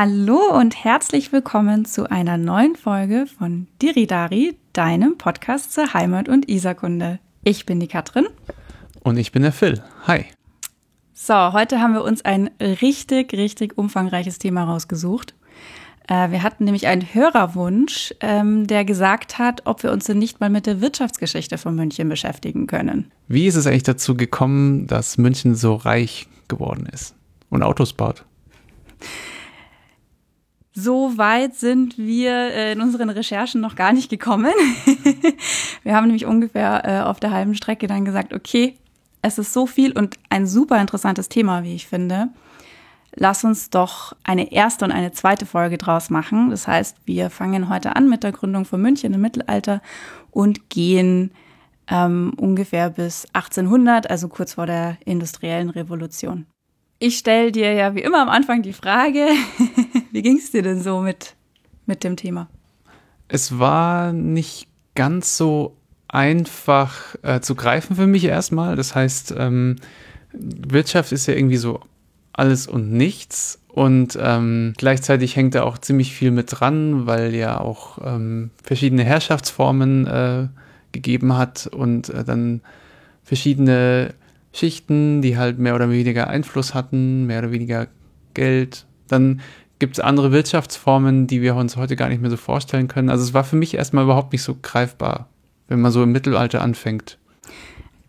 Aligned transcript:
Hallo 0.00 0.56
und 0.56 0.84
herzlich 0.84 1.32
willkommen 1.32 1.84
zu 1.84 2.08
einer 2.08 2.38
neuen 2.38 2.76
Folge 2.76 3.26
von 3.26 3.66
Diridari, 3.82 4.56
deinem 4.72 5.18
Podcast 5.18 5.72
zur 5.72 5.92
Heimat- 5.92 6.28
und 6.28 6.48
Isakunde. 6.48 7.18
Ich 7.42 7.66
bin 7.66 7.80
die 7.80 7.88
Katrin. 7.88 8.28
Und 9.02 9.16
ich 9.16 9.32
bin 9.32 9.42
der 9.42 9.50
Phil. 9.50 9.82
Hi. 10.06 10.26
So, 11.14 11.52
heute 11.52 11.80
haben 11.80 11.94
wir 11.94 12.04
uns 12.04 12.24
ein 12.24 12.48
richtig, 12.60 13.32
richtig 13.32 13.76
umfangreiches 13.76 14.38
Thema 14.38 14.62
rausgesucht. 14.62 15.34
Äh, 16.06 16.30
wir 16.30 16.44
hatten 16.44 16.62
nämlich 16.62 16.86
einen 16.86 17.02
Hörerwunsch, 17.02 18.14
ähm, 18.20 18.68
der 18.68 18.84
gesagt 18.84 19.40
hat, 19.40 19.62
ob 19.64 19.82
wir 19.82 19.90
uns 19.90 20.04
denn 20.04 20.20
nicht 20.20 20.38
mal 20.38 20.48
mit 20.48 20.66
der 20.66 20.80
Wirtschaftsgeschichte 20.80 21.58
von 21.58 21.74
München 21.74 22.08
beschäftigen 22.08 22.68
können. 22.68 23.10
Wie 23.26 23.48
ist 23.48 23.56
es 23.56 23.66
eigentlich 23.66 23.82
dazu 23.82 24.16
gekommen, 24.16 24.86
dass 24.86 25.18
München 25.18 25.56
so 25.56 25.74
reich 25.74 26.28
geworden 26.46 26.86
ist 26.86 27.16
und 27.50 27.64
Autos 27.64 27.94
baut? 27.94 28.24
So 30.80 31.18
weit 31.18 31.56
sind 31.56 31.98
wir 31.98 32.30
äh, 32.30 32.72
in 32.72 32.80
unseren 32.80 33.10
Recherchen 33.10 33.60
noch 33.60 33.74
gar 33.74 33.92
nicht 33.92 34.08
gekommen. 34.08 34.52
wir 35.82 35.96
haben 35.96 36.06
nämlich 36.06 36.24
ungefähr 36.24 36.84
äh, 36.84 37.00
auf 37.00 37.18
der 37.18 37.32
halben 37.32 37.56
Strecke 37.56 37.88
dann 37.88 38.04
gesagt, 38.04 38.32
okay, 38.32 38.76
es 39.20 39.38
ist 39.38 39.52
so 39.52 39.66
viel 39.66 39.90
und 39.90 40.20
ein 40.30 40.46
super 40.46 40.80
interessantes 40.80 41.28
Thema, 41.28 41.64
wie 41.64 41.74
ich 41.74 41.88
finde. 41.88 42.28
Lass 43.16 43.42
uns 43.42 43.70
doch 43.70 44.14
eine 44.22 44.52
erste 44.52 44.84
und 44.84 44.92
eine 44.92 45.10
zweite 45.10 45.46
Folge 45.46 45.78
draus 45.78 46.10
machen. 46.10 46.50
Das 46.50 46.68
heißt, 46.68 46.96
wir 47.06 47.28
fangen 47.30 47.68
heute 47.68 47.96
an 47.96 48.08
mit 48.08 48.22
der 48.22 48.30
Gründung 48.30 48.64
von 48.64 48.80
München 48.80 49.12
im 49.12 49.20
Mittelalter 49.20 49.82
und 50.30 50.70
gehen 50.70 51.32
ähm, 51.88 52.34
ungefähr 52.36 52.90
bis 52.90 53.26
1800, 53.32 54.08
also 54.08 54.28
kurz 54.28 54.54
vor 54.54 54.66
der 54.66 54.96
industriellen 55.04 55.70
Revolution. 55.70 56.46
Ich 57.00 57.18
stelle 57.18 57.52
dir 57.52 57.72
ja 57.74 57.94
wie 57.94 58.00
immer 58.00 58.20
am 58.20 58.28
Anfang 58.28 58.62
die 58.62 58.72
Frage, 58.72 59.28
wie 60.18 60.22
ging 60.22 60.38
es 60.38 60.50
dir 60.50 60.62
denn 60.62 60.82
so 60.82 61.00
mit, 61.00 61.36
mit 61.86 62.02
dem 62.02 62.16
Thema? 62.16 62.48
Es 63.28 63.60
war 63.60 64.12
nicht 64.12 64.66
ganz 64.96 65.36
so 65.36 65.76
einfach 66.08 67.14
äh, 67.22 67.38
zu 67.38 67.54
greifen 67.54 67.94
für 67.94 68.08
mich 68.08 68.24
erstmal. 68.24 68.74
Das 68.74 68.96
heißt, 68.96 69.36
ähm, 69.38 69.76
Wirtschaft 70.32 71.12
ist 71.12 71.28
ja 71.28 71.34
irgendwie 71.34 71.56
so 71.56 71.78
alles 72.32 72.66
und 72.66 72.90
nichts. 72.90 73.60
Und 73.68 74.18
ähm, 74.20 74.74
gleichzeitig 74.76 75.36
hängt 75.36 75.54
da 75.54 75.62
auch 75.62 75.78
ziemlich 75.78 76.12
viel 76.12 76.32
mit 76.32 76.48
dran, 76.50 77.06
weil 77.06 77.32
ja 77.32 77.60
auch 77.60 77.98
ähm, 78.04 78.50
verschiedene 78.64 79.04
Herrschaftsformen 79.04 80.06
äh, 80.08 80.48
gegeben 80.90 81.36
hat 81.36 81.68
und 81.68 82.08
äh, 82.08 82.24
dann 82.24 82.62
verschiedene 83.22 84.14
Schichten, 84.52 85.22
die 85.22 85.38
halt 85.38 85.60
mehr 85.60 85.76
oder 85.76 85.88
weniger 85.90 86.26
Einfluss 86.26 86.74
hatten, 86.74 87.24
mehr 87.26 87.38
oder 87.38 87.52
weniger 87.52 87.86
Geld. 88.34 88.84
Dann 89.06 89.42
gibt 89.78 89.98
es 89.98 90.00
andere 90.00 90.32
Wirtschaftsformen, 90.32 91.26
die 91.26 91.42
wir 91.42 91.54
uns 91.54 91.76
heute 91.76 91.96
gar 91.96 92.08
nicht 92.08 92.20
mehr 92.20 92.30
so 92.30 92.36
vorstellen 92.36 92.88
können. 92.88 93.10
Also 93.10 93.24
es 93.24 93.34
war 93.34 93.44
für 93.44 93.56
mich 93.56 93.74
erstmal 93.74 94.04
überhaupt 94.04 94.32
nicht 94.32 94.42
so 94.42 94.56
greifbar, 94.60 95.28
wenn 95.68 95.80
man 95.80 95.92
so 95.92 96.02
im 96.02 96.12
Mittelalter 96.12 96.62
anfängt. 96.62 97.18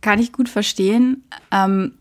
Kann 0.01 0.19
ich 0.19 0.31
gut 0.31 0.49
verstehen. 0.49 1.23
Ähm, 1.51 1.93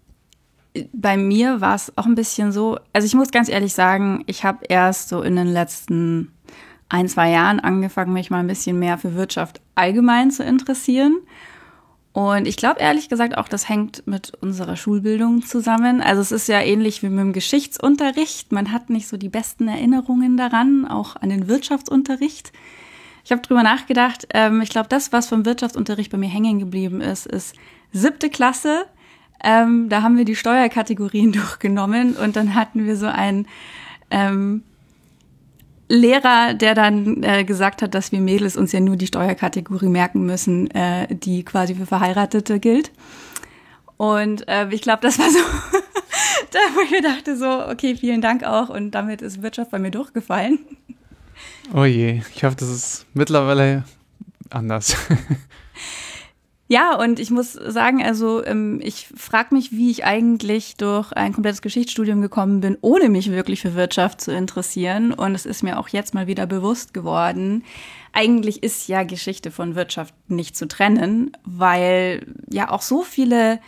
bei 0.92 1.16
mir 1.16 1.60
war 1.60 1.74
es 1.74 1.92
auch 1.96 2.06
ein 2.06 2.14
bisschen 2.14 2.52
so, 2.52 2.78
also 2.92 3.06
ich 3.06 3.14
muss 3.14 3.30
ganz 3.30 3.48
ehrlich 3.48 3.74
sagen, 3.74 4.22
ich 4.26 4.44
habe 4.44 4.64
erst 4.68 5.08
so 5.08 5.22
in 5.22 5.36
den 5.36 5.48
letzten 5.48 6.32
ein, 6.88 7.08
zwei 7.08 7.30
Jahren 7.30 7.60
angefangen, 7.60 8.12
mich 8.12 8.30
mal 8.30 8.40
ein 8.40 8.46
bisschen 8.46 8.78
mehr 8.78 8.98
für 8.98 9.14
Wirtschaft 9.14 9.60
allgemein 9.74 10.30
zu 10.30 10.42
interessieren. 10.42 11.18
Und 12.18 12.48
ich 12.48 12.56
glaube 12.56 12.80
ehrlich 12.80 13.08
gesagt 13.08 13.38
auch, 13.38 13.46
das 13.46 13.68
hängt 13.68 14.04
mit 14.08 14.32
unserer 14.40 14.74
Schulbildung 14.74 15.42
zusammen. 15.42 16.00
Also 16.00 16.20
es 16.20 16.32
ist 16.32 16.48
ja 16.48 16.60
ähnlich 16.60 17.00
wie 17.04 17.10
mit 17.10 17.20
dem 17.20 17.32
Geschichtsunterricht. 17.32 18.50
Man 18.50 18.72
hat 18.72 18.90
nicht 18.90 19.06
so 19.06 19.16
die 19.16 19.28
besten 19.28 19.68
Erinnerungen 19.68 20.36
daran, 20.36 20.84
auch 20.84 21.14
an 21.14 21.28
den 21.28 21.46
Wirtschaftsunterricht. 21.46 22.50
Ich 23.24 23.30
habe 23.30 23.42
drüber 23.42 23.62
nachgedacht. 23.62 24.26
Ähm, 24.34 24.60
ich 24.62 24.70
glaube, 24.70 24.88
das, 24.88 25.12
was 25.12 25.28
vom 25.28 25.46
Wirtschaftsunterricht 25.46 26.10
bei 26.10 26.18
mir 26.18 26.28
hängen 26.28 26.58
geblieben 26.58 27.00
ist, 27.00 27.24
ist 27.24 27.54
siebte 27.92 28.30
Klasse. 28.30 28.86
Ähm, 29.44 29.88
da 29.88 30.02
haben 30.02 30.16
wir 30.16 30.24
die 30.24 30.34
Steuerkategorien 30.34 31.30
durchgenommen 31.40 32.16
und 32.16 32.34
dann 32.34 32.56
hatten 32.56 32.84
wir 32.84 32.96
so 32.96 33.06
ein 33.06 33.46
ähm, 34.10 34.64
Lehrer, 35.88 36.54
der 36.54 36.74
dann 36.74 37.22
äh, 37.22 37.44
gesagt 37.44 37.80
hat, 37.80 37.94
dass 37.94 38.12
wir 38.12 38.20
Mädels 38.20 38.56
uns 38.56 38.72
ja 38.72 38.80
nur 38.80 38.96
die 38.96 39.06
Steuerkategorie 39.06 39.88
merken 39.88 40.26
müssen, 40.26 40.70
äh, 40.72 41.14
die 41.14 41.44
quasi 41.44 41.74
für 41.74 41.86
Verheiratete 41.86 42.60
gilt. 42.60 42.92
Und 43.96 44.46
äh, 44.48 44.68
ich 44.70 44.82
glaube, 44.82 45.00
das 45.02 45.18
war 45.18 45.30
so, 45.30 45.38
da 46.50 46.58
wo 46.74 46.80
ich 46.82 46.90
mir 46.90 47.02
dachte 47.02 47.36
so, 47.36 47.66
okay, 47.68 47.96
vielen 47.96 48.20
Dank 48.20 48.44
auch. 48.44 48.68
Und 48.68 48.92
damit 48.92 49.22
ist 49.22 49.42
Wirtschaft 49.42 49.70
bei 49.70 49.78
mir 49.78 49.90
durchgefallen. 49.90 50.58
Oh 51.74 51.84
je, 51.84 52.22
ich 52.34 52.44
hoffe, 52.44 52.56
das 52.56 52.68
ist 52.68 53.06
mittlerweile 53.14 53.84
anders. 54.50 54.96
Ja, 56.70 56.94
und 56.96 57.18
ich 57.18 57.30
muss 57.30 57.54
sagen, 57.54 58.02
also 58.04 58.44
ähm, 58.44 58.78
ich 58.82 59.08
frage 59.16 59.54
mich, 59.54 59.72
wie 59.72 59.90
ich 59.90 60.04
eigentlich 60.04 60.76
durch 60.76 61.12
ein 61.14 61.32
komplettes 61.32 61.62
Geschichtsstudium 61.62 62.20
gekommen 62.20 62.60
bin, 62.60 62.76
ohne 62.82 63.08
mich 63.08 63.30
wirklich 63.30 63.62
für 63.62 63.74
Wirtschaft 63.74 64.20
zu 64.20 64.32
interessieren. 64.32 65.14
Und 65.14 65.34
es 65.34 65.46
ist 65.46 65.62
mir 65.62 65.78
auch 65.78 65.88
jetzt 65.88 66.12
mal 66.12 66.26
wieder 66.26 66.46
bewusst 66.46 66.92
geworden. 66.92 67.64
Eigentlich 68.12 68.62
ist 68.62 68.86
ja 68.86 69.02
Geschichte 69.02 69.50
von 69.50 69.76
Wirtschaft 69.76 70.14
nicht 70.28 70.58
zu 70.58 70.68
trennen, 70.68 71.32
weil 71.42 72.26
ja 72.50 72.70
auch 72.70 72.82
so 72.82 73.02
viele 73.02 73.60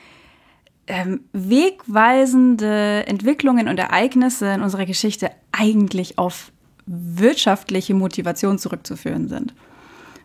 ähm, 0.87 1.25
wegweisende 1.33 3.07
Entwicklungen 3.07 3.69
und 3.69 3.79
Ereignisse 3.79 4.53
in 4.53 4.61
unserer 4.61 4.85
Geschichte 4.85 5.31
eigentlich 5.53 6.19
auf 6.19 6.53
wirtschaftliche 6.85 7.95
Motivation 7.95 8.59
zurückzuführen 8.59 9.29
sind. 9.29 9.55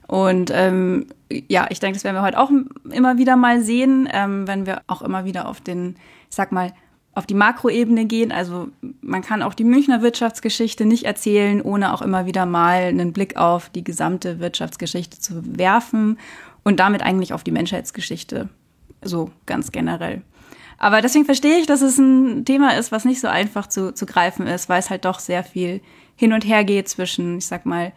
Und 0.08 0.52
ähm, 0.54 1.08
ja, 1.48 1.68
ich 1.70 1.80
denke, 1.80 1.96
das 1.96 2.04
werden 2.04 2.16
wir 2.16 2.22
heute 2.22 2.40
auch 2.40 2.52
immer 2.92 3.18
wieder 3.18 3.36
mal 3.36 3.62
sehen, 3.62 4.08
ähm, 4.12 4.48
wenn 4.48 4.66
wir 4.66 4.82
auch 4.88 5.02
immer 5.02 5.26
wieder 5.26 5.48
auf 5.48 5.62
den, 5.62 5.96
ich 6.30 6.36
sag 6.36 6.52
mal, 6.52 6.74
auf 7.16 7.26
die 7.26 7.34
Makroebene 7.34 8.06
gehen. 8.06 8.32
Also 8.32 8.68
man 9.02 9.22
kann 9.22 9.42
auch 9.42 9.54
die 9.54 9.64
Münchner 9.64 10.02
Wirtschaftsgeschichte 10.02 10.86
nicht 10.86 11.06
erzählen, 11.06 11.62
ohne 11.62 11.94
auch 11.94 12.02
immer 12.02 12.26
wieder 12.26 12.46
mal 12.46 12.84
einen 12.84 13.14
Blick 13.14 13.38
auf 13.38 13.70
die 13.70 13.84
gesamte 13.84 14.40
Wirtschaftsgeschichte 14.40 15.20
zu 15.20 15.42
werfen 15.58 16.20
und 16.64 16.80
damit 16.80 17.02
eigentlich 17.02 17.32
auf 17.32 17.44
die 17.44 17.52
Menschheitsgeschichte, 17.52 18.50
so 19.02 19.32
ganz 19.46 19.72
generell. 19.72 20.22
Aber 20.78 21.02
deswegen 21.02 21.26
verstehe 21.26 21.58
ich, 21.60 21.68
dass 21.68 21.82
es 21.82 21.98
ein 21.98 22.44
Thema 22.44 22.78
ist, 22.78 22.92
was 22.92 23.06
nicht 23.06 23.22
so 23.22 23.28
einfach 23.28 23.68
zu, 23.68 23.94
zu 23.94 24.06
greifen 24.06 24.46
ist, 24.46 24.68
weil 24.68 24.80
es 24.80 24.90
halt 24.90 25.06
doch 25.06 25.20
sehr 25.20 25.44
viel 25.44 25.80
hin 26.18 26.34
und 26.34 26.46
her 26.46 26.66
geht 26.66 26.90
zwischen, 26.90 27.38
ich 27.38 27.48
sag 27.48 27.66
mal, 27.66 27.94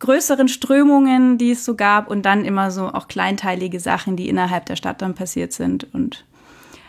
größeren 0.00 0.48
Strömungen, 0.48 1.38
die 1.38 1.52
es 1.52 1.64
so 1.64 1.76
gab 1.76 2.08
und 2.08 2.22
dann 2.22 2.44
immer 2.44 2.70
so 2.70 2.88
auch 2.88 3.06
kleinteilige 3.06 3.80
Sachen, 3.80 4.16
die 4.16 4.28
innerhalb 4.28 4.66
der 4.66 4.76
Stadt 4.76 5.00
dann 5.02 5.14
passiert 5.14 5.52
sind. 5.52 5.86
Und 5.94 6.24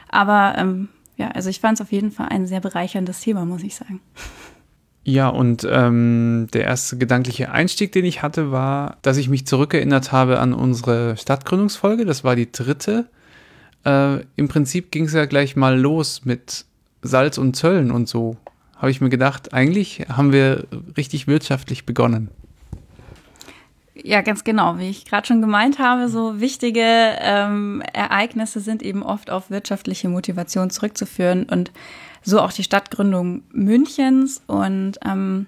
aber 0.10 0.56
ähm, 0.58 0.90
ja, 1.18 1.30
also 1.30 1.50
ich 1.50 1.60
fand 1.60 1.80
es 1.80 1.82
auf 1.82 1.92
jeden 1.92 2.12
Fall 2.12 2.30
ein 2.30 2.48
sehr 2.48 2.62
bereicherndes 2.62 3.22
Thema, 3.22 3.46
muss 3.46 3.64
ich 3.64 3.76
sagen. 3.76 4.02
Ja, 5.04 5.30
und 5.30 5.68
ähm, 5.70 6.48
der 6.54 6.64
erste 6.64 6.98
gedankliche 6.98 7.52
Einstieg, 7.52 7.92
den 7.92 8.06
ich 8.06 8.22
hatte, 8.22 8.52
war, 8.52 8.98
dass 9.02 9.18
ich 9.18 9.30
mich 9.30 9.48
zurückerinnert 9.48 10.12
habe 10.12 10.40
an 10.40 10.54
unsere 10.54 11.18
Stadtgründungsfolge. 11.18 12.06
Das 12.06 12.24
war 12.24 12.36
die 12.36 12.52
dritte. 12.52 13.08
Äh, 13.84 14.20
Im 14.36 14.48
Prinzip 14.48 14.92
ging 14.92 15.06
es 15.06 15.14
ja 15.14 15.26
gleich 15.26 15.56
mal 15.56 15.80
los 15.80 16.22
mit 16.24 16.66
Salz 17.02 17.40
und 17.40 17.56
Zöllen 17.56 17.92
und 17.92 18.08
so. 18.08 18.38
Habe 18.78 18.92
ich 18.92 19.02
mir 19.02 19.10
gedacht, 19.10 19.54
eigentlich 19.54 20.06
haben 20.08 20.32
wir 20.32 20.66
richtig 20.98 21.28
wirtschaftlich 21.28 21.86
begonnen. 21.86 22.30
Ja, 23.94 24.22
ganz 24.22 24.44
genau. 24.44 24.78
Wie 24.78 24.90
ich 24.90 25.06
gerade 25.06 25.28
schon 25.28 25.42
gemeint 25.42 25.78
habe, 25.78 26.08
so 26.08 26.40
wichtige 26.40 26.82
ähm, 26.82 27.84
Ereignisse 27.94 28.62
sind 28.62 28.82
eben 28.82 29.04
oft 29.04 29.30
auf 29.30 29.50
wirtschaftliche 29.50 30.08
Motivation 30.08 30.70
zurückzuführen 30.70 31.44
und 31.44 31.72
so 32.24 32.40
auch 32.40 32.54
die 32.54 32.64
Stadtgründung 32.64 33.44
Münchens. 33.52 34.42
Und 34.48 34.98
ähm, 35.04 35.48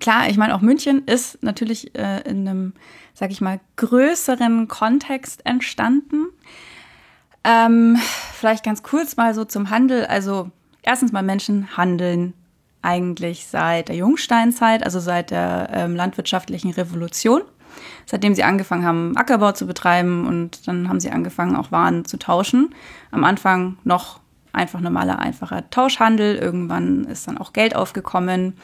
klar, 0.00 0.28
ich 0.28 0.36
meine, 0.36 0.54
auch 0.54 0.60
München 0.60 1.04
ist 1.06 1.42
natürlich 1.42 1.96
äh, 1.98 2.20
in 2.20 2.46
einem, 2.46 2.72
sag 3.14 3.32
ich 3.32 3.40
mal, 3.40 3.58
größeren 3.76 4.68
Kontext 4.68 5.44
entstanden. 5.44 6.26
Ähm, 7.42 7.98
vielleicht 8.34 8.64
ganz 8.64 8.84
kurz 8.84 9.16
mal 9.16 9.34
so 9.34 9.44
zum 9.44 9.70
Handel. 9.70 10.06
Also 10.06 10.52
erstens 10.82 11.10
mal 11.10 11.22
Menschen 11.22 11.76
handeln 11.76 12.34
eigentlich 12.82 13.46
seit 13.46 13.88
der 13.88 13.96
Jungsteinzeit, 13.96 14.84
also 14.84 15.00
seit 15.00 15.30
der 15.30 15.70
ähm, 15.72 15.96
landwirtschaftlichen 15.96 16.72
Revolution. 16.72 17.42
Seitdem 18.04 18.34
sie 18.34 18.42
angefangen 18.42 18.84
haben, 18.84 19.16
Ackerbau 19.16 19.52
zu 19.52 19.66
betreiben 19.66 20.26
und 20.26 20.68
dann 20.68 20.88
haben 20.88 21.00
sie 21.00 21.10
angefangen, 21.10 21.56
auch 21.56 21.72
Waren 21.72 22.04
zu 22.04 22.18
tauschen. 22.18 22.74
Am 23.10 23.24
Anfang 23.24 23.78
noch 23.84 24.20
einfach 24.52 24.80
normaler, 24.80 25.18
einfacher 25.18 25.68
Tauschhandel. 25.70 26.36
Irgendwann 26.36 27.04
ist 27.04 27.26
dann 27.26 27.38
auch 27.38 27.52
Geld 27.52 27.74
aufgekommen. 27.74 28.56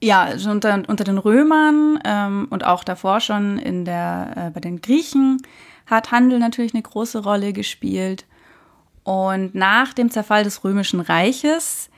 Ja, 0.00 0.30
unter, 0.48 0.82
unter 0.88 1.04
den 1.04 1.18
Römern 1.18 2.00
ähm, 2.04 2.48
und 2.50 2.64
auch 2.64 2.82
davor 2.82 3.20
schon 3.20 3.58
in 3.58 3.84
der, 3.84 4.32
äh, 4.34 4.50
bei 4.50 4.58
den 4.58 4.80
Griechen 4.80 5.40
hat 5.86 6.10
Handel 6.10 6.40
natürlich 6.40 6.74
eine 6.74 6.82
große 6.82 7.22
Rolle 7.22 7.52
gespielt. 7.52 8.24
Und 9.04 9.54
nach 9.54 9.92
dem 9.92 10.10
Zerfall 10.10 10.42
des 10.42 10.64
Römischen 10.64 11.00
Reiches 11.00 11.90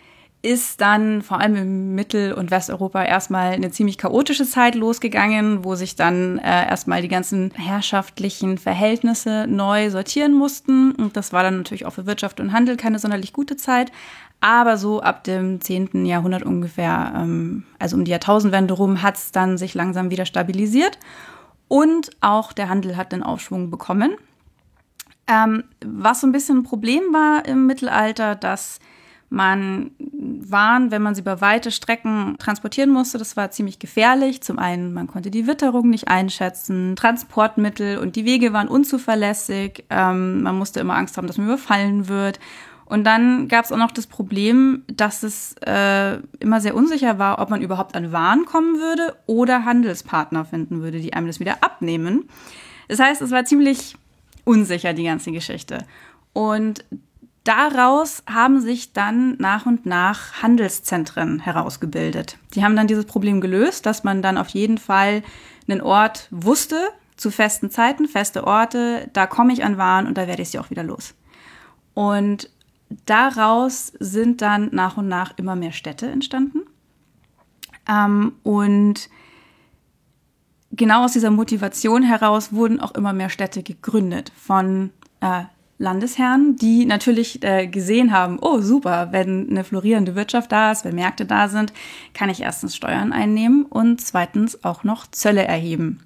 ist 0.45 0.83
dann 0.83 1.23
vor 1.23 1.41
allem 1.41 1.57
im 1.57 1.95
Mittel- 1.95 2.35
und 2.35 2.51
Westeuropa 2.51 3.03
erstmal 3.03 3.53
eine 3.53 3.71
ziemlich 3.71 3.97
chaotische 3.97 4.45
Zeit 4.45 4.75
losgegangen, 4.75 5.65
wo 5.65 5.75
sich 5.75 5.97
dann 5.97 6.39
äh, 6.39 6.69
erstmal 6.69 7.01
die 7.01 7.09
ganzen 7.09 7.51
herrschaftlichen 7.55 8.59
Verhältnisse 8.59 9.47
neu 9.49 9.89
sortieren 9.89 10.35
mussten. 10.35 10.93
Und 10.93 11.17
das 11.17 11.33
war 11.33 11.43
dann 11.43 11.57
natürlich 11.57 11.87
auch 11.87 11.95
für 11.95 12.05
Wirtschaft 12.05 12.41
und 12.41 12.53
Handel 12.53 12.77
keine 12.77 12.99
sonderlich 12.99 13.33
gute 13.33 13.57
Zeit. 13.57 13.91
Aber 14.41 14.77
so 14.77 15.01
ab 15.01 15.25
dem 15.25 15.63
10. 15.63 16.05
Jahrhundert 16.05 16.43
ungefähr, 16.43 17.15
ähm, 17.17 17.65
also 17.79 17.97
um 17.97 18.05
die 18.05 18.11
Jahrtausendwende 18.11 18.75
rum, 18.75 19.03
hat 19.03 19.17
es 19.17 19.33
dann 19.33 19.57
sich 19.57 19.73
langsam 19.73 20.11
wieder 20.11 20.27
stabilisiert. 20.27 20.99
Und 21.69 22.11
auch 22.21 22.53
der 22.53 22.69
Handel 22.69 22.99
hat 22.99 23.13
den 23.13 23.23
Aufschwung 23.23 23.71
bekommen. 23.71 24.15
Ähm, 25.27 25.65
was 25.83 26.21
so 26.21 26.27
ein 26.27 26.33
bisschen 26.33 26.59
ein 26.59 26.65
Problem 26.65 27.03
war 27.15 27.47
im 27.47 27.67
Mittelalter, 27.67 28.35
dass 28.35 28.79
man 29.35 29.91
Waren, 30.01 30.91
wenn 30.91 31.03
man 31.03 31.15
sie 31.15 31.21
über 31.21 31.41
weite 31.41 31.71
Strecken 31.71 32.37
transportieren 32.39 32.91
musste, 32.91 33.19
das 33.19 33.37
war 33.37 33.51
ziemlich 33.51 33.79
gefährlich. 33.79 34.43
Zum 34.43 34.59
einen, 34.59 34.93
man 34.93 35.07
konnte 35.07 35.31
die 35.31 35.47
Witterung 35.47 35.91
nicht 35.91 36.09
einschätzen, 36.09 36.97
Transportmittel 36.97 37.99
und 37.99 38.17
die 38.17 38.25
Wege 38.25 38.53
waren 38.53 38.69
unzuverlässig. 38.69 39.85
Ähm, 39.91 40.43
man 40.43 40.57
musste 40.57 40.81
immer 40.81 40.97
Angst 40.97 41.17
haben, 41.17 41.27
dass 41.27 41.37
man 41.37 41.47
überfallen 41.47 42.09
wird. 42.09 42.39
Und 42.87 43.05
dann 43.05 43.49
gab 43.49 43.65
es 43.65 43.73
auch 43.73 43.79
noch 43.79 43.91
das 43.91 44.07
Problem, 44.07 44.83
dass 44.87 45.23
es 45.23 45.57
äh, 45.67 46.19
immer 46.39 46.61
sehr 46.61 46.75
unsicher 46.75 47.19
war, 47.19 47.39
ob 47.39 47.51
man 47.51 47.63
überhaupt 47.63 47.97
an 47.97 48.13
Waren 48.13 48.45
kommen 48.45 48.79
würde 48.79 49.17
oder 49.27 49.65
Handelspartner 49.65 50.45
finden 50.45 50.83
würde, 50.83 51.01
die 51.01 51.15
einem 51.15 51.27
das 51.27 51.41
wieder 51.41 51.63
abnehmen. 51.63 52.29
Das 52.89 53.01
heißt, 53.01 53.23
es 53.23 53.31
war 53.31 53.45
ziemlich 53.45 53.97
unsicher, 54.45 54.93
die 54.93 55.05
ganze 55.05 55.33
Geschichte. 55.33 55.79
Und 56.35 56.85
daraus 57.45 58.23
haben 58.27 58.61
sich 58.61 58.93
dann 58.93 59.37
nach 59.39 59.67
und 59.67 59.87
nach 59.87 60.43
Handelszentren 60.43 61.41
herausgebildet. 61.41 62.39
Die 62.55 62.65
haben 62.65 62.77
dann 62.77 62.87
dieses 62.87 63.05
Problem 63.05 63.41
gelöst, 63.41 63.87
dass 63.87 64.05
man 64.05 64.23
dann 64.23 64.39
auf 64.39 64.49
jeden 64.49 64.79
Fall 64.79 65.23
einen 65.69 65.81
Ort 65.81 66.29
wusste, 66.31 66.89
zu 67.17 67.31
festen 67.31 67.71
Zeiten, 67.71 68.09
feste 68.09 68.45
Orte, 68.45 69.09
da 69.13 69.27
komme 69.27 69.53
ich 69.53 69.65
an 69.65 69.79
Waren 69.79 70.07
und 70.07 70.19
da 70.19 70.27
werde 70.27 70.43
ich 70.43 70.51
sie 70.51 70.59
auch 70.59 70.71
wieder 70.71 70.83
los. 70.83 71.15
Und 71.95 72.51
daraus 73.07 73.93
sind 74.01 74.43
dann 74.43 74.71
nach 74.73 74.97
und 74.97 75.09
nach 75.09 75.33
immer 75.37 75.55
mehr 75.55 75.73
Städte 75.73 76.07
entstanden. 76.09 76.63
Ähm, 77.89 78.33
und 78.43 79.09
genau 80.73 81.05
aus 81.05 81.13
dieser 81.13 81.31
Motivation 81.31 82.03
heraus 82.03 82.53
wurden 82.53 82.81
auch 82.81 82.93
immer 82.93 83.13
mehr 83.13 83.31
Städte 83.31 83.63
gegründet 83.63 84.33
von 84.37 84.91
äh, 85.21 85.45
Landesherren, 85.79 86.57
die 86.57 86.87
natürlich 86.87 87.43
äh, 87.43 87.67
gesehen 87.67 88.13
haben, 88.13 88.39
oh 88.41 88.61
super, 88.61 89.09
wenn 89.11 89.51
eine 89.51 89.65
florierende 89.65 90.15
Wirtschaft 90.15 90.53
da 90.53 90.71
ist, 90.71 90.85
wenn 90.85 90.95
Märkte 90.95 91.27
da 91.27 91.49
sind, 91.49 91.73
kann 92.13 92.31
ich 92.31 92.43
erstens 92.43 92.77
Steuern 92.77 93.13
einnehmen 93.13 93.65
und 93.65 94.01
zweitens 94.01 94.63
auch 94.65 94.85
noch 94.85 95.07
Zölle 95.11 95.45
erheben. 95.45 96.01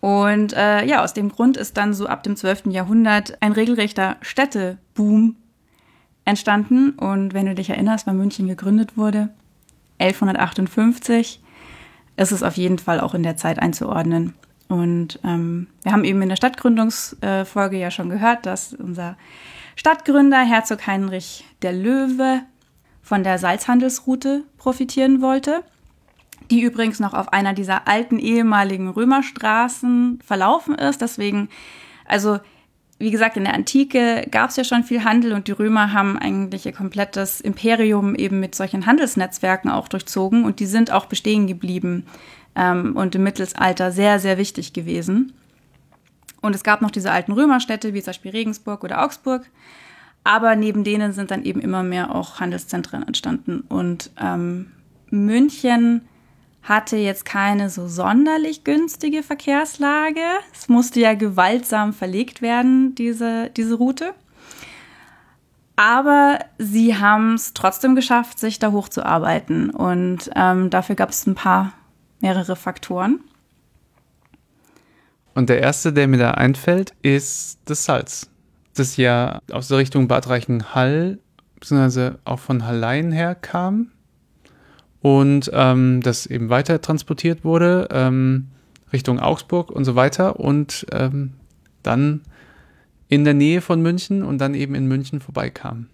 Und 0.00 0.52
äh, 0.54 0.84
ja, 0.86 1.02
aus 1.02 1.12
dem 1.12 1.28
Grund 1.28 1.56
ist 1.56 1.76
dann 1.76 1.92
so 1.92 2.06
ab 2.06 2.22
dem 2.22 2.36
12. 2.36 2.66
Jahrhundert 2.66 3.42
ein 3.42 3.52
regelrechter 3.52 4.16
Städteboom 4.22 5.36
entstanden. 6.24 6.90
Und 6.90 7.34
wenn 7.34 7.46
du 7.46 7.54
dich 7.54 7.70
erinnerst, 7.70 8.06
wann 8.06 8.16
München 8.16 8.46
gegründet 8.46 8.96
wurde, 8.96 9.30
1158, 9.98 11.40
ist 12.16 12.32
es 12.32 12.42
auf 12.42 12.56
jeden 12.56 12.78
Fall 12.78 13.00
auch 13.00 13.14
in 13.14 13.22
der 13.22 13.36
Zeit 13.36 13.58
einzuordnen. 13.58 14.34
Und 14.68 15.18
ähm, 15.24 15.68
wir 15.82 15.92
haben 15.92 16.04
eben 16.04 16.20
in 16.20 16.28
der 16.28 16.36
Stadtgründungsfolge 16.36 17.78
ja 17.78 17.90
schon 17.90 18.10
gehört, 18.10 18.44
dass 18.46 18.74
unser 18.74 19.16
Stadtgründer 19.76 20.40
Herzog 20.40 20.86
Heinrich 20.86 21.44
der 21.62 21.72
Löwe 21.72 22.42
von 23.02 23.24
der 23.24 23.38
Salzhandelsroute 23.38 24.44
profitieren 24.58 25.22
wollte, 25.22 25.64
die 26.50 26.60
übrigens 26.60 27.00
noch 27.00 27.14
auf 27.14 27.32
einer 27.32 27.54
dieser 27.54 27.88
alten 27.88 28.18
ehemaligen 28.18 28.90
Römerstraßen 28.90 30.20
verlaufen 30.24 30.74
ist. 30.74 31.00
Deswegen, 31.00 31.48
also 32.04 32.38
wie 32.98 33.10
gesagt, 33.10 33.36
in 33.36 33.44
der 33.44 33.54
Antike 33.54 34.26
gab 34.30 34.50
es 34.50 34.56
ja 34.56 34.64
schon 34.64 34.82
viel 34.82 35.04
Handel 35.04 35.32
und 35.32 35.46
die 35.46 35.52
Römer 35.52 35.92
haben 35.92 36.18
eigentlich 36.18 36.66
ihr 36.66 36.72
komplettes 36.72 37.40
Imperium 37.40 38.14
eben 38.14 38.40
mit 38.40 38.54
solchen 38.54 38.84
Handelsnetzwerken 38.84 39.70
auch 39.70 39.88
durchzogen 39.88 40.44
und 40.44 40.58
die 40.60 40.66
sind 40.66 40.90
auch 40.90 41.06
bestehen 41.06 41.46
geblieben 41.46 42.04
ähm, 42.58 42.96
und 42.96 43.14
im 43.14 43.22
Mittelalter 43.22 43.92
sehr, 43.92 44.18
sehr 44.18 44.36
wichtig 44.36 44.72
gewesen. 44.72 45.32
Und 46.40 46.54
es 46.54 46.62
gab 46.62 46.82
noch 46.82 46.90
diese 46.90 47.10
alten 47.10 47.32
Römerstädte, 47.32 47.94
wie 47.94 48.02
zum 48.02 48.10
Beispiel 48.10 48.32
Regensburg 48.32 48.84
oder 48.84 49.04
Augsburg. 49.04 49.48
Aber 50.24 50.56
neben 50.56 50.84
denen 50.84 51.12
sind 51.12 51.30
dann 51.30 51.44
eben 51.44 51.60
immer 51.60 51.82
mehr 51.82 52.14
auch 52.14 52.40
Handelszentren 52.40 53.06
entstanden. 53.06 53.60
Und 53.68 54.10
ähm, 54.20 54.72
München 55.10 56.02
hatte 56.62 56.96
jetzt 56.96 57.24
keine 57.24 57.70
so 57.70 57.88
sonderlich 57.88 58.64
günstige 58.64 59.22
Verkehrslage. 59.22 60.20
Es 60.52 60.68
musste 60.68 61.00
ja 61.00 61.14
gewaltsam 61.14 61.92
verlegt 61.92 62.42
werden, 62.42 62.94
diese, 62.94 63.50
diese 63.56 63.74
Route. 63.74 64.12
Aber 65.76 66.40
sie 66.58 66.96
haben 66.98 67.34
es 67.34 67.54
trotzdem 67.54 67.94
geschafft, 67.94 68.38
sich 68.38 68.58
da 68.58 68.72
hochzuarbeiten. 68.72 69.70
Und 69.70 70.30
ähm, 70.34 70.70
dafür 70.70 70.96
gab 70.96 71.10
es 71.10 71.26
ein 71.26 71.36
paar 71.36 71.72
mehrere 72.20 72.56
Faktoren. 72.56 73.20
Und 75.34 75.48
der 75.48 75.60
erste, 75.60 75.92
der 75.92 76.08
mir 76.08 76.18
da 76.18 76.32
einfällt, 76.32 76.94
ist 77.02 77.60
das 77.64 77.84
Salz. 77.84 78.30
Das 78.74 78.96
ja 78.96 79.40
aus 79.52 79.68
der 79.68 79.78
Richtung 79.78 80.08
Bad 80.08 80.28
Reichenhall, 80.28 81.18
beziehungsweise 81.54 82.18
auch 82.24 82.38
von 82.38 82.64
Hallein 82.64 83.12
her 83.12 83.34
kam 83.34 83.92
und 85.00 85.50
ähm, 85.52 86.00
das 86.02 86.26
eben 86.26 86.48
weiter 86.50 86.80
transportiert 86.80 87.44
wurde 87.44 87.88
ähm, 87.92 88.48
Richtung 88.92 89.20
Augsburg 89.20 89.70
und 89.70 89.84
so 89.84 89.94
weiter 89.94 90.40
und 90.40 90.86
ähm, 90.92 91.34
dann 91.82 92.22
in 93.08 93.24
der 93.24 93.34
Nähe 93.34 93.60
von 93.60 93.80
München 93.80 94.22
und 94.22 94.38
dann 94.38 94.54
eben 94.54 94.74
in 94.74 94.86
München 94.86 95.20
vorbeikam. 95.20 95.86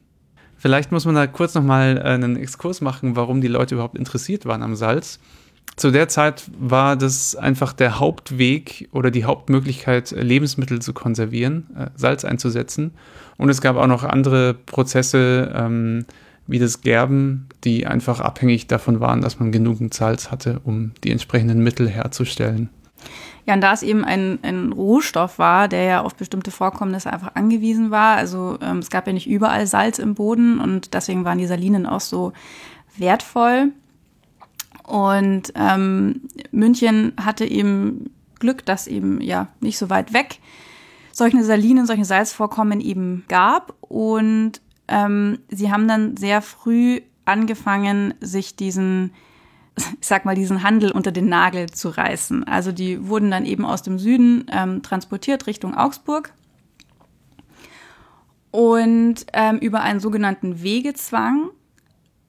Vielleicht 0.57 0.93
muss 0.93 1.05
man 1.05 1.15
da 1.15 1.27
kurz 1.27 1.55
nochmal 1.55 1.99
äh, 1.99 2.01
einen 2.01 2.37
Exkurs 2.37 2.81
machen, 2.81 3.17
warum 3.17 3.41
die 3.41 3.49
Leute 3.49 3.75
überhaupt 3.75 3.99
interessiert 3.99 4.47
waren 4.47 4.63
am 4.63 4.75
Salz 4.75 5.21
zu 5.77 5.91
der 5.91 6.09
Zeit 6.09 6.45
war 6.57 6.97
das 6.97 7.35
einfach 7.35 7.73
der 7.73 7.99
Hauptweg 7.99 8.89
oder 8.93 9.11
die 9.11 9.25
Hauptmöglichkeit, 9.25 10.13
Lebensmittel 10.13 10.81
zu 10.81 10.93
konservieren, 10.93 11.67
äh, 11.77 11.87
Salz 11.97 12.25
einzusetzen. 12.25 12.93
Und 13.39 13.49
es 13.49 13.61
gab 13.61 13.77
auch 13.77 13.89
noch 13.89 14.05
andere 14.05 14.55
Prozesse, 14.55 15.53
ähm, 15.55 16.05
wie 16.47 16.59
das 16.59 16.83
Gerben, 16.83 17.49
die 17.65 17.87
einfach 17.87 18.21
abhängig 18.21 18.67
davon 18.69 19.01
waren, 19.01 19.21
dass 19.21 19.41
man 19.41 19.51
genügend 19.51 19.95
Salz 19.95 20.31
hatte, 20.31 20.61
um 20.65 20.93
die 21.03 21.11
entsprechenden 21.11 21.63
Mittel 21.63 21.89
herzustellen. 21.89 22.69
Ja, 23.47 23.55
und 23.55 23.61
da 23.61 23.73
es 23.73 23.83
eben 23.83 24.05
ein, 24.05 24.39
ein 24.43 24.73
Rohstoff 24.73 25.39
war, 25.39 25.69
der 25.69 25.83
ja 25.83 26.01
auf 26.03 26.15
bestimmte 26.15 26.51
Vorkommnisse 26.51 27.13
einfach 27.13 27.35
angewiesen 27.35 27.91
war, 27.91 28.17
also 28.17 28.59
ähm, 28.63 28.79
es 28.79 28.91
gab 28.91 29.07
ja 29.07 29.13
nicht 29.13 29.29
überall 29.29 29.67
Salz 29.67 29.99
im 29.99 30.15
Boden 30.15 30.61
und 30.61 30.95
deswegen 30.95 31.25
waren 31.25 31.39
die 31.39 31.47
Salinen 31.47 31.85
auch 31.85 32.01
so 32.01 32.33
wertvoll. 32.97 33.73
Und 34.85 35.53
ähm, 35.55 36.23
München 36.51 37.13
hatte 37.23 37.45
eben 37.45 38.11
Glück, 38.39 38.65
dass 38.65 38.87
eben 38.87 39.21
ja 39.21 39.49
nicht 39.61 39.79
so 39.79 39.91
weit 39.91 40.13
weg 40.13 40.41
solche 41.15 41.45
Salinen, 41.45 41.87
solche 41.87 42.05
Salzvorkommen 42.05 42.81
eben 42.81 43.25
gab. 43.29 43.75
Und 43.81 44.61
ähm, 44.89 45.39
sie 45.49 45.71
haben 45.71 45.89
dann 45.89 46.17
sehr 46.17 46.43
früh 46.43 47.01
angefangen, 47.25 48.15
sich 48.21 48.57
diesen, 48.57 49.13
ich 49.77 50.07
sag 50.07 50.25
mal, 50.25 50.35
diesen 50.35 50.63
Handel 50.63 50.91
unter 50.91 51.13
den 51.13 51.29
Nagel 51.29 51.71
zu 51.71 51.89
reißen. 51.89 52.45
Also 52.45 52.73
die 52.73 53.09
wurden 53.09 53.31
dann 53.31 53.47
eben 53.47 53.65
aus 53.65 53.83
dem 53.83 53.99
Süden 53.99 54.47
ähm, 54.53 54.83
transportiert 54.83 55.47
Richtung 55.47 55.75
Augsburg. 55.75 56.33
Und 58.51 59.27
ähm, 59.33 59.59
über 59.59 59.81
einen 59.81 60.01
sogenannten 60.01 60.63
Wegezwang 60.63 61.51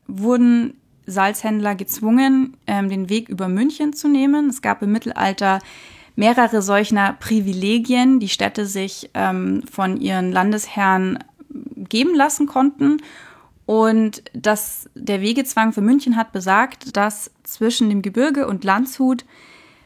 wurden 0.07 0.75
Salzhändler 1.05 1.75
gezwungen, 1.75 2.57
ähm, 2.67 2.89
den 2.89 3.09
Weg 3.09 3.29
über 3.29 3.47
München 3.47 3.93
zu 3.93 4.07
nehmen. 4.07 4.49
Es 4.49 4.61
gab 4.61 4.81
im 4.81 4.91
Mittelalter 4.91 5.59
mehrere 6.15 6.61
solcher 6.61 7.13
Privilegien, 7.19 8.19
die 8.19 8.29
Städte 8.29 8.65
sich 8.65 9.09
ähm, 9.13 9.63
von 9.69 9.97
ihren 9.97 10.31
Landesherren 10.31 11.19
geben 11.49 12.15
lassen 12.15 12.47
konnten. 12.47 12.97
Und 13.65 14.23
das, 14.33 14.89
der 14.93 15.21
Wegezwang 15.21 15.73
für 15.73 15.81
München 15.81 16.15
hat 16.15 16.31
besagt, 16.31 16.95
dass 16.95 17.31
zwischen 17.43 17.89
dem 17.89 18.01
Gebirge 18.01 18.47
und 18.47 18.63
Landshut 18.63 19.25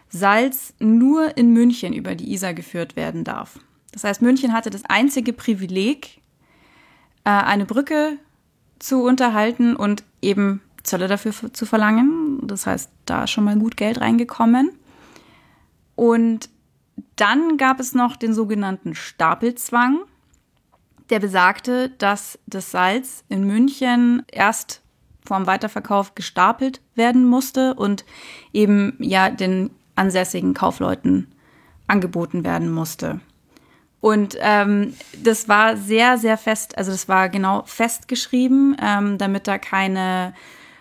Salz 0.10 0.74
nur 0.80 1.38
in 1.38 1.54
München 1.54 1.94
über 1.94 2.16
die 2.16 2.34
Isar 2.34 2.54
geführt 2.54 2.96
werden 2.96 3.24
darf. 3.24 3.60
Das 3.92 4.04
heißt, 4.04 4.22
München 4.22 4.54
hatte 4.54 4.70
das 4.70 4.86
einzige 4.86 5.34
Privileg, 5.34 6.22
äh, 7.24 7.30
eine 7.30 7.66
Brücke 7.66 8.18
zu 8.80 9.04
unterhalten 9.04 9.76
und 9.76 10.04
eben 10.22 10.62
Zölle 10.84 11.08
dafür 11.08 11.34
zu 11.54 11.66
verlangen. 11.66 12.40
Das 12.44 12.66
heißt, 12.66 12.90
da 13.06 13.24
ist 13.24 13.32
schon 13.32 13.44
mal 13.44 13.58
gut 13.58 13.78
Geld 13.78 14.02
reingekommen. 14.02 14.72
Und 15.96 16.50
dann 17.16 17.58
gab 17.58 17.80
es 17.80 17.94
noch 17.94 18.16
den 18.16 18.34
sogenannten 18.34 18.96
Stapelzwang, 18.96 20.00
der 21.10 21.20
besagte, 21.20 21.90
dass 21.90 22.40
das 22.46 22.72
Salz 22.72 23.24
in 23.30 23.46
München 23.46 24.24
erst 24.32 24.82
vorm 25.26 25.48
Weiterverkauf 25.48 26.16
gestapelt 26.16 26.82
werden 26.96 27.26
musste 27.26 27.74
und 27.74 28.06
eben 28.54 28.96
ja 29.00 29.30
den 29.30 29.72
ansässigen 29.96 30.54
Kaufleuten 30.54 31.28
angeboten 31.88 32.44
werden 32.44 32.72
musste. 32.72 33.20
Und 34.02 34.38
ähm, 34.40 34.94
das 35.22 35.50
war 35.50 35.76
sehr, 35.76 36.18
sehr 36.18 36.38
fest, 36.38 36.78
also 36.78 36.92
das 36.92 37.10
war 37.10 37.28
genau 37.28 37.64
festgeschrieben, 37.66 38.78
ähm, 38.82 39.18
damit 39.18 39.48
da 39.48 39.58
keine 39.58 40.34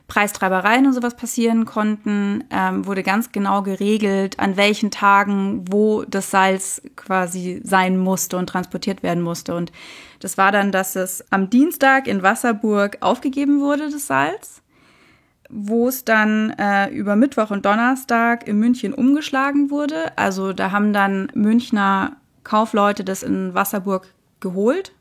Preistreibereien 0.09 0.87
und 0.87 0.95
sowas 0.95 1.15
passieren 1.15 1.67
konnten, 1.67 2.43
ähm, 2.51 2.87
wurde 2.87 3.03
ganz 3.03 3.31
genau 3.31 3.63
geregelt, 3.63 4.41
an 4.41 4.57
welchen 4.57 4.91
Tagen, 4.91 5.67
wo 5.71 6.03
das 6.05 6.31
Salz 6.31 6.81
quasi 6.97 7.61
sein 7.63 7.99
musste 7.99 8.39
und 8.39 8.49
transportiert 8.49 9.03
werden 9.03 9.23
musste. 9.23 9.55
Und 9.55 9.71
das 10.21 10.39
war 10.39 10.51
dann, 10.51 10.73
dass 10.73 10.97
es 10.97 11.25
am 11.31 11.51
Dienstag 11.51 12.09
in 12.09 12.23
Wasserburg 12.23 12.97
aufgegeben 13.01 13.61
wurde, 13.61 13.91
das 13.91 14.07
Salz, 14.07 14.63
wo 15.51 15.89
es 15.89 16.07
dann 16.07 16.51
äh, 16.59 16.89
über 16.89 17.15
Mittwoch 17.15 17.51
und 17.51 17.67
Donnerstag 17.67 18.49
in 18.49 18.59
München 18.59 18.95
umgeschlagen 18.95 19.71
wurde. 19.71 20.17
Also 20.17 20.55
da 20.55 20.71
haben 20.71 20.95
dann 20.95 21.31
Münchner 21.35 22.17
Kaufleute 22.45 23.05
das 23.05 23.23
in 23.23 23.53
Wasserburg 23.53 24.07
geholt, 24.41 24.95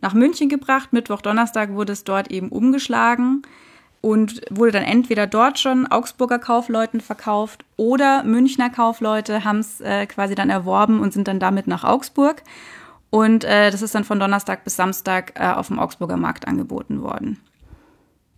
nach 0.00 0.14
München 0.14 0.48
gebracht. 0.48 0.92
Mittwoch, 0.92 1.22
Donnerstag 1.22 1.72
wurde 1.72 1.92
es 1.92 2.04
dort 2.04 2.30
eben 2.30 2.50
umgeschlagen 2.50 3.42
und 4.04 4.42
wurde 4.50 4.72
dann 4.72 4.82
entweder 4.82 5.26
dort 5.26 5.58
schon 5.58 5.86
Augsburger 5.86 6.38
Kaufleuten 6.38 7.00
verkauft 7.00 7.64
oder 7.78 8.22
Münchner 8.22 8.68
Kaufleute 8.68 9.44
haben 9.44 9.60
es 9.60 9.80
äh, 9.80 10.04
quasi 10.04 10.34
dann 10.34 10.50
erworben 10.50 11.00
und 11.00 11.14
sind 11.14 11.26
dann 11.26 11.40
damit 11.40 11.66
nach 11.66 11.84
Augsburg. 11.84 12.42
Und 13.08 13.44
äh, 13.44 13.70
das 13.70 13.80
ist 13.80 13.94
dann 13.94 14.04
von 14.04 14.20
Donnerstag 14.20 14.62
bis 14.62 14.76
Samstag 14.76 15.32
äh, 15.36 15.46
auf 15.46 15.68
dem 15.68 15.78
Augsburger 15.78 16.18
Markt 16.18 16.46
angeboten 16.46 17.00
worden. 17.00 17.38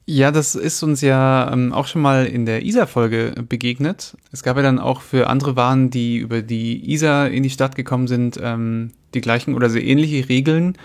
Ja, 0.04 0.30
das 0.30 0.54
ist 0.54 0.84
uns 0.84 1.00
ja 1.00 1.52
ähm, 1.52 1.72
auch 1.72 1.88
schon 1.88 2.00
mal 2.00 2.26
in 2.26 2.46
der 2.46 2.64
Isar-Folge 2.64 3.34
begegnet. 3.48 4.16
Es 4.30 4.44
gab 4.44 4.56
ja 4.56 4.62
dann 4.62 4.78
auch 4.78 5.00
für 5.00 5.26
andere 5.28 5.56
Waren, 5.56 5.90
die 5.90 6.18
über 6.18 6.42
die 6.42 6.92
Isar 6.92 7.28
in 7.28 7.42
die 7.42 7.50
Stadt 7.50 7.74
gekommen 7.74 8.06
sind, 8.06 8.38
ähm, 8.40 8.92
die 9.14 9.20
gleichen 9.20 9.56
oder 9.56 9.68
sehr 9.68 9.82
ähnliche 9.82 10.28
Regeln. 10.28 10.76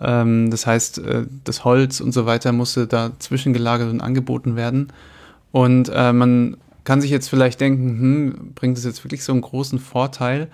Ähm, 0.00 0.50
das 0.50 0.66
heißt, 0.66 0.98
äh, 0.98 1.26
das 1.44 1.64
Holz 1.64 2.00
und 2.00 2.12
so 2.12 2.26
weiter 2.26 2.52
musste 2.52 2.86
da 2.86 3.12
zwischengelagert 3.18 3.90
und 3.90 4.00
angeboten 4.00 4.56
werden. 4.56 4.92
Und 5.52 5.90
äh, 5.92 6.12
man 6.12 6.56
kann 6.84 7.00
sich 7.00 7.10
jetzt 7.10 7.28
vielleicht 7.28 7.60
denken, 7.60 8.00
hm, 8.00 8.52
bringt 8.54 8.78
es 8.78 8.84
jetzt 8.84 9.04
wirklich 9.04 9.24
so 9.24 9.32
einen 9.32 9.40
großen 9.40 9.78
Vorteil? 9.78 10.48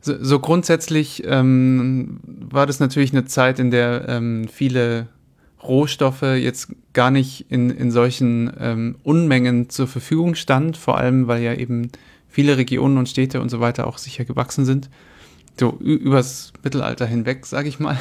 So, 0.00 0.14
so 0.22 0.38
grundsätzlich 0.40 1.22
ähm, 1.26 2.20
war 2.24 2.66
das 2.66 2.80
natürlich 2.80 3.12
eine 3.12 3.24
Zeit, 3.24 3.58
in 3.58 3.70
der 3.70 4.08
ähm, 4.08 4.48
viele 4.52 5.08
Rohstoffe 5.62 6.22
jetzt 6.22 6.72
gar 6.92 7.10
nicht 7.10 7.46
in, 7.50 7.70
in 7.70 7.90
solchen 7.90 8.52
ähm, 8.58 8.96
Unmengen 9.04 9.70
zur 9.70 9.86
Verfügung 9.86 10.34
stand, 10.34 10.76
vor 10.76 10.98
allem 10.98 11.28
weil 11.28 11.42
ja 11.42 11.54
eben 11.54 11.90
viele 12.28 12.56
Regionen 12.56 12.98
und 12.98 13.08
Städte 13.08 13.40
und 13.40 13.48
so 13.48 13.60
weiter 13.60 13.86
auch 13.86 13.98
sicher 13.98 14.24
gewachsen 14.24 14.64
sind. 14.64 14.90
So 15.60 15.76
übers 15.78 16.52
Mittelalter 16.64 17.06
hinweg, 17.06 17.46
sage 17.46 17.68
ich 17.68 17.78
mal. 17.78 17.98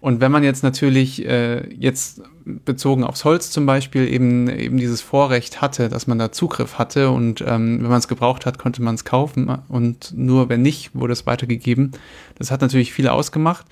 Und 0.00 0.20
wenn 0.20 0.32
man 0.32 0.44
jetzt 0.44 0.62
natürlich 0.62 1.24
äh, 1.24 1.68
jetzt 1.74 2.22
bezogen 2.44 3.04
aufs 3.04 3.24
Holz 3.24 3.50
zum 3.50 3.66
Beispiel 3.66 4.08
eben, 4.08 4.48
eben 4.48 4.76
dieses 4.76 5.00
Vorrecht 5.00 5.60
hatte, 5.60 5.88
dass 5.88 6.06
man 6.06 6.18
da 6.18 6.30
Zugriff 6.30 6.78
hatte 6.78 7.10
und 7.10 7.40
ähm, 7.40 7.82
wenn 7.82 7.90
man 7.90 7.98
es 7.98 8.08
gebraucht 8.08 8.46
hat, 8.46 8.58
konnte 8.58 8.82
man 8.82 8.94
es 8.94 9.04
kaufen 9.04 9.50
und 9.68 10.12
nur 10.16 10.48
wenn 10.48 10.62
nicht, 10.62 10.94
wurde 10.94 11.12
es 11.12 11.26
weitergegeben. 11.26 11.92
Das 12.38 12.50
hat 12.50 12.60
natürlich 12.60 12.92
viel 12.92 13.08
ausgemacht. 13.08 13.66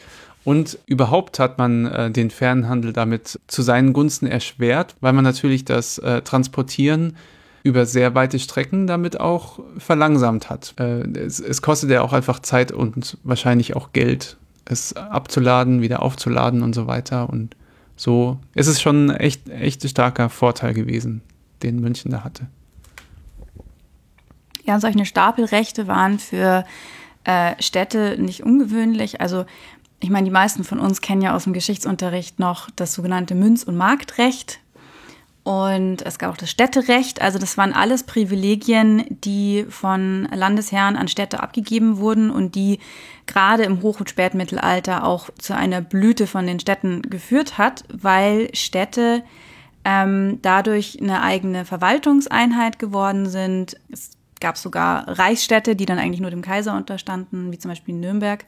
Und 0.44 0.78
überhaupt 0.84 1.38
hat 1.38 1.56
man 1.56 1.86
äh, 1.86 2.10
den 2.10 2.30
Fernhandel 2.30 2.92
damit 2.92 3.40
zu 3.46 3.62
seinen 3.62 3.94
Gunsten 3.94 4.26
erschwert, 4.26 4.94
weil 5.00 5.14
man 5.14 5.24
natürlich 5.24 5.64
das 5.64 5.96
äh, 5.98 6.20
Transportieren 6.20 7.16
über 7.62 7.86
sehr 7.86 8.14
weite 8.14 8.38
Strecken 8.38 8.86
damit 8.86 9.18
auch 9.18 9.58
verlangsamt 9.78 10.50
hat. 10.50 10.74
Äh, 10.78 11.08
es, 11.18 11.40
es 11.40 11.62
kostet 11.62 11.90
ja 11.90 12.02
auch 12.02 12.12
einfach 12.12 12.40
Zeit 12.40 12.72
und 12.72 13.16
wahrscheinlich 13.24 13.74
auch 13.74 13.92
Geld, 13.94 14.36
es 14.64 14.94
abzuladen, 14.94 15.82
wieder 15.82 16.02
aufzuladen 16.02 16.62
und 16.62 16.74
so 16.74 16.86
weiter. 16.86 17.28
Und 17.28 17.56
so 17.96 18.38
ist 18.54 18.66
es 18.66 18.80
schon 18.80 19.10
echt, 19.10 19.48
echt 19.48 19.88
starker 19.88 20.28
Vorteil 20.28 20.74
gewesen, 20.74 21.22
den 21.62 21.80
München 21.80 22.10
da 22.10 22.24
hatte. 22.24 22.46
Ja, 24.64 24.80
solche 24.80 25.04
Stapelrechte 25.04 25.86
waren 25.86 26.18
für 26.18 26.64
äh, 27.24 27.54
Städte 27.60 28.16
nicht 28.18 28.42
ungewöhnlich. 28.42 29.20
Also 29.20 29.44
ich 30.00 30.10
meine, 30.10 30.24
die 30.24 30.30
meisten 30.30 30.64
von 30.64 30.80
uns 30.80 31.00
kennen 31.00 31.22
ja 31.22 31.34
aus 31.34 31.44
dem 31.44 31.52
Geschichtsunterricht 31.52 32.38
noch 32.38 32.68
das 32.76 32.94
sogenannte 32.94 33.34
Münz- 33.34 33.62
und 33.62 33.76
Marktrecht. 33.76 34.60
Und 35.44 36.00
es 36.00 36.18
gab 36.18 36.32
auch 36.32 36.38
das 36.38 36.50
Städterecht. 36.50 37.20
Also 37.20 37.38
das 37.38 37.58
waren 37.58 37.74
alles 37.74 38.04
Privilegien, 38.04 39.04
die 39.10 39.66
von 39.68 40.26
Landesherren 40.34 40.96
an 40.96 41.06
Städte 41.06 41.42
abgegeben 41.42 41.98
wurden 41.98 42.30
und 42.30 42.54
die 42.54 42.78
gerade 43.26 43.64
im 43.64 43.82
Hoch- 43.82 44.00
und 44.00 44.08
Spätmittelalter 44.08 45.04
auch 45.04 45.28
zu 45.38 45.54
einer 45.54 45.82
Blüte 45.82 46.26
von 46.26 46.46
den 46.46 46.60
Städten 46.60 47.02
geführt 47.02 47.58
hat, 47.58 47.84
weil 47.92 48.48
Städte 48.54 49.22
ähm, 49.84 50.38
dadurch 50.40 50.98
eine 51.02 51.22
eigene 51.22 51.66
Verwaltungseinheit 51.66 52.78
geworden 52.78 53.28
sind. 53.28 53.76
Es 53.92 54.12
gab 54.44 54.58
sogar 54.58 55.08
Reichsstädte, 55.08 55.74
die 55.74 55.86
dann 55.86 55.98
eigentlich 55.98 56.20
nur 56.20 56.30
dem 56.30 56.42
Kaiser 56.42 56.76
unterstanden, 56.76 57.50
wie 57.50 57.58
zum 57.58 57.70
Beispiel 57.70 57.94
Nürnberg 57.94 58.44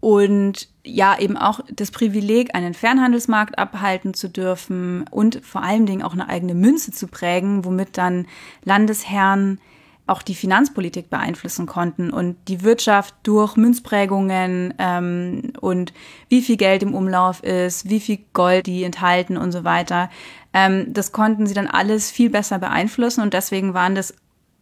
und 0.00 0.68
ja, 0.84 1.16
eben 1.18 1.36
auch 1.36 1.60
das 1.72 1.92
Privileg, 1.92 2.52
einen 2.56 2.74
Fernhandelsmarkt 2.74 3.56
abhalten 3.56 4.12
zu 4.12 4.28
dürfen 4.28 5.04
und 5.12 5.40
vor 5.44 5.62
allen 5.62 5.86
Dingen 5.86 6.02
auch 6.02 6.14
eine 6.14 6.28
eigene 6.28 6.54
Münze 6.54 6.90
zu 6.90 7.06
prägen, 7.06 7.64
womit 7.64 7.96
dann 7.96 8.26
Landesherren 8.64 9.60
auch 10.08 10.22
die 10.22 10.34
Finanzpolitik 10.34 11.10
beeinflussen 11.10 11.66
konnten 11.66 12.10
und 12.10 12.36
die 12.48 12.62
Wirtschaft 12.64 13.14
durch 13.22 13.56
Münzprägungen 13.56 14.74
ähm, 14.78 15.52
und 15.60 15.92
wie 16.28 16.42
viel 16.42 16.56
Geld 16.56 16.82
im 16.82 16.94
Umlauf 16.94 17.42
ist, 17.44 17.88
wie 17.88 18.00
viel 18.00 18.18
Gold 18.32 18.66
die 18.66 18.82
enthalten 18.82 19.36
und 19.36 19.52
so 19.52 19.62
weiter. 19.62 20.10
Ähm, 20.52 20.92
das 20.92 21.12
konnten 21.12 21.46
sie 21.46 21.54
dann 21.54 21.68
alles 21.68 22.10
viel 22.10 22.30
besser 22.30 22.58
beeinflussen 22.58 23.22
und 23.22 23.32
deswegen 23.32 23.74
waren 23.74 23.94
das 23.94 24.14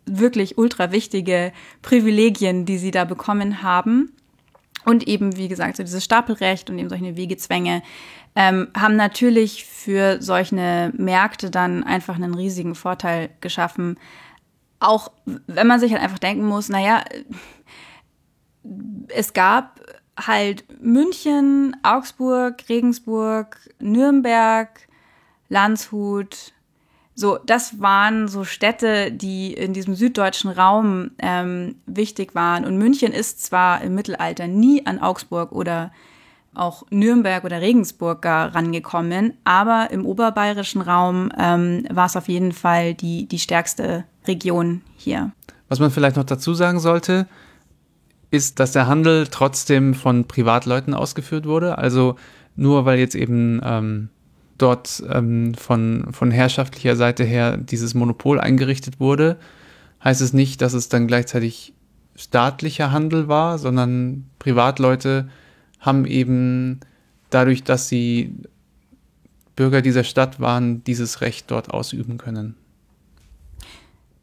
wirklich 0.07 0.59
ultra 0.59 0.93
wichtige 0.93 1.53
Privilegien, 1.83 2.67
die 2.67 2.79
sie 2.79 2.91
da 2.91 3.05
bekommen 3.05 3.63
haben. 3.63 4.13
Und 4.85 5.09
eben, 5.09 5.37
wie 5.37 5.49
gesagt, 5.49 5.77
so 5.77 5.83
dieses 5.83 6.05
Stapelrecht 6.05 6.69
und 6.69 6.79
eben 6.79 6.91
solche 6.91 7.17
Wegezwänge 7.17 7.83
ähm, 8.37 8.69
haben 8.77 8.97
natürlich 8.97 9.65
für 9.65 10.21
solche 10.21 10.93
Märkte 10.97 11.51
dann 11.51 11.85
einfach 11.85 12.17
einen 12.17 12.35
riesigen 12.35 12.75
Vorteil 12.75 13.31
geschaffen. 13.41 13.99
Auch 14.81 15.11
wenn 15.47 15.67
man 15.67 15.81
sich 15.81 15.93
halt 15.93 16.03
einfach 16.03 16.19
denken 16.19 16.45
muss, 16.45 16.69
naja, 16.69 17.03
es 19.09 19.33
gab 19.33 19.81
halt 20.19 20.65
München, 20.81 21.77
Augsburg, 21.83 22.65
Regensburg, 22.69 23.59
Nürnberg, 23.79 24.81
Landshut, 25.49 26.54
so, 27.15 27.39
das 27.47 27.81
waren 27.81 28.27
so 28.27 28.45
Städte, 28.45 29.13
die 29.13 29.53
in 29.53 29.73
diesem 29.73 29.95
süddeutschen 29.95 30.51
Raum 30.51 31.13
ähm, 31.19 31.77
wichtig 31.87 32.35
waren. 32.35 32.65
Und 32.65 32.77
München 32.77 33.13
ist 33.13 33.45
zwar 33.45 33.83
im 33.83 33.95
Mittelalter 33.95 34.49
nie 34.49 34.85
an 34.85 34.99
Augsburg 34.99 35.53
oder 35.53 35.93
auch 36.55 36.85
Nürnberg 36.91 37.45
oder 37.45 37.61
Regensburg 37.61 38.25
rangekommen, 38.25 39.35
aber 39.45 39.89
im 39.91 40.07
oberbayerischen 40.07 40.83
Raum 40.83 41.31
ähm, 41.37 41.85
war 41.91 42.07
es 42.07 42.17
auf 42.17 42.29
jeden 42.29 42.53
Fall 42.53 42.95
die, 42.95 43.27
die 43.27 43.39
stärkste 43.39 44.05
Region 44.27 44.83
hier. 44.97 45.33
Was 45.69 45.81
man 45.81 45.91
vielleicht 45.91 46.17
noch 46.17 46.25
dazu 46.25 46.55
sagen 46.55 46.79
sollte, 46.79 47.27
ist, 48.31 48.61
dass 48.61 48.73
der 48.73 48.87
Handel 48.87 49.27
trotzdem 49.29 49.95
von 49.95 50.27
Privatleuten 50.27 50.95
ausgeführt 50.95 51.47
wurde. 51.47 51.79
Also 51.79 52.17
nur 52.57 52.85
weil 52.85 52.99
jetzt 52.99 53.15
eben 53.15 53.61
ähm, 53.65 54.09
dort 54.65 55.03
ähm, 55.11 55.55
von, 55.55 56.09
von 56.13 56.31
herrschaftlicher 56.31 56.97
Seite 56.97 57.23
her 57.23 57.59
dieses 57.59 57.93
Monopol 57.93 58.41
eingerichtet 58.41 58.99
wurde, 58.99 59.39
heißt 60.03 60.23
es 60.23 60.33
nicht, 60.33 60.63
dass 60.63 60.73
es 60.73 60.89
dann 60.89 61.07
gleichzeitig 61.07 61.75
staatlicher 62.17 62.91
Handel 62.91 63.29
war, 63.29 63.59
sondern 63.59 64.25
Privatleute 64.39 65.29
haben 65.81 66.07
eben 66.07 66.81
dadurch, 67.29 67.63
dass 67.63 67.89
sie 67.89 68.35
Bürger 69.55 69.83
dieser 69.83 70.05
Stadt 70.05 70.41
waren, 70.41 70.83
dieses 70.85 71.21
Recht 71.21 71.51
dort 71.51 71.71
ausüben 71.71 72.17
können. 72.17 72.55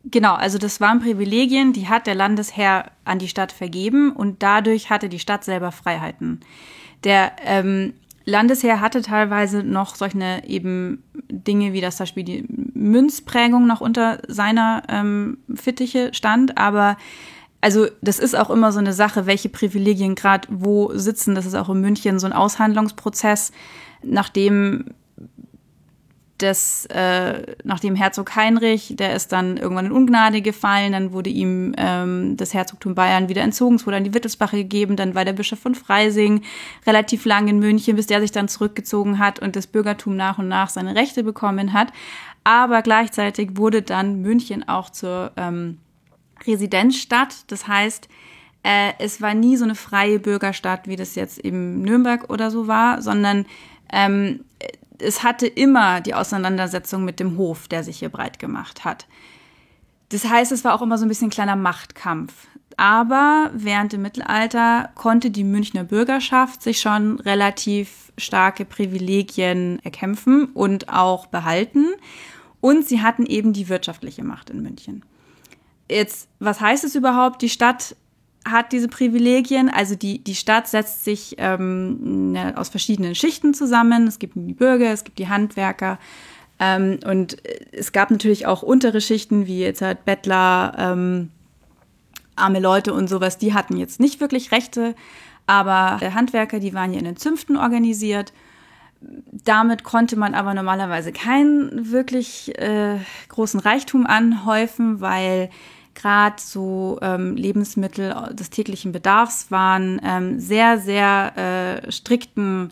Genau, 0.04 0.34
also 0.34 0.58
das 0.58 0.82
waren 0.82 1.00
Privilegien, 1.00 1.74
die 1.74 1.88
hat 1.88 2.08
der 2.08 2.16
Landesherr 2.16 2.92
an 3.06 3.20
die 3.20 3.28
Stadt 3.28 3.52
vergeben 3.52 4.12
und 4.12 4.42
dadurch 4.42 4.90
hatte 4.90 5.08
die 5.08 5.20
Stadt 5.20 5.44
selber 5.44 5.72
Freiheiten. 5.72 6.40
Der 7.04 7.34
ähm, 7.46 7.94
Landesherr 8.26 8.82
hatte 8.82 9.02
teilweise 9.02 9.64
noch 9.64 9.96
solche 9.96 10.44
eben 10.46 11.04
Dinge, 11.30 11.74
wie 11.74 11.82
das 11.82 11.98
zum 11.98 12.04
Beispiel 12.04 12.24
die 12.24 12.46
Münzprägung 12.74 13.68
noch 13.68 13.82
unter 13.82 14.20
seiner 14.28 14.84
ähm, 14.90 15.40
Fittiche 15.56 16.14
stand, 16.14 16.58
aber 16.58 16.98
also 17.62 17.88
das 18.02 18.18
ist 18.20 18.36
auch 18.36 18.50
immer 18.50 18.72
so 18.72 18.80
eine 18.80 18.94
Sache, 18.94 19.28
welche 19.28 19.50
Privilegien 19.50 20.16
gerade 20.16 20.48
wo 20.52 20.92
sitzen. 20.96 21.36
Das 21.36 21.46
ist 21.46 21.54
auch 21.54 21.70
in 21.70 21.80
München 21.80 22.20
so 22.20 22.26
ein 22.26 22.34
Aushandlungsprozess, 22.34 23.52
nachdem 24.02 24.86
das, 26.42 26.86
äh, 26.88 27.56
nachdem 27.64 27.96
Herzog 27.96 28.36
Heinrich, 28.36 28.94
der 28.98 29.16
ist 29.16 29.32
dann 29.32 29.58
irgendwann 29.58 29.88
in 29.88 29.92
Ungnade 29.92 30.42
gefallen, 30.42 30.94
dann 30.94 31.12
wurde 31.12 31.30
ihm 31.30 31.74
ähm, 31.78 32.38
das 32.38 32.54
Herzogtum 32.54 32.96
Bayern 32.96 33.30
wieder 33.30 33.42
entzogen, 33.42 33.76
es 33.76 33.86
wurde 33.86 33.98
an 33.98 34.04
die 34.04 34.14
Wittelsbacher 34.14 34.58
gegeben, 34.58 34.96
dann 34.96 35.16
war 35.16 35.26
der 35.26 35.34
Bischof 35.34 35.60
von 35.60 35.76
Freising 35.76 36.42
relativ 36.86 37.26
lang 37.26 37.48
in 37.48 37.60
München, 37.60 37.96
bis 37.96 38.08
der 38.08 38.22
sich 38.22 38.32
dann 38.32 38.48
zurückgezogen 38.48 39.20
hat 39.20 39.40
und 39.40 39.56
das 39.56 39.68
Bürgertum 39.68 40.16
nach 40.16 40.38
und 40.38 40.48
nach 40.48 40.70
seine 40.70 40.96
Rechte 40.96 41.24
bekommen 41.24 41.74
hat. 41.74 41.90
Aber 42.44 42.82
gleichzeitig 42.82 43.58
wurde 43.58 43.82
dann 43.82 44.22
München 44.22 44.68
auch 44.68 44.90
zur 44.90 45.32
ähm, 45.38 45.78
Residenzstadt. 46.48 47.52
Das 47.52 47.68
heißt, 47.68 48.08
äh, 48.64 48.94
es 49.00 49.22
war 49.22 49.34
nie 49.34 49.58
so 49.58 49.64
eine 49.64 49.76
freie 49.76 50.20
Bürgerstadt, 50.20 50.88
wie 50.88 50.96
das 50.96 51.16
jetzt 51.16 51.40
eben 51.40 51.82
Nürnberg 51.82 52.30
oder 52.30 52.52
so 52.52 52.68
war, 52.68 53.02
sondern 53.02 53.46
ähm, 53.92 54.42
es 55.02 55.24
hatte 55.24 55.48
immer 55.48 56.02
die 56.02 56.14
Auseinandersetzung 56.14 57.04
mit 57.04 57.20
dem 57.20 57.38
Hof, 57.38 57.68
der 57.68 57.84
sich 57.84 58.00
hier 58.00 58.10
breit 58.10 58.40
gemacht 58.40 58.86
hat. 58.86 59.08
Das 60.10 60.26
heißt, 60.26 60.52
es 60.52 60.64
war 60.64 60.74
auch 60.74 60.82
immer 60.82 60.98
so 60.98 61.06
ein 61.06 61.10
bisschen 61.10 61.28
ein 61.28 61.32
kleiner 61.32 61.56
Machtkampf. 61.56 62.34
Aber 62.78 63.52
während 63.54 63.94
dem 63.94 64.02
Mittelalter 64.02 64.90
konnte 64.96 65.30
die 65.30 65.44
Münchner 65.44 65.84
Bürgerschaft 65.84 66.62
sich 66.62 66.80
schon 66.80 67.20
relativ 67.20 68.12
starke 68.18 68.66
Privilegien 68.66 69.80
erkämpfen 69.84 70.46
und 70.46 70.90
auch 70.90 71.28
behalten. 71.28 71.86
Und 72.60 72.88
sie 72.88 73.02
hatten 73.02 73.26
eben 73.26 73.54
die 73.54 73.70
wirtschaftliche 73.70 74.24
Macht 74.24 74.50
in 74.50 74.62
München. 74.62 75.04
Jetzt, 75.90 76.30
was 76.40 76.62
heißt 76.62 76.84
es 76.84 76.96
überhaupt? 76.96 77.42
Die 77.42 77.50
Stadt 77.50 77.96
hat 78.46 78.72
diese 78.72 78.88
Privilegien. 78.88 79.70
Also 79.70 79.96
die, 79.96 80.24
die 80.24 80.36
Stadt 80.36 80.68
setzt 80.68 81.04
sich 81.04 81.36
ähm, 81.38 82.36
aus 82.56 82.70
verschiedenen 82.70 83.16
Schichten 83.16 83.54
zusammen. 83.54 84.08
Es 84.08 84.20
gibt 84.20 84.34
die 84.36 84.54
Bürger, 84.54 84.92
es 84.92 85.04
gibt 85.04 85.20
die 85.20 85.30
Handwerker. 85.30 86.00
Ähm, 86.60 87.00
und 87.06 87.38
es 87.72 87.92
gab 87.92 88.12
natürlich 88.12 88.46
auch 88.48 88.62
untere 88.62 89.02
Schichten, 89.02 89.48
wie 89.48 89.60
jetzt 89.60 89.82
halt 89.82 90.06
Bettler, 90.06 90.74
ähm, 90.78 91.30
arme 92.36 92.60
Leute 92.60 92.94
und 92.94 93.08
sowas. 93.08 93.38
Die 93.38 93.54
hatten 93.54 93.78
jetzt 93.78 94.00
nicht 94.00 94.22
wirklich 94.22 94.52
Rechte. 94.52 94.96
Aber 95.48 96.00
Handwerker, 96.00 96.60
die 96.60 96.74
waren 96.74 96.94
ja 96.94 97.00
in 97.00 97.06
den 97.06 97.18
Zünften 97.18 97.58
organisiert. 97.58 98.32
Damit 99.02 99.84
konnte 99.84 100.16
man 100.16 100.36
aber 100.36 100.54
normalerweise 100.54 101.12
keinen 101.12 101.92
wirklich 101.92 102.58
äh, 102.60 103.00
großen 103.30 103.60
Reichtum 103.60 104.06
anhäufen, 104.06 105.02
weil 105.02 105.50
gerade 106.02 106.42
so 106.42 106.98
ähm, 107.02 107.36
Lebensmittel 107.36 108.34
des 108.34 108.50
täglichen 108.50 108.92
Bedarfs 108.92 109.52
waren 109.52 110.02
ähm, 110.04 110.40
sehr, 110.40 110.80
sehr 110.80 111.84
äh, 111.86 111.92
strikten 111.92 112.72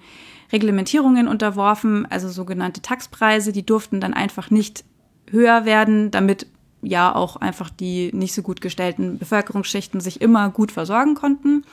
Reglementierungen 0.52 1.28
unterworfen, 1.28 2.08
also 2.10 2.28
sogenannte 2.28 2.82
Taxpreise, 2.82 3.52
die 3.52 3.66
durften 3.66 4.02
dann 4.02 4.16
einfach 4.16 4.50
nicht 4.50 4.84
höher 5.30 5.66
werden, 5.66 6.10
damit 6.10 6.48
ja 6.82 7.14
auch 7.14 7.36
einfach 7.36 7.70
die 7.70 8.10
nicht 8.14 8.34
so 8.34 8.42
gut 8.42 8.62
gestellten 8.62 9.20
Bevölkerungsschichten 9.20 10.00
sich 10.00 10.22
immer 10.22 10.50
gut 10.50 10.72
versorgen 10.72 11.14
konnten. 11.14 11.66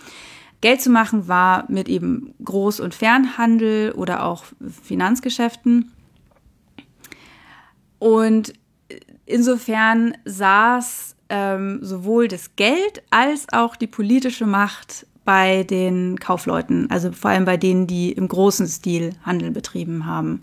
Geld 0.61 0.83
zu 0.83 0.91
machen 0.91 1.27
war 1.27 1.65
mit 1.69 1.89
eben 1.89 2.35
Groß- 2.45 2.83
und 2.83 2.95
Fernhandel 2.95 3.93
oder 3.93 4.25
auch 4.25 4.45
Finanzgeschäften. 4.83 5.93
Und 7.99 8.53
insofern 9.25 10.17
saß 10.25 11.16
ähm, 11.29 11.79
sowohl 11.83 12.29
das 12.29 12.57
Geld 12.57 13.03
als 13.11 13.47
auch 13.53 13.77
die 13.77 13.87
politische 13.87 14.47
Macht 14.47 15.07
bei 15.25 15.65
den 15.65 16.21
Kaufleuten, 16.21 16.89
also 16.91 17.11
vor 17.13 17.31
allem 17.31 17.45
bei 17.45 17.57
denen, 17.57 17.87
die 17.87 18.13
im 18.13 18.29
großen 18.29 18.67
Stil 18.67 19.11
Handel 19.25 19.51
betrieben 19.51 20.07
haben. 20.07 20.43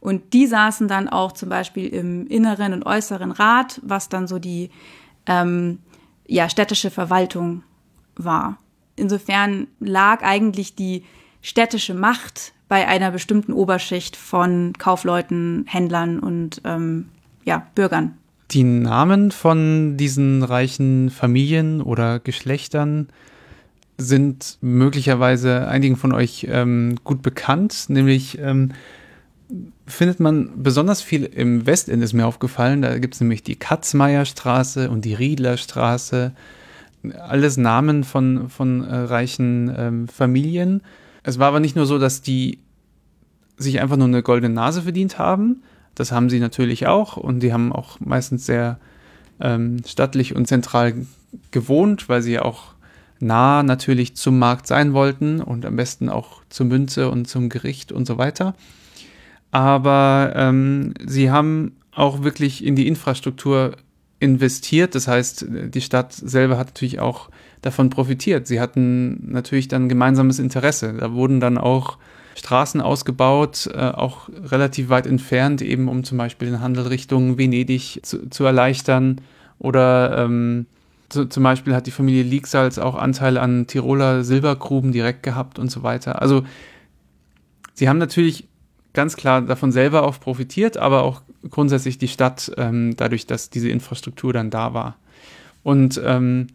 Und 0.00 0.34
die 0.34 0.46
saßen 0.46 0.88
dann 0.88 1.08
auch 1.08 1.32
zum 1.32 1.48
Beispiel 1.48 1.86
im 1.86 2.26
inneren 2.26 2.72
und 2.72 2.84
äußeren 2.84 3.30
Rat, 3.30 3.80
was 3.84 4.08
dann 4.08 4.26
so 4.26 4.38
die 4.38 4.70
ähm, 5.26 5.78
ja, 6.26 6.48
städtische 6.48 6.90
Verwaltung 6.90 7.62
war. 8.16 8.58
Insofern 8.96 9.68
lag 9.80 10.22
eigentlich 10.22 10.74
die 10.74 11.04
städtische 11.40 11.94
Macht 11.94 12.52
bei 12.68 12.88
einer 12.88 13.12
bestimmten 13.12 13.52
Oberschicht 13.52 14.16
von 14.16 14.72
Kaufleuten, 14.78 15.64
Händlern 15.68 16.18
und 16.18 16.60
ähm, 16.64 17.08
ja, 17.44 17.66
Bürgern. 17.74 18.18
Die 18.50 18.62
Namen 18.62 19.30
von 19.30 19.96
diesen 19.96 20.42
reichen 20.42 21.10
Familien 21.10 21.80
oder 21.80 22.20
Geschlechtern 22.20 23.08
sind 23.96 24.58
möglicherweise 24.60 25.68
einigen 25.68 25.96
von 25.96 26.12
euch 26.12 26.46
ähm, 26.50 26.96
gut 27.04 27.22
bekannt, 27.22 27.86
nämlich 27.88 28.38
ähm, 28.38 28.72
findet 29.86 30.20
man 30.20 30.62
besonders 30.62 31.02
viel 31.02 31.24
im 31.24 31.66
Westend, 31.66 32.02
ist 32.02 32.12
mir 32.12 32.26
aufgefallen. 32.26 32.82
Da 32.82 32.98
gibt 32.98 33.14
es 33.14 33.20
nämlich 33.20 33.42
die 33.42 33.56
Katzmeierstraße 33.56 34.90
und 34.90 35.04
die 35.04 35.14
Riedlerstraße. 35.14 36.32
Alles 37.20 37.56
Namen 37.56 38.02
von, 38.02 38.48
von 38.48 38.82
äh, 38.82 38.94
reichen 38.94 39.72
ähm, 39.76 40.08
Familien. 40.08 40.82
Es 41.22 41.38
war 41.38 41.48
aber 41.48 41.60
nicht 41.60 41.76
nur 41.76 41.86
so, 41.86 41.98
dass 41.98 42.22
die 42.22 42.58
sich 43.56 43.80
einfach 43.80 43.96
nur 43.96 44.08
eine 44.08 44.22
goldene 44.22 44.52
Nase 44.52 44.82
verdient 44.82 45.18
haben, 45.18 45.62
das 45.94 46.12
haben 46.12 46.30
sie 46.30 46.40
natürlich 46.40 46.86
auch 46.86 47.16
und 47.16 47.40
die 47.40 47.52
haben 47.52 47.72
auch 47.72 48.00
meistens 48.00 48.46
sehr 48.46 48.78
ähm, 49.40 49.78
stattlich 49.86 50.34
und 50.34 50.46
zentral 50.46 50.94
gewohnt, 51.50 52.08
weil 52.08 52.22
sie 52.22 52.32
ja 52.32 52.42
auch 52.42 52.74
nah 53.20 53.62
natürlich 53.62 54.16
zum 54.16 54.38
Markt 54.38 54.66
sein 54.66 54.92
wollten 54.92 55.40
und 55.40 55.64
am 55.64 55.76
besten 55.76 56.08
auch 56.08 56.42
zur 56.48 56.66
Münze 56.66 57.10
und 57.10 57.26
zum 57.26 57.48
Gericht 57.48 57.92
und 57.92 58.06
so 58.06 58.18
weiter. 58.18 58.54
Aber 59.50 60.32
ähm, 60.34 60.94
sie 61.04 61.30
haben 61.30 61.76
auch 61.92 62.22
wirklich 62.22 62.64
in 62.64 62.74
die 62.74 62.88
Infrastruktur 62.88 63.76
investiert. 64.18 64.94
Das 64.94 65.06
heißt, 65.06 65.46
die 65.48 65.80
Stadt 65.80 66.12
selber 66.12 66.58
hat 66.58 66.68
natürlich 66.68 66.98
auch 66.98 67.30
davon 67.62 67.90
profitiert. 67.90 68.46
Sie 68.46 68.60
hatten 68.60 69.30
natürlich 69.30 69.68
dann 69.68 69.88
gemeinsames 69.88 70.38
Interesse. 70.38 70.94
Da 70.94 71.12
wurden 71.12 71.40
dann 71.40 71.56
auch 71.56 71.98
Straßen 72.34 72.80
ausgebaut, 72.80 73.70
äh, 73.72 73.78
auch 73.78 74.28
relativ 74.28 74.88
weit 74.88 75.06
entfernt, 75.06 75.62
eben 75.62 75.88
um 75.88 76.04
zum 76.04 76.18
Beispiel 76.18 76.50
den 76.50 76.60
Handel 76.60 76.88
Richtung 76.88 77.38
Venedig 77.38 78.00
zu, 78.02 78.28
zu 78.28 78.44
erleichtern. 78.44 79.20
Oder 79.58 80.18
ähm, 80.18 80.66
zu, 81.08 81.26
zum 81.26 81.42
Beispiel 81.42 81.74
hat 81.74 81.86
die 81.86 81.92
Familie 81.92 82.24
Liegsalz 82.24 82.78
auch 82.78 82.96
Anteil 82.96 83.38
an 83.38 83.66
Tiroler 83.66 84.24
Silbergruben 84.24 84.92
direkt 84.92 85.22
gehabt 85.22 85.58
und 85.58 85.70
so 85.70 85.82
weiter. 85.82 86.20
Also 86.20 86.42
sie 87.72 87.88
haben 87.88 87.98
natürlich 87.98 88.48
ganz 88.94 89.16
klar 89.16 89.42
davon 89.42 89.72
selber 89.72 90.02
auch 90.04 90.18
profitiert, 90.18 90.76
aber 90.76 91.02
auch 91.02 91.22
grundsätzlich 91.50 91.98
die 91.98 92.08
Stadt, 92.08 92.50
ähm, 92.56 92.96
dadurch, 92.96 93.26
dass 93.26 93.50
diese 93.50 93.68
Infrastruktur 93.68 94.32
dann 94.32 94.50
da 94.50 94.74
war. 94.74 94.96
Und 95.62 96.00
ähm, 96.04 96.48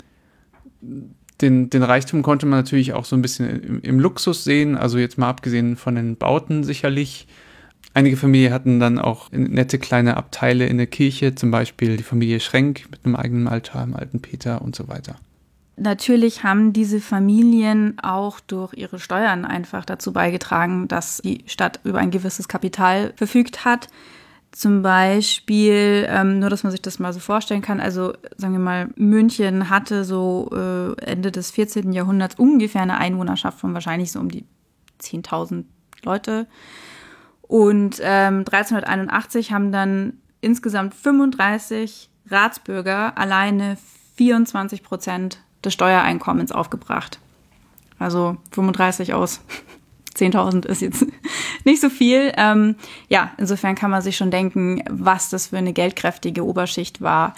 den, 1.41 1.69
den 1.69 1.83
Reichtum 1.83 2.21
konnte 2.21 2.45
man 2.45 2.59
natürlich 2.59 2.93
auch 2.93 3.05
so 3.05 3.15
ein 3.15 3.21
bisschen 3.21 3.63
im, 3.63 3.81
im, 3.81 3.99
Luxus 3.99 4.43
sehen, 4.43 4.75
also 4.77 4.97
jetzt 4.97 5.17
mal 5.17 5.29
abgesehen 5.29 5.75
von 5.75 5.95
den 5.95 6.17
Bauten 6.17 6.63
sicherlich. 6.63 7.27
Einige 7.93 8.17
Familien 8.17 8.53
hatten 8.53 8.79
dann 8.79 8.99
auch 8.99 9.31
nette 9.31 9.79
kleine 9.79 10.17
Abteile 10.17 10.67
in 10.67 10.77
der 10.77 10.87
Kirche, 10.87 11.35
zum 11.35 11.49
Beispiel 11.49 11.97
die 11.97 12.03
Familie 12.03 12.39
Schrenk 12.39 12.87
mit 12.91 13.03
einem 13.03 13.15
eigenen 13.15 13.47
Altar 13.47 13.83
im 13.83 13.95
alten 13.95 14.21
Peter 14.21 14.61
und 14.61 14.75
so 14.75 14.87
weiter. 14.87 15.15
Natürlich 15.75 16.43
haben 16.43 16.73
diese 16.73 16.99
Familien 16.99 17.97
auch 17.99 18.41
durch 18.41 18.73
ihre 18.73 18.99
Steuern 18.99 19.45
einfach 19.45 19.85
dazu 19.85 20.11
beigetragen, 20.11 20.89
dass 20.89 21.21
die 21.23 21.43
Stadt 21.47 21.79
über 21.85 21.99
ein 21.99 22.11
gewisses 22.11 22.49
Kapital 22.49 23.13
verfügt 23.15 23.63
hat. 23.63 23.87
Zum 24.51 24.81
Beispiel, 24.81 26.07
ähm, 26.09 26.39
nur 26.39 26.49
dass 26.49 26.63
man 26.63 26.71
sich 26.71 26.81
das 26.81 26.97
mal 26.97 27.13
so 27.13 27.19
vorstellen 27.19 27.61
kann, 27.61 27.79
also 27.79 28.13
sagen 28.35 28.53
wir 28.53 28.59
mal, 28.59 28.89
München 28.95 29.69
hatte 29.69 30.03
so 30.03 30.49
äh, 30.51 30.99
Ende 31.03 31.31
des 31.31 31.51
14. 31.51 31.93
Jahrhunderts 31.93 32.35
ungefähr 32.35 32.81
eine 32.81 32.97
Einwohnerschaft 32.97 33.59
von 33.59 33.73
wahrscheinlich 33.73 34.11
so 34.11 34.19
um 34.19 34.29
die 34.29 34.45
10.000 35.01 35.65
Leute. 36.03 36.47
Und 37.41 37.99
ähm, 38.01 38.39
1381 38.39 39.51
haben 39.51 39.71
dann 39.71 40.13
insgesamt 40.41 40.95
35 40.95 42.09
Ratsbürger 42.29 43.17
alleine 43.17 43.77
24 44.15 44.83
Prozent 44.83 45.39
des 45.63 45.73
Steuereinkommens 45.73 46.51
aufgebracht. 46.51 47.19
Also 47.97 48.37
35 48.51 49.13
aus 49.13 49.41
10.000 50.19 50.65
ist 50.65 50.81
jetzt 50.81 51.05
nicht 51.65 51.81
so 51.81 51.89
viel. 51.89 52.31
Ähm, 52.37 52.75
ja, 53.07 53.31
insofern 53.37 53.75
kann 53.75 53.91
man 53.91 54.01
sich 54.01 54.17
schon 54.17 54.31
denken, 54.31 54.83
was 54.89 55.29
das 55.29 55.47
für 55.47 55.57
eine 55.57 55.73
geldkräftige 55.73 56.45
Oberschicht 56.45 57.01
war. 57.01 57.35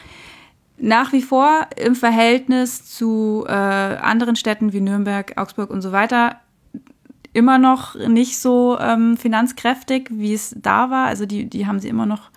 Nach 0.77 1.13
wie 1.13 1.21
vor 1.21 1.67
im 1.75 1.95
Verhältnis 1.95 2.85
zu 2.85 3.45
äh, 3.47 3.51
anderen 3.51 4.35
Städten 4.35 4.73
wie 4.73 4.81
Nürnberg, 4.81 5.37
Augsburg 5.37 5.69
und 5.69 5.81
so 5.81 5.91
weiter 5.91 6.37
immer 7.33 7.57
noch 7.57 7.95
nicht 7.95 8.39
so 8.39 8.77
ähm, 8.79 9.15
finanzkräftig, 9.15 10.09
wie 10.11 10.33
es 10.33 10.55
da 10.57 10.89
war. 10.89 11.07
Also 11.07 11.25
die, 11.25 11.45
die 11.45 11.65
haben 11.65 11.79
sie 11.79 11.87
immer 11.87 12.05
noch 12.05 12.29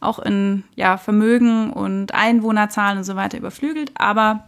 auch 0.00 0.18
in 0.18 0.64
ja, 0.76 0.96
Vermögen 0.96 1.70
und 1.70 2.14
Einwohnerzahlen 2.14 2.98
und 2.98 3.04
so 3.04 3.16
weiter 3.16 3.38
überflügelt. 3.38 3.92
Aber 3.96 4.44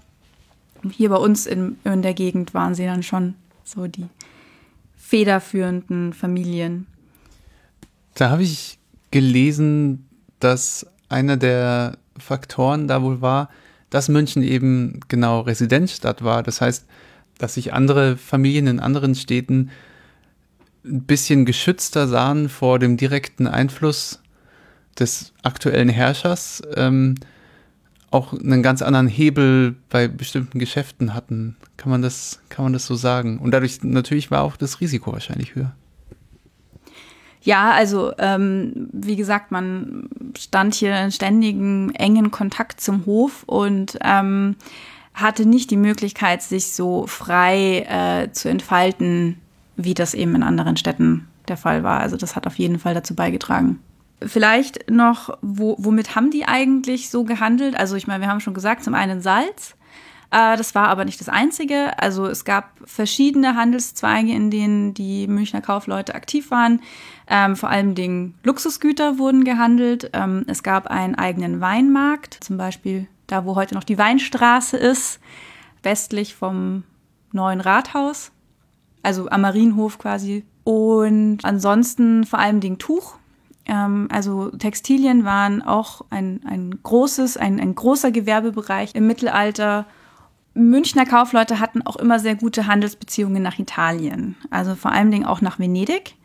hier 0.91 1.11
bei 1.11 1.17
uns 1.17 1.47
in, 1.47 1.79
in 1.85 2.03
der 2.03 2.15
Gegend 2.15 2.55
waren 2.55 2.75
sie 2.75 2.87
dann 2.87 3.03
schon 3.03 3.35
so 3.65 3.87
die 3.87 4.07
federführenden 5.11 6.13
Familien. 6.13 6.87
Da 8.15 8.31
habe 8.31 8.45
ich 8.45 8.79
gelesen, 9.11 10.07
dass 10.39 10.87
einer 11.09 11.37
der 11.37 11.99
Faktoren 12.17 12.87
da 12.87 13.03
wohl 13.03 13.21
war, 13.21 13.51
dass 13.91 14.09
München 14.09 14.45
eben 14.45 15.01
genau 15.09 15.41
Residenzstadt 15.41 16.23
war. 16.23 16.45
Das 16.45 16.61
heißt, 16.61 16.87
dass 17.39 17.55
sich 17.55 17.73
andere 17.73 18.17
Familien 18.17 18.69
in 18.69 18.79
anderen 18.79 19.17
Städten 19.17 19.71
ein 20.85 21.03
bisschen 21.03 21.45
geschützter 21.45 22.07
sahen 22.07 22.49
vor 22.49 22.79
dem 22.79 22.97
direkten 22.97 23.49
Einfluss 23.49 24.21
des 24.97 25.33
aktuellen 25.43 25.89
Herrschers, 25.89 26.63
ähm, 26.77 27.17
auch 28.11 28.33
einen 28.33 28.63
ganz 28.63 28.83
anderen 28.83 29.09
Hebel 29.09 29.77
bei 29.89 30.09
bestimmten 30.09 30.59
Geschäften 30.59 31.15
hatten. 31.15 31.57
Kann 31.77 31.91
man 31.91 32.03
das, 32.03 32.41
kann 32.49 32.65
man 32.65 32.73
das 32.73 32.87
so 32.87 32.95
sagen? 32.95 33.39
Und 33.39 33.53
dadurch 33.53 33.83
natürlich 33.83 34.31
war 34.31 34.43
auch 34.43 34.57
das 34.57 34.81
Risiko 34.81 35.13
wahrscheinlich 35.13 35.55
höher. 35.55 35.73
Ja, 37.43 37.71
also 37.71 38.13
ähm, 38.19 38.89
wie 38.93 39.17
gesagt, 39.17 39.51
man 39.51 40.09
stand 40.37 40.75
hier 40.75 40.95
in 41.01 41.11
ständigen 41.11 41.95
engen 41.95 42.31
Kontakt 42.31 42.81
zum 42.81 43.07
Hof 43.07 43.45
und 43.47 43.99
ähm, 44.03 44.57
hatte 45.15 45.47
nicht 45.47 45.71
die 45.71 45.79
Möglichkeit, 45.79 46.43
sich 46.43 46.73
so 46.73 47.07
frei 47.07 47.87
äh, 47.89 48.33
zu 48.33 48.51
entfalten, 48.51 49.39
wie 49.77 49.95
das 49.95 50.13
eben 50.15 50.35
in 50.35 50.43
anderen 50.43 50.77
Städten 50.77 51.29
der 51.49 51.57
Fall 51.57 51.83
war. 51.83 52.01
Also 52.01 52.17
das 52.17 52.37
hat 52.37 52.47
auf 52.47 52.57
jeden 52.57 52.79
Fall 52.79 52.95
dazu 52.95 53.15
beigetragen. 53.15 53.79
Vielleicht 54.23 54.91
noch, 54.91 55.39
wo, 55.41 55.77
womit 55.79 56.15
haben 56.15 56.31
die 56.31 56.47
eigentlich 56.47 57.11
so 57.11 57.25
gehandelt? 57.25 57.75
Also 57.75 57.97
ich 57.97 58.07
meine, 58.07 58.23
wir 58.23 58.29
haben 58.29 58.41
schon 58.41 58.55
gesagt, 58.55 58.85
zum 58.85 58.95
einen 58.95 59.21
Salz. 59.23 59.77
Äh, 60.31 60.57
das 60.57 60.75
war 60.75 60.89
aber 60.89 61.05
nicht 61.05 61.21
das 61.21 61.29
Einzige. 61.29 61.99
Also 61.99 62.27
es 62.27 62.45
gab 62.45 62.71
verschiedene 62.85 63.57
Handelszweige, 63.57 64.33
in 64.33 64.51
denen 64.51 64.95
die 64.95 65.27
Münchner 65.27 65.61
Kaufleute 65.61 66.15
aktiv 66.15 66.51
waren. 66.51 66.81
Ähm, 67.27 67.57
vor 67.57 67.71
allem 67.71 67.95
Dingen 67.95 68.35
Luxusgüter 68.43 69.19
wurden 69.19 69.45
gehandelt. 69.45 70.11
Ähm, 70.13 70.45
es 70.47 70.63
gab 70.63 70.89
einen 70.89 71.15
eigenen 71.15 71.61
Weinmarkt, 71.61 72.39
zum 72.43 72.57
Beispiel 72.57 73.07
da, 73.27 73.45
wo 73.45 73.55
heute 73.55 73.75
noch 73.75 73.85
die 73.85 73.99
Weinstraße 73.99 74.77
ist, 74.77 75.21
westlich 75.83 76.35
vom 76.35 76.85
neuen 77.33 77.61
Rathaus, 77.61 78.33
also 79.03 79.29
am 79.29 79.43
Marienhof 79.43 79.99
quasi. 79.99 80.45
Und 80.65 81.39
ansonsten 81.45 82.25
vor 82.25 82.39
allem 82.39 82.61
Dingen 82.61 82.79
Tuch. 82.79 83.20
Ähm, 83.71 84.09
also 84.11 84.51
Textilien 84.51 85.25
waren 85.25 85.63
auch 85.63 86.03
ein, 86.11 86.41
ein 86.45 86.83
großes, 86.83 87.37
ein, 87.37 87.61
ein 87.61 87.75
großer 87.75 88.11
Gewerbebereich 88.11 88.95
im 88.95 89.07
Mittelalter. 89.07 89.87
Münchner 90.55 91.07
Kaufleute 91.07 91.61
hatten 91.61 91.83
auch 91.83 91.97
immer 91.97 92.19
sehr 92.19 92.35
gute 92.35 92.67
Handelsbeziehungen 92.67 93.43
nach 93.43 93.59
Italien, 93.61 94.35
also 94.51 94.75
vor 94.75 94.91
allem 94.91 95.13
Dingen 95.13 95.25
auch 95.25 95.41
nach 95.41 95.61
Venedig. 95.61 96.17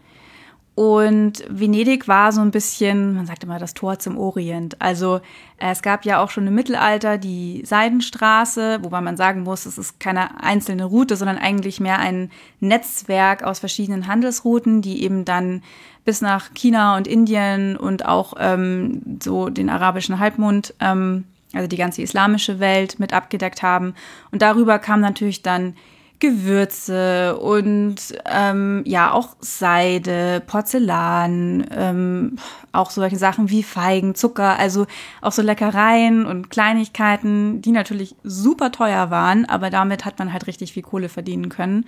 Und 0.76 1.46
Venedig 1.48 2.10
war 2.10 2.34
so 2.34 2.42
ein 2.42 2.52
bisschen, 2.52 3.16
man 3.16 3.26
sagt 3.26 3.46
immer, 3.46 3.60
das 3.60 3.74
Tor 3.74 3.98
zum 3.98 4.18
Orient. 4.18 4.82
Also 4.82 5.22
äh, 5.58 5.72
es 5.72 5.82
gab 5.82 6.04
ja 6.04 6.22
auch 6.22 6.30
schon 6.30 6.46
im 6.48 6.54
Mittelalter 6.54 7.18
die 7.18 7.64
Seidenstraße, 7.66 8.80
wobei 8.84 9.00
man 9.00 9.16
sagen 9.16 9.44
muss, 9.44 9.66
es 9.66 9.78
ist 9.78 10.02
keine 10.02 10.44
einzelne 10.44 10.84
Route, 10.84 11.16
sondern 11.16 11.38
eigentlich 11.38 11.80
mehr 11.80 12.00
ein 12.00 12.30
Netzwerk 12.60 13.44
aus 13.44 13.60
verschiedenen 13.60 14.08
Handelsrouten, 14.08 14.82
die 14.82 15.02
eben 15.04 15.24
dann 15.24 15.64
bis 16.04 16.20
nach 16.20 16.54
China 16.54 16.98
und 16.98 17.08
Indien 17.08 17.78
und 17.78 18.06
auch 18.06 18.34
ähm, 18.38 19.18
so 19.24 19.48
den 19.48 19.70
arabischen 19.70 20.20
Halbmond, 20.20 20.74
ähm, 20.82 21.24
also 21.54 21.68
die 21.70 21.78
ganze 21.78 22.02
islamische 22.02 22.60
Welt 22.60 23.00
mit 23.00 23.14
abgedeckt 23.14 23.64
haben. 23.64 23.96
Und 24.30 24.42
darüber 24.42 24.78
kam 24.80 25.00
natürlich 25.00 25.42
dann 25.42 25.76
Gewürze 26.20 27.38
und 27.38 27.96
ähm, 28.26 28.84
ja 28.86 29.12
auch 29.12 29.36
Seide, 29.40 30.42
Porzellan, 30.46 31.66
ähm, 31.76 32.38
auch 32.72 32.90
solche 32.90 33.18
Sachen 33.18 33.50
wie 33.50 33.64
Feigen, 33.64 34.16
Zucker, 34.16 34.58
also 34.58 34.86
auch 35.22 35.32
so 35.32 35.42
Leckereien 35.42 36.26
und 36.26 36.50
Kleinigkeiten, 36.50 37.62
die 37.62 37.72
natürlich 37.72 38.16
super 38.24 38.72
teuer 38.72 39.12
waren, 39.12 39.46
aber 39.46 39.70
damit 39.70 40.06
hat 40.06 40.20
man 40.20 40.32
halt 40.32 40.48
richtig 40.48 40.74
viel 40.74 40.84
Kohle 40.84 41.10
verdienen 41.10 41.50
können. 41.50 41.86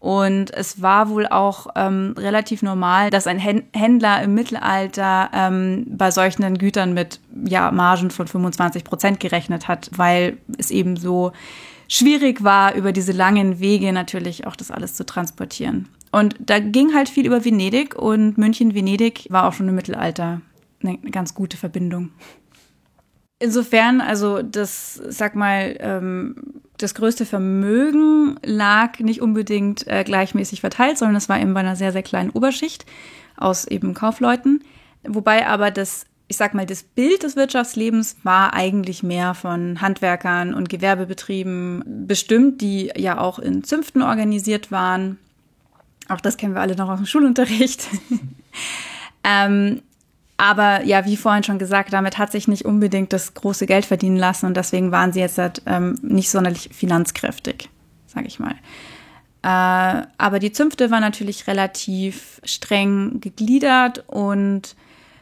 Und 0.00 0.54
es 0.54 0.80
war 0.80 1.08
wohl 1.08 1.26
auch 1.26 1.66
ähm, 1.74 2.14
relativ 2.16 2.62
normal, 2.62 3.10
dass 3.10 3.26
ein 3.26 3.38
Händler 3.38 4.22
im 4.22 4.32
Mittelalter 4.32 5.28
ähm, 5.34 5.86
bei 5.88 6.12
solchen 6.12 6.56
Gütern 6.56 6.94
mit 6.94 7.18
ja, 7.44 7.72
Margen 7.72 8.10
von 8.10 8.28
25 8.28 8.84
Prozent 8.84 9.18
gerechnet 9.18 9.66
hat, 9.66 9.90
weil 9.96 10.38
es 10.56 10.70
eben 10.70 10.96
so 10.96 11.32
schwierig 11.88 12.44
war, 12.44 12.74
über 12.74 12.92
diese 12.92 13.12
langen 13.12 13.60
Wege 13.60 13.92
natürlich 13.92 14.46
auch 14.46 14.54
das 14.54 14.70
alles 14.70 14.94
zu 14.94 15.04
transportieren. 15.04 15.88
Und 16.12 16.36
da 16.38 16.58
ging 16.58 16.94
halt 16.94 17.08
viel 17.08 17.26
über 17.26 17.44
Venedig 17.44 17.94
und 17.94 18.38
München-Venedig 18.38 19.26
war 19.30 19.46
auch 19.46 19.52
schon 19.52 19.68
im 19.68 19.74
Mittelalter 19.74 20.40
eine 20.82 20.98
ganz 20.98 21.34
gute 21.34 21.56
Verbindung. 21.56 22.10
Insofern, 23.40 24.00
also 24.00 24.42
das, 24.42 24.94
sag 24.94 25.36
mal, 25.36 25.76
ähm, 25.80 26.60
das 26.76 26.94
größte 26.94 27.24
Vermögen 27.24 28.36
lag 28.44 28.98
nicht 28.98 29.20
unbedingt 29.20 29.86
äh, 29.86 30.02
gleichmäßig 30.02 30.60
verteilt, 30.60 30.98
sondern 30.98 31.16
es 31.16 31.28
war 31.28 31.40
eben 31.40 31.54
bei 31.54 31.60
einer 31.60 31.76
sehr, 31.76 31.92
sehr 31.92 32.02
kleinen 32.02 32.30
Oberschicht 32.30 32.84
aus 33.36 33.66
eben 33.66 33.94
Kaufleuten. 33.94 34.64
Wobei 35.06 35.46
aber 35.46 35.70
das 35.70 36.06
ich 36.28 36.36
sag 36.36 36.52
mal, 36.52 36.66
das 36.66 36.82
Bild 36.82 37.22
des 37.22 37.36
Wirtschaftslebens 37.36 38.16
war 38.22 38.52
eigentlich 38.52 39.02
mehr 39.02 39.32
von 39.34 39.80
Handwerkern 39.80 40.52
und 40.52 40.68
Gewerbebetrieben 40.68 42.06
bestimmt, 42.06 42.60
die 42.60 42.92
ja 42.96 43.18
auch 43.18 43.38
in 43.38 43.64
Zünften 43.64 44.02
organisiert 44.02 44.70
waren. 44.70 45.18
Auch 46.08 46.20
das 46.20 46.36
kennen 46.36 46.54
wir 46.54 46.60
alle 46.60 46.76
noch 46.76 46.90
aus 46.90 46.98
dem 46.98 47.06
Schulunterricht. 47.06 47.88
ähm, 49.24 49.80
aber 50.36 50.84
ja, 50.84 51.06
wie 51.06 51.16
vorhin 51.16 51.42
schon 51.42 51.58
gesagt, 51.58 51.92
damit 51.92 52.18
hat 52.18 52.30
sich 52.30 52.46
nicht 52.46 52.64
unbedingt 52.64 53.12
das 53.12 53.32
große 53.32 53.66
Geld 53.66 53.86
verdienen 53.86 54.16
lassen 54.16 54.46
und 54.46 54.56
deswegen 54.56 54.92
waren 54.92 55.12
sie 55.12 55.20
jetzt 55.20 55.38
halt, 55.38 55.62
ähm, 55.66 55.98
nicht 56.02 56.30
sonderlich 56.30 56.70
finanzkräftig, 56.72 57.70
sage 58.06 58.26
ich 58.26 58.38
mal. 58.38 58.54
Äh, 59.42 60.06
aber 60.18 60.38
die 60.38 60.52
Zünfte 60.52 60.90
waren 60.90 61.00
natürlich 61.00 61.46
relativ 61.46 62.40
streng 62.44 63.20
gegliedert 63.20 64.04
und 64.06 64.76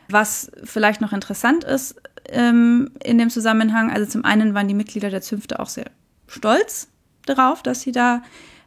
was 0.08 0.50
vielleicht 0.64 1.00
noch 1.00 1.12
interessant 1.12 1.64
ist 1.64 1.96
ähm, 2.28 2.90
in 3.02 3.18
dem 3.18 3.30
Zusammenhang, 3.30 3.90
also 3.90 4.06
zum 4.06 4.24
einen 4.24 4.54
waren 4.54 4.68
die 4.68 4.74
Mitglieder 4.74 5.10
der 5.10 5.20
Zünfte 5.20 5.60
auch 5.60 5.68
sehr 5.68 5.90
stolz 6.26 6.88
darauf, 7.24 7.62
dass 7.62 7.82
sie 7.82 7.92
da 7.92 8.22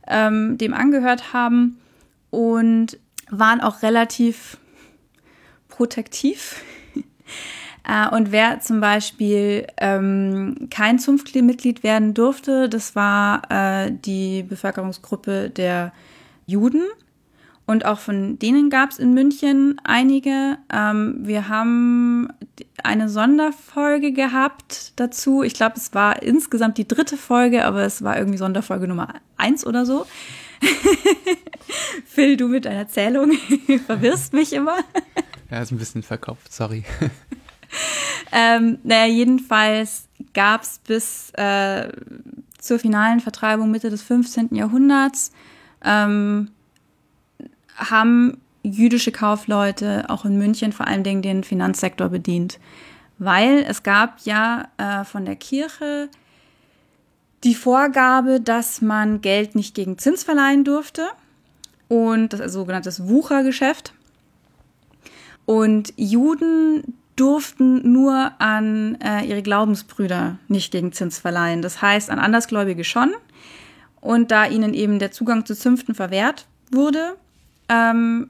ähm, 0.07 0.57
dem 0.57 0.73
angehört 0.73 1.33
haben 1.33 1.79
und 2.29 2.97
waren 3.29 3.61
auch 3.61 3.83
relativ 3.83 4.57
protektiv. 5.67 6.63
äh, 7.87 8.09
und 8.15 8.31
wer 8.31 8.59
zum 8.59 8.81
Beispiel 8.81 9.67
ähm, 9.77 10.67
kein 10.69 10.99
Zunftmitglied 10.99 11.83
werden 11.83 12.13
durfte, 12.13 12.69
das 12.69 12.95
war 12.95 13.49
äh, 13.49 13.91
die 13.91 14.43
Bevölkerungsgruppe 14.43 15.49
der 15.49 15.93
Juden. 16.45 16.83
Und 17.69 17.85
auch 17.85 17.99
von 17.99 18.39
denen 18.39 18.71
gab 18.71 18.89
es 18.89 18.97
in 18.97 19.13
München 19.13 19.79
einige. 19.83 20.57
Ähm, 20.73 21.19
wir 21.19 21.49
haben 21.49 22.29
eine 22.83 23.09
Sonderfolge 23.09 24.11
gehabt 24.11 24.93
dazu. 24.95 25.43
Ich 25.43 25.53
glaube, 25.53 25.75
es 25.77 25.93
war 25.93 26.23
insgesamt 26.23 26.79
die 26.79 26.87
dritte 26.87 27.15
Folge, 27.15 27.65
aber 27.65 27.83
es 27.83 28.03
war 28.03 28.17
irgendwie 28.17 28.39
Sonderfolge 28.39 28.87
Nummer 28.87 29.13
eins 29.37 29.67
oder 29.67 29.85
so. 29.85 30.07
Phil, 32.05 32.37
du 32.37 32.47
mit 32.47 32.65
deiner 32.65 32.87
Zählung 32.87 33.33
verwirrst 33.85 34.33
mich 34.33 34.51
immer. 34.53 34.79
ja, 35.51 35.61
ist 35.61 35.71
ein 35.71 35.77
bisschen 35.77 36.01
verkopft, 36.01 36.51
sorry. 36.51 36.85
ähm, 38.31 38.79
naja, 38.81 39.05
jedenfalls 39.05 40.07
gab 40.33 40.63
es 40.63 40.79
bis 40.87 41.29
äh, 41.35 41.91
zur 42.57 42.79
finalen 42.79 43.19
Vertreibung 43.19 43.69
Mitte 43.69 43.91
des 43.91 44.01
15. 44.01 44.55
Jahrhunderts 44.55 45.31
ähm, 45.85 46.49
haben 47.79 48.39
jüdische 48.63 49.11
Kaufleute 49.11 50.05
auch 50.09 50.25
in 50.25 50.37
München 50.37 50.73
vor 50.73 50.87
allen 50.87 51.03
Dingen 51.03 51.21
den 51.21 51.43
Finanzsektor 51.43 52.09
bedient, 52.09 52.59
weil 53.17 53.65
es 53.67 53.83
gab 53.83 54.19
ja 54.25 54.67
äh, 54.77 55.03
von 55.05 55.25
der 55.25 55.35
Kirche 55.35 56.09
die 57.43 57.55
Vorgabe, 57.55 58.41
dass 58.41 58.81
man 58.81 59.21
Geld 59.21 59.55
nicht 59.55 59.73
gegen 59.75 59.97
Zins 59.97 60.23
verleihen 60.23 60.65
durfte 60.65 61.07
und 61.87 62.33
das 62.33 62.39
ist 62.39 62.53
sogenanntes 62.53 63.07
Wuchergeschäft. 63.07 63.93
Und 65.45 65.93
Juden 65.97 66.95
durften 67.15 67.91
nur 67.91 68.31
an 68.37 68.97
äh, 69.01 69.25
ihre 69.25 69.41
Glaubensbrüder 69.41 70.37
nicht 70.47 70.71
gegen 70.71 70.93
Zins 70.93 71.19
verleihen. 71.19 71.61
Das 71.61 71.81
heißt, 71.81 72.09
an 72.09 72.19
Andersgläubige 72.19 72.83
schon. 72.83 73.11
Und 73.99 74.31
da 74.31 74.45
ihnen 74.45 74.73
eben 74.73 74.99
der 74.99 75.11
Zugang 75.11 75.45
zu 75.45 75.55
Zünften 75.55 75.95
verwehrt 75.95 76.47
wurde, 76.71 77.17
ähm, 77.69 78.29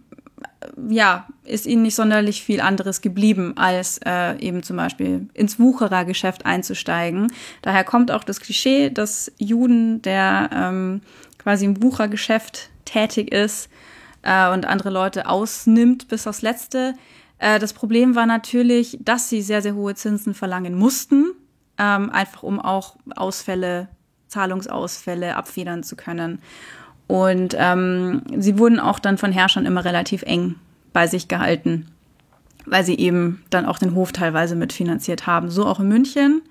ja, 0.90 1.28
ist 1.44 1.66
ihnen 1.66 1.82
nicht 1.84 1.96
sonderlich 1.96 2.44
viel 2.44 2.62
anderes 2.62 3.02
geblieben, 3.02 3.54
als 3.58 4.00
äh, 4.06 4.38
eben 4.40 4.62
zum 4.62 4.78
Beispiel 4.78 5.28
ins 5.34 5.60
Wucherergeschäft 5.60 6.46
einzusteigen. 6.46 7.32
Daher 7.62 7.84
kommt 7.84 8.12
auch 8.12 8.24
das 8.24 8.40
Klischee, 8.40 8.90
dass 8.90 9.32
Juden, 9.38 10.02
der 10.02 10.50
ähm, 10.54 11.02
quasi 11.38 11.66
im 11.66 11.82
Wuchergeschäft 11.82 12.70
tätig 12.86 13.32
ist 13.32 13.70
äh, 14.22 14.52
und 14.52 14.66
andere 14.66 14.90
Leute 14.90 15.28
ausnimmt 15.28 16.08
bis 16.10 16.28
aufs 16.28 16.42
Letzte, 16.42 16.94
Äh, 17.40 17.60
das 17.60 17.74
Problem 17.74 18.16
war 18.16 18.26
natürlich, 18.26 18.98
dass 19.02 19.30
sie 19.30 19.42
sehr, 19.42 19.62
sehr 19.62 19.74
hohe 19.74 19.96
Zinsen 19.96 20.34
verlangen 20.34 20.76
mussten, 20.76 21.32
ähm, 21.78 22.10
einfach 22.12 22.44
um 22.44 22.60
auch 22.60 22.98
Ausfälle, 23.16 23.88
Zahlungsausfälle 24.28 25.36
abfedern 25.36 25.82
zu 25.82 25.96
können. 25.96 26.42
Und 27.10 27.56
ähm, 27.58 28.22
sie 28.38 28.60
wurden 28.60 28.80
auch 28.80 29.00
dann 29.00 29.18
von 29.18 29.32
Herrschern 29.32 29.66
immer 29.66 29.84
relativ 29.84 30.22
eng 30.22 30.58
bei 30.94 31.08
sich 31.08 31.28
gehalten, 31.28 31.88
weil 32.68 32.84
sie 32.84 33.00
eben 33.00 33.44
dann 33.50 33.66
auch 33.66 33.80
den 33.80 33.96
Hof 33.96 34.12
teilweise 34.12 34.56
mitfinanziert 34.56 35.26
haben. 35.26 35.50
So 35.50 35.66
auch 35.66 35.80
in 35.80 35.88
München. 35.88 36.44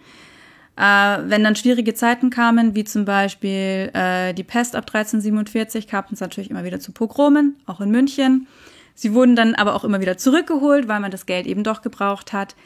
Äh, 0.76 0.82
wenn 1.26 1.44
dann 1.44 1.54
schwierige 1.54 1.94
Zeiten 1.94 2.30
kamen, 2.30 2.74
wie 2.74 2.82
zum 2.82 3.04
Beispiel 3.04 3.90
äh, 3.94 4.34
die 4.34 4.42
Pest 4.42 4.74
ab 4.74 4.86
1347, 4.88 5.86
kam 5.86 6.06
es 6.10 6.18
natürlich 6.18 6.50
immer 6.50 6.64
wieder 6.64 6.80
zu 6.80 6.90
Pogromen, 6.90 7.54
auch 7.66 7.80
in 7.80 7.92
München. 7.92 8.48
Sie 8.96 9.14
wurden 9.14 9.36
dann 9.36 9.54
aber 9.54 9.76
auch 9.76 9.84
immer 9.84 10.00
wieder 10.00 10.18
zurückgeholt, 10.18 10.88
weil 10.88 10.98
man 10.98 11.12
das 11.12 11.26
Geld 11.26 11.46
eben 11.46 11.62
doch 11.62 11.82
gebraucht 11.82 12.32
hat, 12.32 12.56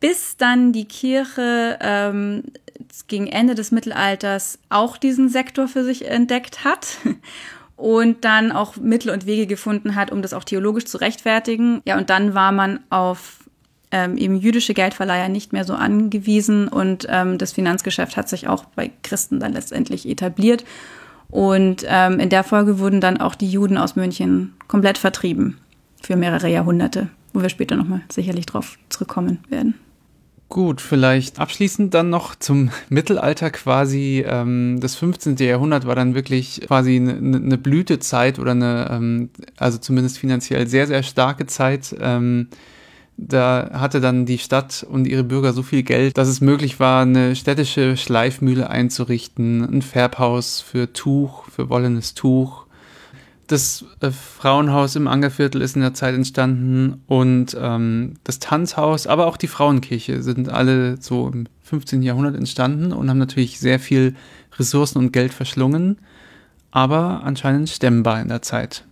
bis 0.00 0.38
dann 0.38 0.72
die 0.72 0.86
Kirche 0.86 1.76
ähm, 1.82 2.44
gegen 3.08 3.26
Ende 3.26 3.54
des 3.54 3.72
Mittelalters 3.72 4.58
auch 4.68 4.96
diesen 4.96 5.28
Sektor 5.28 5.68
für 5.68 5.84
sich 5.84 6.08
entdeckt 6.08 6.64
hat 6.64 6.98
und 7.76 8.24
dann 8.24 8.52
auch 8.52 8.76
Mittel 8.76 9.10
und 9.10 9.26
Wege 9.26 9.46
gefunden 9.46 9.94
hat, 9.94 10.10
um 10.10 10.22
das 10.22 10.32
auch 10.32 10.44
theologisch 10.44 10.86
zu 10.86 10.98
rechtfertigen. 10.98 11.82
Ja, 11.86 11.98
und 11.98 12.10
dann 12.10 12.34
war 12.34 12.52
man 12.52 12.80
auf 12.90 13.44
ähm, 13.90 14.16
eben 14.16 14.36
jüdische 14.36 14.74
Geldverleiher 14.74 15.28
nicht 15.28 15.52
mehr 15.52 15.64
so 15.64 15.74
angewiesen 15.74 16.68
und 16.68 17.06
ähm, 17.08 17.38
das 17.38 17.52
Finanzgeschäft 17.52 18.16
hat 18.16 18.28
sich 18.28 18.48
auch 18.48 18.64
bei 18.64 18.90
Christen 19.02 19.40
dann 19.40 19.52
letztendlich 19.52 20.08
etabliert. 20.08 20.64
Und 21.28 21.84
ähm, 21.88 22.20
in 22.20 22.28
der 22.28 22.44
Folge 22.44 22.78
wurden 22.78 23.00
dann 23.00 23.18
auch 23.18 23.34
die 23.34 23.50
Juden 23.50 23.78
aus 23.78 23.96
München 23.96 24.54
komplett 24.68 24.98
vertrieben 24.98 25.58
für 26.00 26.16
mehrere 26.16 26.48
Jahrhunderte, 26.48 27.08
wo 27.32 27.42
wir 27.42 27.48
später 27.48 27.76
nochmal 27.76 28.02
sicherlich 28.10 28.46
drauf 28.46 28.78
zurückkommen 28.88 29.40
werden. 29.48 29.74
Gut, 30.48 30.80
vielleicht 30.80 31.40
abschließend 31.40 31.92
dann 31.92 32.08
noch 32.08 32.36
zum 32.36 32.70
Mittelalter 32.88 33.50
quasi. 33.50 34.24
Ähm, 34.26 34.78
das 34.80 34.94
15. 34.94 35.36
Jahrhundert 35.36 35.86
war 35.86 35.96
dann 35.96 36.14
wirklich 36.14 36.62
quasi 36.66 36.96
eine, 36.96 37.14
eine 37.14 37.58
Blütezeit 37.58 38.38
oder 38.38 38.52
eine, 38.52 38.88
ähm, 38.90 39.30
also 39.56 39.78
zumindest 39.78 40.18
finanziell 40.18 40.68
sehr, 40.68 40.86
sehr 40.86 41.02
starke 41.02 41.46
Zeit. 41.46 41.94
Ähm, 42.00 42.48
da 43.18 43.70
hatte 43.72 44.00
dann 44.00 44.26
die 44.26 44.38
Stadt 44.38 44.86
und 44.88 45.06
ihre 45.06 45.24
Bürger 45.24 45.52
so 45.52 45.62
viel 45.62 45.82
Geld, 45.82 46.18
dass 46.18 46.28
es 46.28 46.42
möglich 46.42 46.78
war, 46.78 47.02
eine 47.02 47.34
städtische 47.34 47.96
Schleifmühle 47.96 48.68
einzurichten, 48.68 49.62
ein 49.64 49.82
Färbhaus 49.82 50.60
für 50.60 50.92
Tuch, 50.92 51.44
für 51.48 51.70
wollenes 51.70 52.14
Tuch, 52.14 52.65
das 53.46 53.84
äh, 54.00 54.10
Frauenhaus 54.10 54.96
im 54.96 55.08
Angerviertel 55.08 55.62
ist 55.62 55.76
in 55.76 55.82
der 55.82 55.94
Zeit 55.94 56.14
entstanden 56.14 57.02
und 57.06 57.56
ähm, 57.60 58.14
das 58.24 58.38
Tanzhaus, 58.38 59.06
aber 59.06 59.26
auch 59.26 59.36
die 59.36 59.46
Frauenkirche 59.46 60.22
sind 60.22 60.48
alle 60.48 61.00
so 61.00 61.28
im 61.28 61.46
15. 61.62 62.02
Jahrhundert 62.02 62.36
entstanden 62.36 62.92
und 62.92 63.08
haben 63.08 63.18
natürlich 63.18 63.58
sehr 63.58 63.78
viel 63.80 64.14
Ressourcen 64.58 64.98
und 64.98 65.12
Geld 65.12 65.32
verschlungen, 65.32 65.98
aber 66.70 67.22
anscheinend 67.24 67.68
stemmbar 67.68 68.20
in 68.20 68.28
der 68.28 68.42
Zeit. 68.42 68.84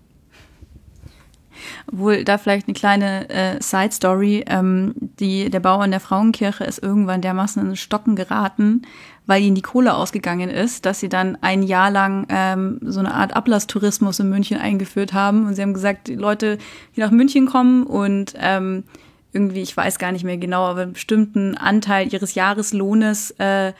Obwohl, 1.90 2.25
da 2.25 2.38
vielleicht 2.38 2.67
eine 2.67 2.75
kleine 2.75 3.29
äh, 3.31 3.62
Side-Story. 3.62 4.45
Ähm, 4.49 4.95
die, 4.99 5.51
der 5.51 5.61
Bau 5.61 5.79
an 5.79 5.90
der 5.90 6.01
Frauenkirche 6.01 6.64
ist 6.64 6.83
irgendwann 6.83 7.23
dermaßen 7.23 7.64
in 7.67 7.77
Stocken 7.77 8.17
geraten, 8.17 8.83
weil 9.27 9.43
ihnen 9.43 9.55
die 9.55 9.63
Kohle 9.63 9.95
ausgegangen 9.95 10.51
ist, 10.51 10.85
dass 10.85 11.01
sie 11.01 11.09
dann 11.09 11.39
ein 11.41 11.63
Jahr 11.63 11.91
lang 11.91 12.27
ähm, 12.29 12.79
so 12.83 13.01
eine 13.01 13.15
Art 13.15 13.35
Ablasstourismus 13.35 14.19
in 14.21 14.29
München 14.29 14.59
eingeführt 14.59 15.13
haben. 15.13 15.47
Und 15.47 15.55
sie 15.55 15.63
haben 15.63 15.75
gesagt, 15.75 16.09
die 16.09 16.15
Leute, 16.15 16.59
die 16.95 17.01
nach 17.01 17.11
München 17.11 17.47
kommen 17.47 17.85
und 17.85 18.35
ähm, 18.39 18.85
irgendwie, 19.33 19.63
ich 19.63 19.77
weiß 19.77 19.99
gar 19.99 20.13
nicht 20.13 20.25
mehr 20.25 20.37
genau, 20.37 20.65
aber 20.65 20.83
einen 20.83 20.93
bestimmten 20.93 21.57
Anteil 21.57 22.13
ihres 22.13 22.35
Jahreslohnes 22.35 23.33
äh, 23.33 23.73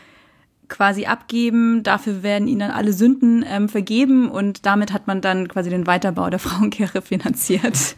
quasi 0.69 1.05
abgeben. 1.07 1.83
Dafür 1.83 2.23
werden 2.23 2.49
ihnen 2.49 2.61
dann 2.61 2.71
alle 2.71 2.93
Sünden 2.93 3.45
ähm, 3.47 3.69
vergeben 3.69 4.31
und 4.31 4.65
damit 4.67 4.93
hat 4.93 5.07
man 5.07 5.21
dann 5.21 5.49
quasi 5.49 5.69
den 5.69 5.87
Weiterbau 5.87 6.31
der 6.31 6.39
Frauenkirche 6.41 7.03
finanziert. 7.03 7.97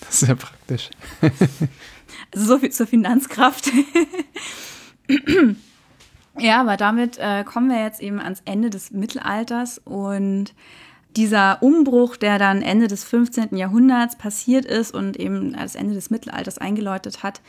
Das 0.00 0.22
ist 0.22 0.28
ja 0.28 0.34
praktisch. 0.34 0.90
also 2.34 2.46
so 2.46 2.58
viel 2.58 2.70
zur 2.70 2.86
Finanzkraft. 2.86 3.72
ja, 6.38 6.60
aber 6.60 6.76
damit 6.76 7.18
äh, 7.18 7.44
kommen 7.44 7.68
wir 7.68 7.82
jetzt 7.82 8.00
eben 8.00 8.20
ans 8.20 8.42
Ende 8.44 8.70
des 8.70 8.90
Mittelalters 8.90 9.78
und 9.84 10.54
dieser 11.16 11.62
Umbruch, 11.62 12.16
der 12.16 12.38
dann 12.38 12.62
Ende 12.62 12.88
des 12.88 13.04
15. 13.04 13.56
Jahrhunderts 13.56 14.16
passiert 14.16 14.66
ist 14.66 14.94
und 14.94 15.16
eben 15.16 15.54
das 15.54 15.74
Ende 15.74 15.94
des 15.94 16.10
Mittelalters 16.10 16.58
eingeläutet 16.58 17.22
hat, 17.22 17.40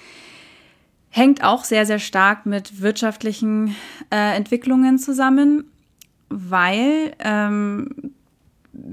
hängt 1.10 1.44
auch 1.44 1.64
sehr, 1.64 1.86
sehr 1.86 2.00
stark 2.00 2.46
mit 2.46 2.82
wirtschaftlichen 2.82 3.76
äh, 4.10 4.36
Entwicklungen 4.36 5.00
zusammen, 5.00 5.66
weil, 6.30 7.14
ähm, 7.20 8.14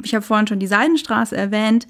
ich 0.03 0.15
habe 0.15 0.25
vorhin 0.25 0.47
schon 0.47 0.61
die 0.61 0.67
Seidenstraße 0.67 1.37
erwähnt, 1.37 1.87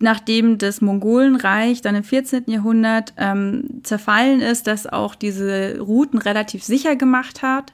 nachdem 0.00 0.58
das 0.58 0.80
Mongolenreich 0.80 1.82
dann 1.82 1.94
im 1.94 2.04
14. 2.04 2.44
Jahrhundert 2.46 3.12
ähm, 3.16 3.80
zerfallen 3.82 4.40
ist, 4.40 4.66
das 4.66 4.86
auch 4.86 5.14
diese 5.14 5.78
Routen 5.78 6.18
relativ 6.18 6.64
sicher 6.64 6.96
gemacht 6.96 7.42
hat, 7.42 7.72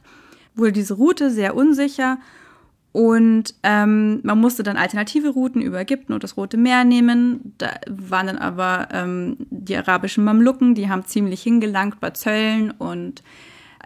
wurde 0.55 0.73
diese 0.73 0.95
Route 0.95 1.31
sehr 1.31 1.55
unsicher 1.55 2.19
und 2.97 3.55
ähm, 3.63 4.21
man 4.23 4.41
musste 4.41 4.63
dann 4.63 4.79
alternative 4.79 5.29
Routen 5.29 5.61
über 5.61 5.81
Ägypten 5.81 6.15
und 6.15 6.25
das 6.25 6.39
Rote 6.39 6.57
Meer 6.57 6.83
nehmen. 6.85 7.53
Da 7.59 7.73
waren 7.91 8.27
dann 8.27 8.39
aber 8.39 8.89
ähm, 8.91 9.37
die 9.51 9.77
arabischen 9.77 10.25
Mamluken, 10.25 10.75
die 10.75 10.89
haben 10.89 11.05
ziemlich 11.05 11.43
hingelangt 11.43 12.01
bei 12.01 12.13
Zöllen 12.13 12.71
und 12.71 13.23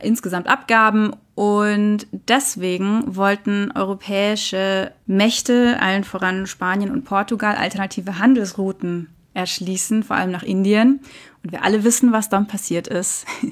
insgesamt 0.02 0.48
Abgaben. 0.48 1.12
Und 1.34 2.06
deswegen 2.12 3.16
wollten 3.16 3.72
europäische 3.74 4.92
Mächte, 5.06 5.78
allen 5.80 6.04
voran 6.04 6.46
Spanien 6.46 6.90
und 6.90 7.04
Portugal, 7.04 7.56
alternative 7.56 8.18
Handelsrouten 8.18 9.08
erschließen, 9.34 10.02
vor 10.02 10.16
allem 10.16 10.30
nach 10.30 10.42
Indien. 10.42 11.00
Und 11.42 11.52
wir 11.52 11.64
alle 11.64 11.84
wissen, 11.84 12.12
was 12.12 12.28
dann 12.28 12.46
passiert 12.46 12.88
ist. 12.88 13.26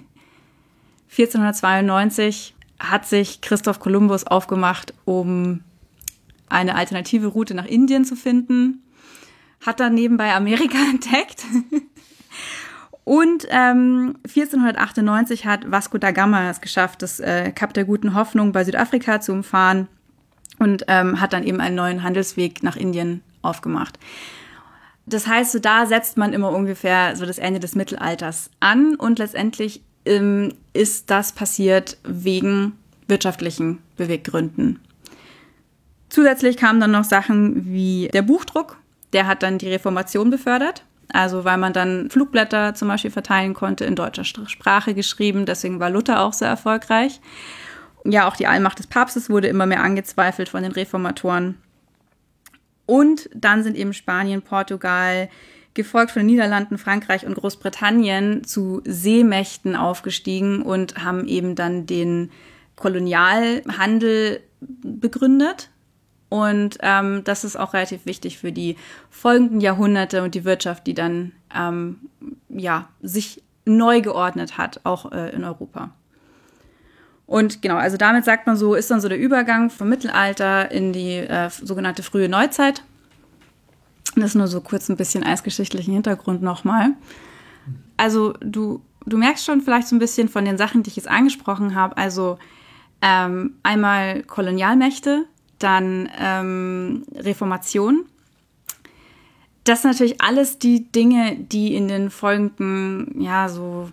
1492 1.10 2.54
hat 2.78 3.06
sich 3.06 3.40
Christoph 3.40 3.80
Kolumbus 3.80 4.24
aufgemacht, 4.24 4.94
um 5.04 5.62
eine 6.48 6.76
alternative 6.76 7.28
Route 7.28 7.54
nach 7.54 7.66
Indien 7.66 8.04
zu 8.04 8.16
finden, 8.16 8.82
hat 9.64 9.80
dann 9.80 9.94
nebenbei 9.94 10.34
Amerika 10.34 10.78
entdeckt. 10.90 11.44
Und 13.08 13.46
ähm, 13.48 14.16
1498 14.26 15.46
hat 15.46 15.70
Vasco 15.70 15.96
da 15.96 16.10
Gama 16.10 16.50
es 16.50 16.60
geschafft, 16.60 17.00
das 17.00 17.18
äh, 17.20 17.52
Kap 17.52 17.72
der 17.72 17.86
guten 17.86 18.14
Hoffnung 18.14 18.52
bei 18.52 18.64
Südafrika 18.64 19.18
zu 19.22 19.32
umfahren 19.32 19.88
und 20.58 20.84
ähm, 20.88 21.18
hat 21.18 21.32
dann 21.32 21.42
eben 21.42 21.58
einen 21.58 21.74
neuen 21.74 22.02
Handelsweg 22.02 22.62
nach 22.62 22.76
Indien 22.76 23.22
aufgemacht. 23.40 23.98
Das 25.06 25.26
heißt, 25.26 25.52
so 25.52 25.58
da 25.58 25.86
setzt 25.86 26.18
man 26.18 26.34
immer 26.34 26.52
ungefähr 26.52 27.16
so 27.16 27.24
das 27.24 27.38
Ende 27.38 27.60
des 27.60 27.74
Mittelalters 27.74 28.50
an 28.60 28.94
und 28.94 29.18
letztendlich 29.18 29.80
ähm, 30.04 30.52
ist 30.74 31.08
das 31.08 31.32
passiert 31.32 31.96
wegen 32.04 32.74
wirtschaftlichen 33.06 33.78
Beweggründen. 33.96 34.80
Zusätzlich 36.10 36.58
kamen 36.58 36.78
dann 36.78 36.90
noch 36.90 37.04
Sachen 37.04 37.72
wie 37.72 38.10
der 38.12 38.20
Buchdruck, 38.20 38.76
der 39.14 39.26
hat 39.26 39.42
dann 39.42 39.56
die 39.56 39.70
Reformation 39.70 40.28
befördert. 40.28 40.84
Also 41.12 41.44
weil 41.44 41.56
man 41.56 41.72
dann 41.72 42.10
Flugblätter 42.10 42.74
zum 42.74 42.88
Beispiel 42.88 43.10
verteilen 43.10 43.54
konnte, 43.54 43.84
in 43.84 43.96
deutscher 43.96 44.24
Sprache 44.24 44.94
geschrieben. 44.94 45.46
Deswegen 45.46 45.80
war 45.80 45.90
Luther 45.90 46.20
auch 46.20 46.32
so 46.32 46.44
erfolgreich. 46.44 47.20
Ja, 48.04 48.28
auch 48.28 48.36
die 48.36 48.46
Allmacht 48.46 48.78
des 48.78 48.86
Papstes 48.86 49.28
wurde 49.30 49.48
immer 49.48 49.66
mehr 49.66 49.82
angezweifelt 49.82 50.48
von 50.48 50.62
den 50.62 50.72
Reformatoren. 50.72 51.56
Und 52.86 53.28
dann 53.34 53.62
sind 53.62 53.76
eben 53.76 53.92
Spanien, 53.92 54.42
Portugal, 54.42 55.28
gefolgt 55.74 56.10
von 56.10 56.20
den 56.20 56.26
Niederlanden, 56.26 56.78
Frankreich 56.78 57.26
und 57.26 57.34
Großbritannien 57.34 58.44
zu 58.44 58.82
Seemächten 58.84 59.76
aufgestiegen 59.76 60.62
und 60.62 61.04
haben 61.04 61.26
eben 61.28 61.54
dann 61.54 61.86
den 61.86 62.30
Kolonialhandel 62.76 64.40
begründet. 64.60 65.70
Und 66.28 66.78
ähm, 66.82 67.24
das 67.24 67.44
ist 67.44 67.56
auch 67.56 67.72
relativ 67.72 68.04
wichtig 68.04 68.38
für 68.38 68.52
die 68.52 68.76
folgenden 69.10 69.60
Jahrhunderte 69.60 70.22
und 70.22 70.34
die 70.34 70.44
Wirtschaft, 70.44 70.86
die 70.86 70.94
dann 70.94 71.32
ähm, 71.54 72.00
ja, 72.48 72.88
sich 73.00 73.42
neu 73.64 74.00
geordnet 74.00 74.58
hat, 74.58 74.80
auch 74.84 75.12
äh, 75.12 75.30
in 75.30 75.44
Europa. 75.44 75.90
Und 77.26 77.60
genau, 77.60 77.76
also 77.76 77.98
damit 77.98 78.24
sagt 78.24 78.46
man 78.46 78.56
so, 78.56 78.74
ist 78.74 78.90
dann 78.90 79.02
so 79.02 79.08
der 79.08 79.18
Übergang 79.18 79.68
vom 79.68 79.88
Mittelalter 79.88 80.70
in 80.70 80.92
die 80.94 81.16
äh, 81.16 81.50
sogenannte 81.50 82.02
frühe 82.02 82.28
Neuzeit. 82.28 82.82
Das 84.16 84.30
ist 84.30 84.34
nur 84.34 84.48
so 84.48 84.62
kurz 84.62 84.88
ein 84.88 84.96
bisschen 84.96 85.22
eisgeschichtlichen 85.22 85.92
Hintergrund 85.92 86.42
nochmal. 86.42 86.92
Also 87.98 88.32
du, 88.40 88.80
du 89.04 89.18
merkst 89.18 89.44
schon 89.44 89.60
vielleicht 89.60 89.88
so 89.88 89.96
ein 89.96 89.98
bisschen 89.98 90.28
von 90.28 90.46
den 90.46 90.56
Sachen, 90.56 90.82
die 90.82 90.88
ich 90.88 90.96
jetzt 90.96 91.08
angesprochen 91.08 91.74
habe. 91.74 91.98
Also 91.98 92.38
ähm, 93.02 93.56
einmal 93.62 94.22
Kolonialmächte, 94.22 95.26
dann 95.58 96.08
ähm, 96.18 97.04
Reformation, 97.14 98.06
das 99.64 99.82
sind 99.82 99.90
natürlich 99.92 100.20
alles 100.20 100.58
die 100.58 100.90
Dinge, 100.90 101.36
die 101.36 101.74
in 101.74 101.88
den 101.88 102.10
folgenden, 102.10 103.20
ja, 103.20 103.48
so 103.48 103.90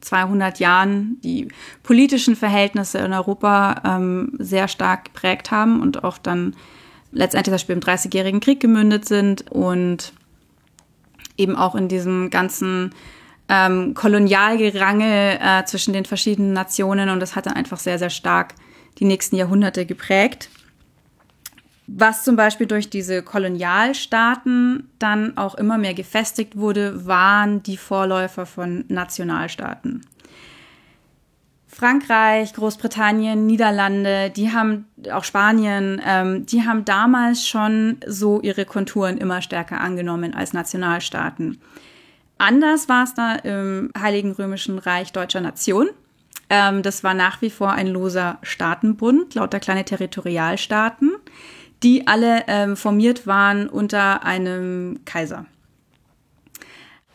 200 0.00 0.60
Jahren 0.60 1.20
die 1.22 1.48
politischen 1.82 2.36
Verhältnisse 2.36 2.98
in 2.98 3.12
Europa 3.12 3.82
ähm, 3.84 4.32
sehr 4.38 4.68
stark 4.68 5.06
geprägt 5.06 5.50
haben 5.50 5.80
und 5.80 6.04
auch 6.04 6.18
dann 6.18 6.54
letztendlich 7.10 7.52
das 7.52 7.62
Spiel 7.62 7.74
im 7.74 7.80
Dreißigjährigen 7.80 8.40
Krieg 8.40 8.60
gemündet 8.60 9.06
sind 9.06 9.50
und 9.50 10.12
eben 11.36 11.56
auch 11.56 11.74
in 11.74 11.88
diesem 11.88 12.30
ganzen 12.30 12.94
ähm, 13.48 13.94
Kolonialgerangel 13.94 15.38
äh, 15.40 15.64
zwischen 15.64 15.92
den 15.92 16.04
verschiedenen 16.04 16.52
Nationen 16.52 17.08
und 17.08 17.20
das 17.20 17.34
hat 17.34 17.46
dann 17.46 17.54
einfach 17.54 17.78
sehr, 17.78 17.98
sehr 17.98 18.10
stark 18.10 18.54
die 18.98 19.04
nächsten 19.04 19.36
Jahrhunderte 19.36 19.86
geprägt. 19.86 20.50
Was 21.88 22.24
zum 22.24 22.34
Beispiel 22.34 22.66
durch 22.66 22.90
diese 22.90 23.22
Kolonialstaaten 23.22 24.90
dann 24.98 25.36
auch 25.36 25.54
immer 25.54 25.78
mehr 25.78 25.94
gefestigt 25.94 26.56
wurde, 26.56 27.06
waren 27.06 27.62
die 27.62 27.76
Vorläufer 27.76 28.44
von 28.44 28.84
Nationalstaaten. 28.88 30.04
Frankreich, 31.68 32.54
Großbritannien, 32.54 33.46
Niederlande, 33.46 34.30
die 34.30 34.50
haben, 34.50 34.86
auch 35.12 35.24
Spanien, 35.24 36.00
ähm, 36.04 36.46
die 36.46 36.66
haben 36.66 36.84
damals 36.86 37.46
schon 37.46 37.98
so 38.06 38.40
ihre 38.40 38.64
Konturen 38.64 39.18
immer 39.18 39.42
stärker 39.42 39.80
angenommen 39.80 40.34
als 40.34 40.54
Nationalstaaten. 40.54 41.60
Anders 42.38 42.88
war 42.88 43.04
es 43.04 43.14
da 43.14 43.34
im 43.34 43.90
Heiligen 43.98 44.32
Römischen 44.32 44.78
Reich 44.78 45.12
Deutscher 45.12 45.42
Nation. 45.42 45.90
Ähm, 46.48 46.82
das 46.82 47.04
war 47.04 47.14
nach 47.14 47.42
wie 47.42 47.50
vor 47.50 47.72
ein 47.72 47.88
loser 47.88 48.38
Staatenbund, 48.42 49.34
lauter 49.34 49.60
kleine 49.60 49.84
Territorialstaaten 49.84 51.12
die 51.82 52.06
alle 52.06 52.44
ähm, 52.46 52.76
formiert 52.76 53.26
waren 53.26 53.68
unter 53.68 54.24
einem 54.24 55.00
Kaiser. 55.04 55.46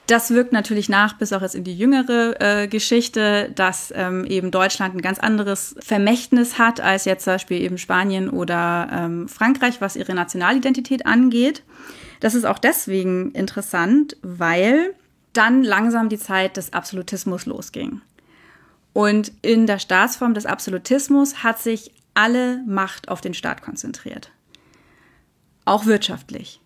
Das 0.07 0.31
wirkt 0.31 0.51
natürlich 0.51 0.89
nach 0.89 1.17
bis 1.17 1.31
auch 1.31 1.41
jetzt 1.41 1.55
in 1.55 1.63
die 1.63 1.77
jüngere 1.77 2.35
äh, 2.41 2.67
Geschichte, 2.67 3.49
dass 3.55 3.93
ähm, 3.95 4.25
eben 4.25 4.51
Deutschland 4.51 4.93
ein 4.93 5.01
ganz 5.01 5.19
anderes 5.19 5.73
Vermächtnis 5.79 6.57
hat 6.57 6.81
als 6.81 7.05
jetzt 7.05 7.23
zum 7.23 7.35
Beispiel 7.35 7.61
eben 7.61 7.77
Spanien 7.77 8.29
oder 8.29 8.89
ähm, 8.91 9.29
Frankreich, 9.29 9.79
was 9.79 9.95
ihre 9.95 10.13
Nationalidentität 10.13 11.05
angeht. 11.05 11.63
Das 12.19 12.35
ist 12.35 12.43
auch 12.43 12.59
deswegen 12.59 13.31
interessant, 13.31 14.17
weil 14.21 14.95
dann 15.31 15.63
langsam 15.63 16.09
die 16.09 16.19
Zeit 16.19 16.57
des 16.57 16.73
Absolutismus 16.73 17.45
losging. 17.45 18.01
Und 18.91 19.31
in 19.41 19.65
der 19.65 19.79
Staatsform 19.79 20.33
des 20.33 20.45
Absolutismus 20.45 21.41
hat 21.41 21.59
sich 21.59 21.93
alle 22.15 22.61
Macht 22.67 23.07
auf 23.07 23.21
den 23.21 23.33
Staat 23.33 23.61
konzentriert 23.61 24.29
auch 25.65 25.85
wirtschaftlich. 25.85 26.59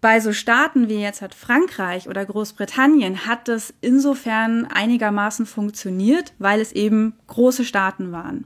Bei 0.00 0.18
so 0.20 0.32
Staaten 0.32 0.88
wie 0.88 1.00
jetzt 1.00 1.20
hat 1.20 1.34
Frankreich 1.34 2.08
oder 2.08 2.24
Großbritannien 2.24 3.26
hat 3.26 3.48
das 3.48 3.74
insofern 3.82 4.66
einigermaßen 4.66 5.44
funktioniert, 5.44 6.32
weil 6.38 6.60
es 6.60 6.72
eben 6.72 7.14
große 7.26 7.66
Staaten 7.66 8.10
waren. 8.10 8.44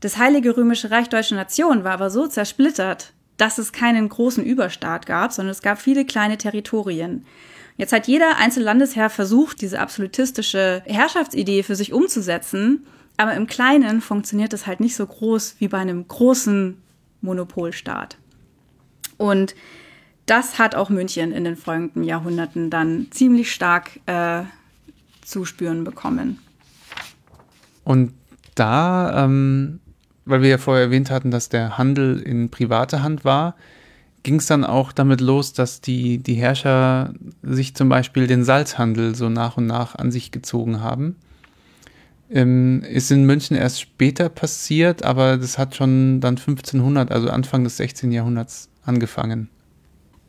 Das 0.00 0.18
Heilige 0.18 0.56
Römische 0.56 0.90
Reich 0.90 1.08
Deutsche 1.08 1.34
Nation 1.34 1.84
war 1.84 1.92
aber 1.92 2.10
so 2.10 2.26
zersplittert, 2.26 3.14
dass 3.38 3.56
es 3.56 3.72
keinen 3.72 4.08
großen 4.08 4.44
Überstaat 4.44 5.06
gab, 5.06 5.32
sondern 5.32 5.52
es 5.52 5.62
gab 5.62 5.80
viele 5.80 6.04
kleine 6.04 6.36
Territorien. 6.36 7.24
Jetzt 7.78 7.92
hat 7.92 8.06
jeder 8.06 8.36
einzelne 8.36 8.66
Landesherr 8.66 9.08
versucht, 9.08 9.62
diese 9.62 9.80
absolutistische 9.80 10.82
Herrschaftsidee 10.84 11.62
für 11.62 11.76
sich 11.76 11.94
umzusetzen, 11.94 12.86
aber 13.16 13.34
im 13.34 13.46
Kleinen 13.46 14.00
funktioniert 14.00 14.52
es 14.52 14.66
halt 14.66 14.80
nicht 14.80 14.96
so 14.96 15.06
groß 15.06 15.56
wie 15.60 15.68
bei 15.68 15.78
einem 15.78 16.06
großen 16.06 16.81
Monopolstaat. 17.22 18.18
Und 19.16 19.54
das 20.26 20.58
hat 20.58 20.74
auch 20.74 20.90
München 20.90 21.32
in 21.32 21.44
den 21.44 21.56
folgenden 21.56 22.04
Jahrhunderten 22.04 22.70
dann 22.70 23.08
ziemlich 23.10 23.52
stark 23.52 24.00
äh, 24.06 24.42
zu 25.22 25.44
spüren 25.44 25.84
bekommen. 25.84 26.38
Und 27.84 28.12
da, 28.54 29.24
ähm, 29.24 29.80
weil 30.24 30.42
wir 30.42 30.50
ja 30.50 30.58
vorher 30.58 30.84
erwähnt 30.84 31.10
hatten, 31.10 31.30
dass 31.30 31.48
der 31.48 31.78
Handel 31.78 32.20
in 32.20 32.50
private 32.50 33.02
Hand 33.02 33.24
war, 33.24 33.56
ging 34.22 34.36
es 34.36 34.46
dann 34.46 34.64
auch 34.64 34.92
damit 34.92 35.20
los, 35.20 35.52
dass 35.52 35.80
die, 35.80 36.18
die 36.18 36.34
Herrscher 36.34 37.12
sich 37.42 37.74
zum 37.74 37.88
Beispiel 37.88 38.26
den 38.26 38.44
Salzhandel 38.44 39.14
so 39.14 39.28
nach 39.28 39.56
und 39.56 39.66
nach 39.66 39.96
an 39.96 40.12
sich 40.12 40.30
gezogen 40.30 40.80
haben. 40.80 41.16
Ähm, 42.34 42.82
ist 42.82 43.10
in 43.10 43.24
München 43.26 43.56
erst 43.56 43.80
später 43.80 44.28
passiert, 44.30 45.04
aber 45.04 45.36
das 45.36 45.58
hat 45.58 45.76
schon 45.76 46.20
dann 46.20 46.36
1500, 46.36 47.10
also 47.12 47.28
Anfang 47.28 47.62
des 47.62 47.76
16. 47.76 48.10
Jahrhunderts 48.10 48.70
angefangen. 48.84 49.48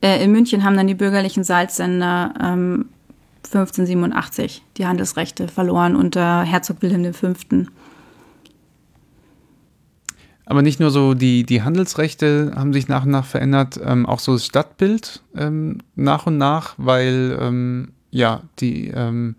Äh, 0.02 0.22
in 0.24 0.32
München 0.34 0.64
haben 0.64 0.76
dann 0.76 0.88
die 0.88 0.96
bürgerlichen 0.96 1.46
Salzsender 1.46 2.34
ähm, 2.42 2.90
1587 3.46 4.64
die 4.78 4.86
Handelsrechte 4.86 5.48
verloren 5.48 5.96
unter 5.96 6.44
Herzog 6.44 6.82
Wilhelm 6.82 7.14
V. 7.14 7.34
Aber 10.46 10.62
nicht 10.62 10.80
nur 10.80 10.92
so 10.92 11.14
die, 11.14 11.44
die 11.46 11.62
Handelsrechte 11.62 12.52
haben 12.56 12.74
sich 12.74 12.88
nach 12.88 13.06
und 13.06 13.12
nach 13.12 13.26
verändert, 13.26 13.80
ähm, 13.84 14.06
auch 14.06 14.20
so 14.20 14.34
das 14.34 14.46
Stadtbild 14.46 15.24
ähm, 15.36 15.80
nach 15.96 16.28
und 16.28 16.38
nach, 16.38 16.76
weil 16.78 17.38
ähm, 17.40 17.94
ja 18.12 18.42
die 18.60 18.90
ähm, 18.90 19.36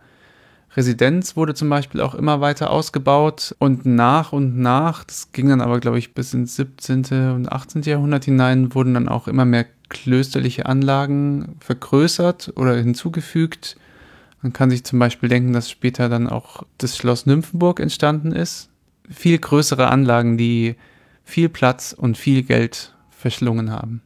Residenz 0.77 1.37
wurde 1.37 1.55
zum 1.55 1.69
Beispiel 1.69 2.01
auch 2.01 2.15
immer 2.15 2.41
weiter 2.41 2.71
ausgebaut 2.71 3.55
und 3.59 3.87
nach 3.87 4.33
und 4.33 4.59
nach, 4.59 5.05
das 5.05 5.31
ging 5.31 5.49
dann 5.49 5.61
aber, 5.61 5.79
glaube 5.79 5.99
ich, 5.99 6.15
bis 6.15 6.35
ins 6.35 6.57
17. 6.57 7.33
und 7.33 7.53
18. 7.53 7.83
Jahrhundert 7.83 8.25
hinein, 8.25 8.75
wurden 8.75 8.95
dann 8.95 9.09
auch 9.09 9.29
immer 9.29 9.45
mehr 9.45 9.67
klösterliche 9.89 10.67
Anlagen 10.67 11.57
vergrößert 11.61 12.53
oder 12.57 12.75
hinzugefügt. 12.75 13.77
Man 14.43 14.53
kann 14.53 14.71
sich 14.71 14.85
zum 14.85 14.99
Beispiel 14.99 15.29
denken, 15.29 15.53
dass 15.53 15.71
später 15.71 16.09
dann 16.09 16.29
auch 16.29 16.65
das 16.79 16.97
Schloss 16.97 17.27
Nymphenburg 17.27 17.79
entstanden 17.79 18.33
ist. 18.33 18.69
Viel 19.09 19.39
größere 19.39 19.89
Anlagen, 19.89 20.37
die 20.37 20.75
viel 21.23 21.49
Platz 21.49 21.95
und 21.97 22.19
viel 22.19 22.43
Geld 22.43 22.95
verschlungen 23.11 23.71
haben. 23.71 24.03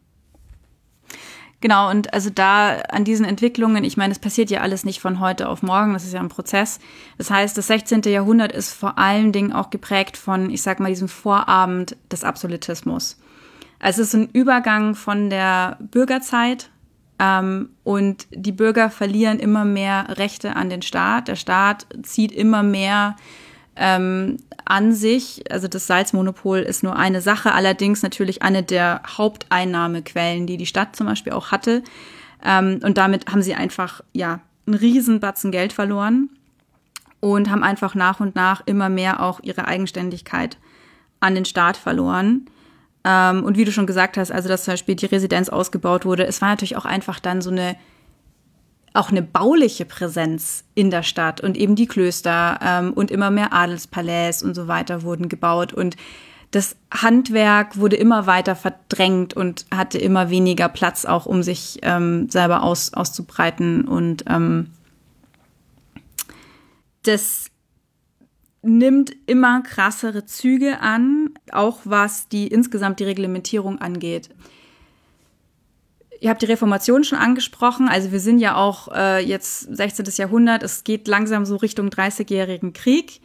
Genau, 1.61 1.91
und 1.91 2.15
also 2.15 2.31
da 2.31 2.83
an 2.89 3.05
diesen 3.05 3.25
Entwicklungen, 3.27 3.83
ich 3.83 3.97
meine, 3.97 4.13
es 4.13 4.21
passiert 4.21 4.49
ja 4.49 4.61
alles 4.61 4.85
nicht 4.85 5.01
von 5.01 5.19
heute 5.19 5.49
auf 5.49 5.63
morgen, 5.63 5.93
das 5.93 6.05
ist 6.05 6.13
ja 6.13 6.21
ein 6.21 6.29
Prozess. 6.29 6.79
Das 7.17 7.31
heißt, 7.31 7.59
das 7.59 7.67
16. 7.67 8.03
Jahrhundert 8.03 8.53
ist 8.53 8.73
vor 8.73 8.97
allen 8.97 9.33
Dingen 9.33 9.53
auch 9.53 9.71
geprägt 9.71 10.17
von, 10.17 10.51
ich 10.51 10.63
sag 10.63 10.79
mal, 10.79 10.89
diesem 10.89 11.09
Vorabend 11.09 11.97
des 12.13 12.23
Absolutismus. 12.23 13.19
Also 13.81 14.03
es 14.03 14.09
ist 14.09 14.15
ein 14.15 14.29
Übergang 14.33 14.95
von 14.95 15.31
der 15.31 15.79
Bürgerzeit 15.81 16.71
ähm, 17.19 17.71
und 17.83 18.29
die 18.31 18.53
Bürger 18.53 18.89
verlieren 18.89 19.41
immer 19.41 19.65
mehr 19.65 20.17
Rechte 20.19 20.55
an 20.55 20.71
den 20.71 20.83
Staat. 20.83 21.27
Der 21.27 21.37
Staat 21.37 21.87
zieht 22.03 22.31
immer 22.31 22.63
mehr 22.63 23.17
ähm, 23.79 24.39
an 24.65 24.93
sich, 24.93 25.45
also 25.51 25.69
das 25.69 25.87
Salzmonopol 25.87 26.59
ist 26.59 26.83
nur 26.83 26.97
eine 26.97 27.21
Sache, 27.21 27.53
allerdings 27.53 28.03
natürlich 28.03 28.43
eine 28.43 28.63
der 28.63 29.03
Haupteinnahmequellen, 29.17 30.47
die 30.47 30.57
die 30.57 30.67
Stadt 30.67 30.95
zum 30.95 31.07
Beispiel 31.07 31.33
auch 31.33 31.51
hatte. 31.51 31.83
Ähm, 32.45 32.81
und 32.83 32.99
damit 32.99 33.31
haben 33.31 33.43
sie 33.43 33.55
einfach, 33.55 34.03
ja, 34.13 34.41
einen 34.67 34.77
riesen 34.77 35.21
Batzen 35.21 35.51
Geld 35.51 35.73
verloren 35.73 36.29
und 37.21 37.51
haben 37.51 37.63
einfach 37.63 37.95
nach 37.95 38.21
und 38.21 38.37
nach 38.37 38.63
immer 38.67 38.89
mehr 38.89 39.23
auch 39.23 39.41
ihre 39.43 39.67
Eigenständigkeit 39.67 40.59
an 41.21 41.35
den 41.35 41.47
Staat 41.47 41.77
verloren. 41.77 42.47
Ähm, 43.05 43.45
und 43.45 43.57
wie 43.57 43.65
du 43.65 43.73
schon 43.73 43.87
gesagt 43.87 44.17
hast, 44.17 44.31
also 44.31 44.49
dass 44.49 44.65
zum 44.65 44.73
Beispiel 44.73 44.95
die 44.95 45.07
Residenz 45.07 45.49
ausgebaut 45.49 46.05
wurde, 46.05 46.27
es 46.27 46.43
war 46.43 46.51
natürlich 46.51 46.77
auch 46.77 46.85
einfach 46.85 47.21
dann 47.21 47.41
so 47.41 47.51
eine 47.51 47.77
auch 48.95 49.11
eine 49.11 49.23
bauliche 49.23 49.85
Präsenz 49.85 50.65
in 50.75 50.91
der 50.91 51.03
Stadt 51.03 51.41
und 51.41 51.57
eben 51.57 51.77
die 51.77 51.87
Klöster 51.87 52.59
ähm, 52.63 52.93
und 52.93 53.11
immer 53.11 53.31
mehr 53.31 53.53
Adelspalais 53.53 54.43
und 54.43 54.55
so 54.55 54.69
weiter 54.69 55.03
wurden 55.03 55.29
gebaut 55.29 55.73
und 55.73 55.97
das 56.51 56.77
Handwerk 56.91 57.77
wurde 57.77 57.97
immer 57.97 58.27
weiter 58.27 58.57
verdrängt 58.57 59.35
und 59.35 59.67
hatte 59.71 59.99
immer 59.99 60.31
weniger 60.31 60.71
Platz 60.71 61.05
auch, 61.05 61.27
um 61.27 61.43
sich 61.43 61.79
ähm, 61.83 62.31
selber 62.31 62.63
aus, 62.63 62.95
auszubreiten 62.95 63.87
und 63.87 64.25
ähm, 64.29 64.71
das 67.03 67.51
nimmt 68.63 69.13
immer 69.27 69.63
krassere 69.63 70.25
Züge 70.25 70.81
an, 70.81 71.31
auch 71.53 71.81
was 71.85 72.29
die 72.29 72.49
insgesamt 72.49 73.01
die 73.01 73.05
Reglementierung 73.05 73.81
angeht. 73.81 74.31
Ihr 76.21 76.31
habt 76.31 76.43
die 76.43 76.47
Reformation 76.47 77.05
schon 77.05 77.19
angesprochen. 77.19 77.89
Also 77.89 78.11
wir 78.11 78.21
sind 78.21 78.41
ja 78.41 78.57
auch 78.57 78.89
äh, 78.93 79.25
jetzt 79.25 79.61
16. 79.75 80.07
Jahrhundert. 80.17 80.63
Es 80.63 80.85
geht 80.85 81.07
langsam 81.07 81.47
so 81.47 81.57
Richtung 81.57 81.89
30-jährigen 81.89 82.73
Krieg. 82.73 83.21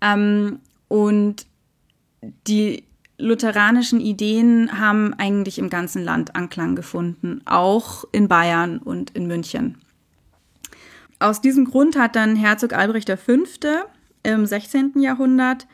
Ähm, 0.00 0.58
und 0.88 1.46
die 2.46 2.84
lutheranischen 3.18 4.00
Ideen 4.00 4.78
haben 4.78 5.14
eigentlich 5.14 5.58
im 5.58 5.70
ganzen 5.70 6.02
Land 6.02 6.34
Anklang 6.34 6.74
gefunden, 6.74 7.42
auch 7.44 8.04
in 8.10 8.26
Bayern 8.26 8.78
und 8.78 9.10
in 9.10 9.26
München. 9.26 9.78
Aus 11.20 11.40
diesem 11.40 11.64
Grund 11.64 11.96
hat 11.96 12.16
dann 12.16 12.34
Herzog 12.34 12.72
Albrecht 12.72 13.10
V. 13.10 13.32
im 14.24 14.46
16. 14.46 14.94
Jahrhundert 15.00 15.66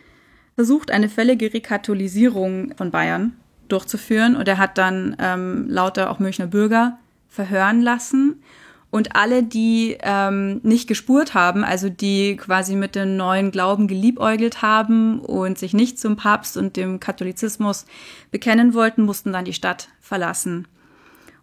versucht, 0.54 0.90
eine 0.90 1.08
völlige 1.08 1.54
Rekatholisierung 1.54 2.74
von 2.76 2.90
Bayern 2.90 3.39
durchzuführen. 3.72 4.36
Und 4.36 4.48
er 4.48 4.58
hat 4.58 4.78
dann 4.78 5.16
ähm, 5.18 5.68
lauter 5.68 6.10
auch 6.10 6.18
Münchner 6.18 6.46
Bürger 6.46 6.98
verhören 7.28 7.80
lassen. 7.80 8.42
Und 8.90 9.14
alle, 9.14 9.44
die 9.44 9.96
ähm, 10.02 10.60
nicht 10.64 10.88
gespurt 10.88 11.34
haben, 11.34 11.62
also 11.62 11.88
die 11.88 12.36
quasi 12.36 12.74
mit 12.74 12.96
dem 12.96 13.16
neuen 13.16 13.52
Glauben 13.52 13.86
geliebäugelt 13.86 14.62
haben 14.62 15.20
und 15.20 15.58
sich 15.58 15.74
nicht 15.74 16.00
zum 16.00 16.16
Papst 16.16 16.56
und 16.56 16.76
dem 16.76 16.98
Katholizismus 16.98 17.86
bekennen 18.32 18.74
wollten, 18.74 19.02
mussten 19.02 19.32
dann 19.32 19.44
die 19.44 19.52
Stadt 19.52 19.88
verlassen. 20.00 20.66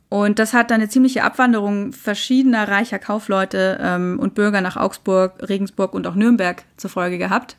Und 0.10 0.40
das 0.40 0.54
hat 0.54 0.72
dann 0.72 0.82
eine 0.82 0.90
ziemliche 0.90 1.24
Abwanderung 1.24 1.94
verschiedener 1.94 2.68
reicher 2.68 3.00
Kaufleute 3.00 3.78
ähm, 3.82 4.20
und 4.20 4.36
Bürger 4.36 4.62
nach 4.62 4.76
Augsburg, 4.78 5.48
Regensburg 5.48 5.94
und 5.94 6.06
auch 6.06 6.16
Nürnberg 6.16 6.64
zur 6.76 6.90
Folge 6.90 7.18
gehabt. 7.18 7.58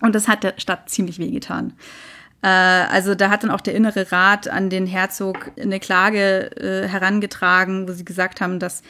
Und 0.00 0.14
das 0.14 0.28
hat 0.28 0.44
der 0.44 0.54
Stadt 0.58 0.88
ziemlich 0.88 1.18
wehgetan. 1.18 1.72
Also 2.46 3.14
da 3.14 3.30
hat 3.30 3.42
dann 3.42 3.50
auch 3.50 3.60
der 3.60 3.74
innere 3.74 4.12
Rat 4.12 4.48
an 4.48 4.70
den 4.70 4.86
Herzog 4.86 5.50
eine 5.60 5.80
Klage 5.80 6.50
äh, 6.56 6.88
herangetragen, 6.88 7.88
wo 7.88 7.92
sie 7.92 8.04
gesagt 8.04 8.40
haben, 8.40 8.58
dass 8.60 8.82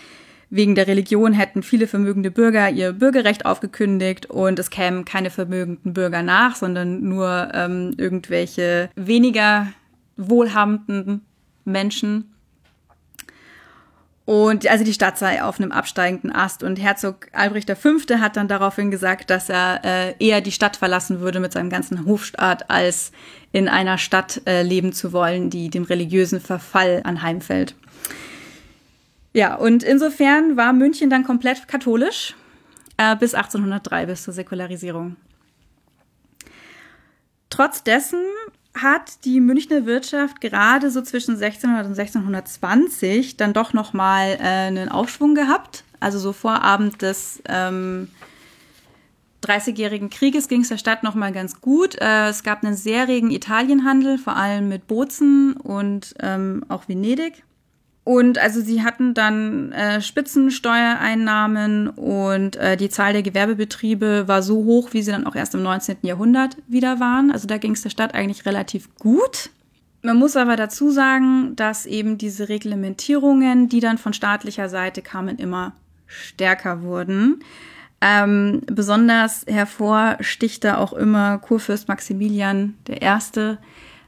wegen 0.51 0.75
der 0.75 0.87
Religion 0.87 1.33
hätten 1.33 1.63
viele 1.63 1.87
vermögende 1.87 2.31
Bürger 2.31 2.71
ihr 2.71 2.93
Bürgerrecht 2.93 3.45
aufgekündigt 3.45 4.27
und 4.27 4.59
es 4.59 4.71
kämen 4.71 5.05
keine 5.05 5.31
vermögenden 5.31 5.93
Bürger 5.93 6.23
nach, 6.23 6.57
sondern 6.57 7.03
nur 7.03 7.51
ähm, 7.53 7.95
irgendwelche 7.97 8.91
weniger 8.97 9.69
wohlhabenden 10.17 11.23
Menschen. 11.65 12.35
Und 14.29 14.67
also 14.67 14.85
die 14.85 14.93
Stadt 14.93 15.17
sei 15.17 15.43
auf 15.43 15.59
einem 15.59 15.73
absteigenden 15.73 16.31
Ast. 16.31 16.63
Und 16.63 16.79
Herzog 16.79 17.29
Albrecht 17.33 17.71
V. 17.71 17.97
hat 18.19 18.37
dann 18.37 18.47
daraufhin 18.47 18.91
gesagt, 18.91 19.31
dass 19.31 19.49
er 19.49 19.81
äh, 19.83 20.15
eher 20.19 20.43
die 20.43 20.53
Stadt 20.53 20.77
verlassen 20.77 21.21
würde 21.21 21.41
mit 21.41 21.53
seinem 21.53 21.71
ganzen 21.71 22.05
Hofstaat, 22.05 22.69
als 22.69 23.11
in 23.53 23.69
einer 23.69 23.97
Stadt 23.97 24.43
äh, 24.47 24.63
leben 24.63 24.93
zu 24.93 25.15
wollen, 25.15 25.49
die 25.49 25.71
dem 25.71 25.85
religiösen 25.85 26.43
Verfall 26.43 27.01
anheimfällt. 27.05 27.75
Ja, 29.33 29.55
und 29.55 29.83
insofern 29.83 30.59
war 30.59 30.75
München 30.75 31.09
dann 31.09 31.25
komplett 31.25 31.67
katholisch 31.67 32.37
äh, 32.99 33.17
bis 33.17 33.33
1803, 33.33 34.05
bis 34.05 34.25
zur 34.25 34.35
Säkularisierung. 34.35 35.17
Trotz 37.49 37.83
dessen 37.83 38.21
hat 38.83 39.25
die 39.25 39.41
Münchner 39.41 39.87
Wirtschaft 39.87 40.41
gerade 40.41 40.91
so 40.91 41.03
zwischen 41.03 41.33
1600 41.33 41.87
und 41.87 41.99
1620 41.99 43.37
dann 43.37 43.53
doch 43.53 43.73
noch 43.73 43.93
mal 43.93 44.39
äh, 44.41 44.43
einen 44.43 44.89
Aufschwung 44.89 45.35
gehabt. 45.35 45.85
Also 46.01 46.19
so 46.19 46.33
vor 46.33 46.63
Abend 46.63 47.03
des 47.03 47.43
ähm, 47.49 48.09
30-jährigen 49.45 50.11
Krieges 50.11 50.49
ging 50.49 50.63
es 50.63 50.69
der 50.69 50.79
Stadt 50.79 51.03
noch 51.03 51.15
mal 51.15 51.33
ganz 51.33 51.61
gut. 51.61 52.01
Äh, 52.01 52.29
es 52.29 52.43
gab 52.43 52.65
einen 52.65 52.77
sehr 52.77 53.09
regen 53.09 53.31
Italienhandel, 53.31 54.19
vor 54.19 54.37
allem 54.37 54.69
mit 54.69 54.87
Bozen 54.87 55.55
und 55.55 56.15
ähm, 56.21 56.65
auch 56.69 56.89
Venedig. 56.89 57.45
Und 58.09 58.39
also 58.39 58.63
sie 58.63 58.83
hatten 58.83 59.13
dann 59.13 59.71
äh, 59.73 60.01
Spitzensteuereinnahmen 60.01 61.89
und 61.91 62.57
äh, 62.57 62.79
die 62.79 62.89
Zahl 62.89 63.13
der 63.13 63.23
Gewerbebetriebe 63.23 64.27
war 64.27 64.43
so 64.43 64.65
hoch, 64.65 64.95
wie 64.95 65.03
sie 65.03 65.11
dann 65.11 65.27
auch 65.27 65.35
erst 65.35 65.55
im 65.55 65.63
19. 65.63 65.99
Jahrhundert 66.01 66.57
wieder 66.69 67.01
waren. 67.01 67.31
Also 67.31 67.47
da 67.47 67.59
ging 67.59 67.73
es 67.73 67.83
der 67.83 67.91
Stadt 67.91 68.15
eigentlich 68.15 68.47
relativ 68.47 68.89
gut. 68.95 69.51
Man 70.01 70.17
muss 70.17 70.37
aber 70.37 70.57
dazu 70.57 70.91
sagen, 70.91 71.55
dass 71.55 71.85
eben 71.85 72.17
diese 72.17 72.49
Reglementierungen, 72.49 73.69
die 73.69 73.81
dann 73.81 73.99
von 73.99 74.15
staatlicher 74.15 74.71
Seite 74.71 75.03
kamen, 75.03 75.37
immer 75.37 75.75
stärker 76.07 76.81
wurden. 76.81 77.45
Ähm, 78.01 78.63
besonders 78.65 79.45
hervorsticht 79.47 80.65
da 80.65 80.79
auch 80.79 80.95
immer 80.95 81.37
Kurfürst 81.41 81.89
Maximilian 81.89 82.75
I., 82.89 82.95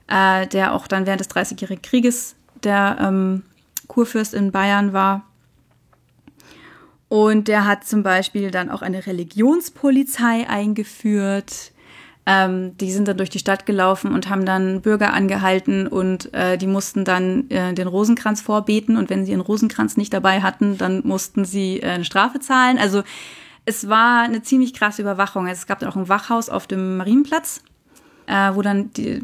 äh, 0.08 0.46
der 0.46 0.72
auch 0.72 0.86
dann 0.86 1.04
während 1.04 1.20
des 1.20 1.28
Dreißigjährigen 1.28 1.82
Krieges 1.82 2.34
der 2.64 2.96
ähm, 2.98 3.42
Kurfürst 3.90 4.34
in 4.34 4.52
Bayern 4.52 4.92
war. 4.92 5.24
Und 7.08 7.48
der 7.48 7.66
hat 7.66 7.84
zum 7.84 8.04
Beispiel 8.04 8.52
dann 8.52 8.70
auch 8.70 8.82
eine 8.82 9.04
Religionspolizei 9.04 10.48
eingeführt. 10.48 11.72
Ähm, 12.24 12.76
die 12.76 12.92
sind 12.92 13.08
dann 13.08 13.16
durch 13.16 13.30
die 13.30 13.40
Stadt 13.40 13.66
gelaufen 13.66 14.14
und 14.14 14.28
haben 14.28 14.46
dann 14.46 14.80
Bürger 14.80 15.12
angehalten 15.12 15.88
und 15.88 16.32
äh, 16.32 16.56
die 16.56 16.68
mussten 16.68 17.04
dann 17.04 17.50
äh, 17.50 17.74
den 17.74 17.88
Rosenkranz 17.88 18.40
vorbeten. 18.40 18.96
Und 18.96 19.10
wenn 19.10 19.24
sie 19.24 19.32
ihren 19.32 19.40
Rosenkranz 19.40 19.96
nicht 19.96 20.12
dabei 20.12 20.40
hatten, 20.40 20.78
dann 20.78 21.02
mussten 21.04 21.44
sie 21.44 21.80
äh, 21.80 21.88
eine 21.88 22.04
Strafe 22.04 22.38
zahlen. 22.38 22.78
Also 22.78 23.02
es 23.64 23.88
war 23.88 24.22
eine 24.22 24.42
ziemlich 24.42 24.72
krasse 24.72 25.02
Überwachung. 25.02 25.48
Also 25.48 25.58
es 25.58 25.66
gab 25.66 25.80
dann 25.80 25.90
auch 25.90 25.96
ein 25.96 26.08
Wachhaus 26.08 26.48
auf 26.48 26.68
dem 26.68 26.96
Marienplatz, 26.96 27.64
äh, 28.28 28.54
wo 28.54 28.62
dann 28.62 28.92
die 28.92 29.20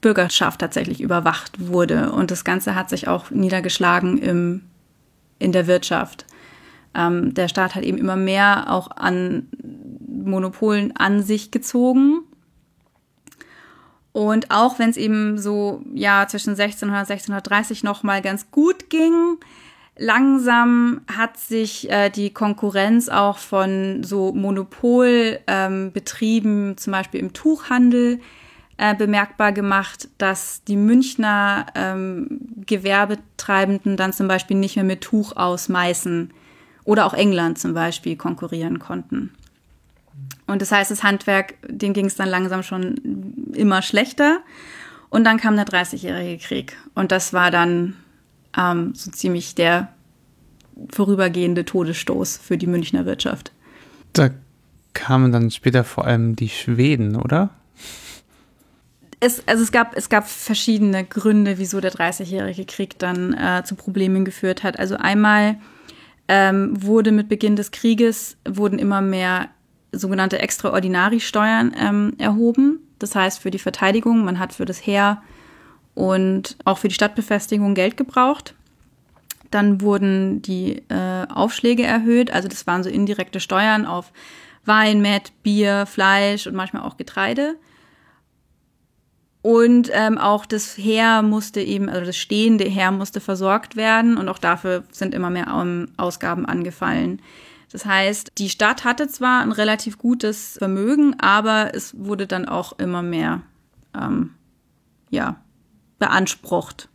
Bürgerschaft 0.00 0.60
tatsächlich 0.60 1.00
überwacht 1.00 1.68
wurde. 1.68 2.12
Und 2.12 2.30
das 2.30 2.44
Ganze 2.44 2.74
hat 2.74 2.90
sich 2.90 3.08
auch 3.08 3.30
niedergeschlagen 3.30 4.18
im, 4.18 4.62
in 5.38 5.52
der 5.52 5.66
Wirtschaft. 5.66 6.26
Ähm, 6.94 7.34
der 7.34 7.48
Staat 7.48 7.74
hat 7.74 7.82
eben 7.82 7.98
immer 7.98 8.16
mehr 8.16 8.72
auch 8.72 8.90
an 8.90 9.48
Monopolen 10.08 10.96
an 10.96 11.22
sich 11.22 11.50
gezogen. 11.50 12.20
Und 14.12 14.50
auch 14.50 14.78
wenn 14.78 14.90
es 14.90 14.96
eben 14.96 15.38
so 15.38 15.82
ja 15.94 16.26
zwischen 16.26 16.50
1600 16.50 16.90
und 16.90 17.10
1630 17.10 17.84
noch 17.84 18.02
mal 18.02 18.22
ganz 18.22 18.50
gut 18.50 18.90
ging, 18.90 19.36
langsam 19.96 21.02
hat 21.14 21.36
sich 21.36 21.88
äh, 21.90 22.10
die 22.10 22.30
Konkurrenz 22.30 23.08
auch 23.08 23.38
von 23.38 24.02
so 24.02 24.32
Monopolbetrieben, 24.32 26.70
ähm, 26.70 26.76
zum 26.76 26.92
Beispiel 26.92 27.20
im 27.20 27.32
Tuchhandel, 27.32 28.18
äh, 28.80 28.94
bemerkbar 28.94 29.52
gemacht, 29.52 30.08
dass 30.16 30.64
die 30.64 30.76
Münchner 30.76 31.66
ähm, 31.74 32.40
Gewerbetreibenden 32.64 33.98
dann 33.98 34.14
zum 34.14 34.26
Beispiel 34.26 34.56
nicht 34.56 34.76
mehr 34.76 34.86
mit 34.86 35.02
Tuch 35.02 35.36
aus 35.36 35.68
Meißen 35.68 36.30
oder 36.84 37.04
auch 37.04 37.12
England 37.12 37.58
zum 37.58 37.74
Beispiel 37.74 38.16
konkurrieren 38.16 38.78
konnten. 38.78 39.34
Und 40.46 40.62
das 40.62 40.72
heißt, 40.72 40.90
das 40.90 41.02
Handwerk, 41.02 41.56
dem 41.68 41.92
ging 41.92 42.06
es 42.06 42.16
dann 42.16 42.30
langsam 42.30 42.62
schon 42.62 43.52
immer 43.52 43.82
schlechter. 43.82 44.40
Und 45.10 45.24
dann 45.24 45.36
kam 45.36 45.56
der 45.56 45.66
Dreißigjährige 45.66 46.42
Krieg. 46.42 46.78
Und 46.94 47.12
das 47.12 47.34
war 47.34 47.50
dann 47.50 47.96
ähm, 48.56 48.94
so 48.94 49.10
ziemlich 49.10 49.54
der 49.54 49.92
vorübergehende 50.90 51.66
Todesstoß 51.66 52.38
für 52.38 52.56
die 52.56 52.66
Münchner 52.66 53.04
Wirtschaft. 53.04 53.52
Da 54.14 54.30
kamen 54.94 55.32
dann 55.32 55.50
später 55.50 55.84
vor 55.84 56.06
allem 56.06 56.34
die 56.34 56.48
Schweden, 56.48 57.16
oder? 57.16 57.50
Es, 59.20 59.46
also 59.46 59.62
es 59.62 59.70
gab, 59.70 59.96
es 59.96 60.08
gab 60.08 60.26
verschiedene 60.26 61.04
Gründe, 61.04 61.58
wieso 61.58 61.80
der 61.80 61.90
Dreißigjährige 61.90 62.64
Krieg 62.64 62.98
dann 62.98 63.34
äh, 63.34 63.62
zu 63.64 63.74
Problemen 63.74 64.24
geführt 64.24 64.62
hat. 64.62 64.78
Also 64.78 64.96
einmal 64.96 65.58
ähm, 66.26 66.82
wurde 66.82 67.12
mit 67.12 67.28
Beginn 67.28 67.54
des 67.54 67.70
Krieges 67.70 68.38
wurden 68.48 68.78
immer 68.78 69.02
mehr 69.02 69.48
sogenannte 69.92 70.38
Extraordinari-Steuern 70.38 71.74
ähm, 71.78 72.12
erhoben. 72.18 72.80
Das 72.98 73.14
heißt 73.14 73.40
für 73.40 73.50
die 73.50 73.58
Verteidigung, 73.58 74.24
man 74.24 74.38
hat 74.38 74.54
für 74.54 74.64
das 74.64 74.84
Heer 74.86 75.22
und 75.94 76.56
auch 76.64 76.78
für 76.78 76.88
die 76.88 76.94
Stadtbefestigung 76.94 77.74
Geld 77.74 77.96
gebraucht. 77.96 78.54
Dann 79.50 79.80
wurden 79.80 80.40
die 80.42 80.82
äh, 80.88 81.26
Aufschläge 81.28 81.82
erhöht, 81.82 82.32
also 82.32 82.48
das 82.48 82.66
waren 82.66 82.84
so 82.84 82.88
indirekte 82.88 83.40
Steuern 83.40 83.84
auf 83.84 84.12
Wein, 84.64 85.02
Met, 85.02 85.32
Bier, 85.42 85.86
Fleisch 85.86 86.46
und 86.46 86.54
manchmal 86.54 86.82
auch 86.82 86.96
Getreide. 86.96 87.56
Und 89.42 89.90
ähm, 89.92 90.18
auch 90.18 90.44
das 90.44 90.76
Heer 90.76 91.22
musste 91.22 91.60
eben, 91.60 91.88
also 91.88 92.04
das 92.04 92.16
stehende 92.16 92.64
Heer 92.64 92.90
musste 92.90 93.20
versorgt 93.20 93.74
werden 93.74 94.18
und 94.18 94.28
auch 94.28 94.38
dafür 94.38 94.84
sind 94.92 95.14
immer 95.14 95.30
mehr 95.30 95.54
um, 95.54 95.88
Ausgaben 95.96 96.44
angefallen. 96.44 97.22
Das 97.72 97.86
heißt, 97.86 98.32
die 98.36 98.50
Stadt 98.50 98.84
hatte 98.84 99.08
zwar 99.08 99.40
ein 99.40 99.52
relativ 99.52 99.96
gutes 99.96 100.56
Vermögen, 100.58 101.18
aber 101.20 101.74
es 101.74 101.94
wurde 101.96 102.26
dann 102.26 102.46
auch 102.46 102.78
immer 102.78 103.02
mehr, 103.02 103.42
ähm, 103.94 104.34
ja, 105.08 105.36
beansprucht. 105.98 106.88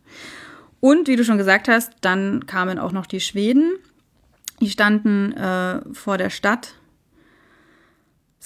Und 0.80 1.08
wie 1.08 1.16
du 1.16 1.24
schon 1.24 1.38
gesagt 1.38 1.68
hast, 1.68 1.94
dann 2.02 2.46
kamen 2.46 2.78
auch 2.78 2.92
noch 2.92 3.06
die 3.06 3.20
Schweden. 3.20 3.72
Die 4.60 4.70
standen 4.70 5.32
äh, 5.32 5.80
vor 5.92 6.18
der 6.18 6.30
Stadt 6.30 6.74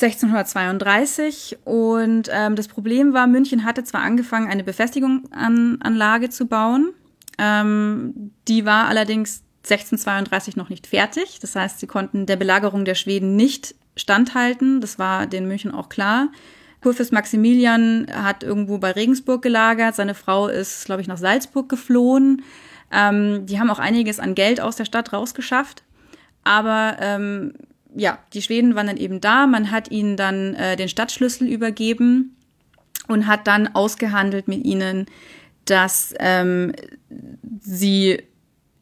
1632 0.03 1.59
und 1.65 2.29
ähm, 2.33 2.57
das 2.57 2.69
Problem 2.69 3.13
war, 3.13 3.27
München 3.27 3.65
hatte 3.65 3.85
zwar 3.85 4.03
angefangen, 4.03 4.49
eine 4.49 4.65
Befestigungsanlage 4.65 6.31
zu 6.31 6.47
bauen, 6.47 6.93
ähm, 7.39 8.33
die 8.49 8.65
war 8.65 8.87
allerdings 8.87 9.43
1632 9.65 10.57
noch 10.57 10.69
nicht 10.69 10.87
fertig. 10.87 11.39
Das 11.41 11.55
heißt, 11.55 11.81
sie 11.81 11.87
konnten 11.87 12.27
der 12.27 12.37
Belagerung 12.37 12.85
der 12.85 12.95
Schweden 12.95 13.37
nicht 13.37 13.75
standhalten. 13.97 14.81
Das 14.81 14.99
war 14.99 15.27
den 15.27 15.47
München 15.47 15.73
auch 15.73 15.89
klar. 15.89 16.29
Kurfürst 16.83 17.13
Maximilian 17.13 18.07
hat 18.13 18.43
irgendwo 18.43 18.79
bei 18.79 18.93
Regensburg 18.93 19.43
gelagert. 19.43 19.95
Seine 19.95 20.15
Frau 20.15 20.49
ist, 20.49 20.87
glaube 20.87 21.03
ich, 21.03 21.09
nach 21.09 21.19
Salzburg 21.19 21.69
geflohen. 21.69 22.43
Ähm, 22.91 23.45
die 23.47 23.61
haben 23.61 23.71
auch 23.71 23.79
einiges 23.79 24.19
an 24.19 24.35
Geld 24.35 24.61
aus 24.61 24.77
der 24.77 24.87
Stadt 24.87 25.13
rausgeschafft. 25.13 25.83
Aber 26.43 26.97
ähm, 27.01 27.53
ja, 27.95 28.19
die 28.33 28.43
Schweden 28.43 28.75
waren 28.75 28.87
dann 28.87 28.97
eben 28.97 29.21
da. 29.21 29.47
Man 29.47 29.71
hat 29.71 29.91
ihnen 29.91 30.17
dann 30.17 30.55
äh, 30.55 30.77
den 30.77 30.89
Stadtschlüssel 30.89 31.49
übergeben 31.49 32.37
und 33.09 33.27
hat 33.27 33.47
dann 33.47 33.75
ausgehandelt 33.75 34.49
mit 34.49 34.65
ihnen, 34.65 35.07
dass 35.65 36.15
ähm, 36.19 36.73
sie 37.61 38.23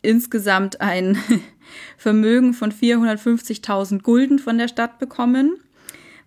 insgesamt 0.02 0.80
ein 0.80 1.18
Vermögen 1.96 2.54
von 2.54 2.72
450.000 2.72 4.02
Gulden 4.02 4.38
von 4.38 4.59
der 4.59 4.68
Stadt 4.68 4.98
bekommen. 4.98 5.59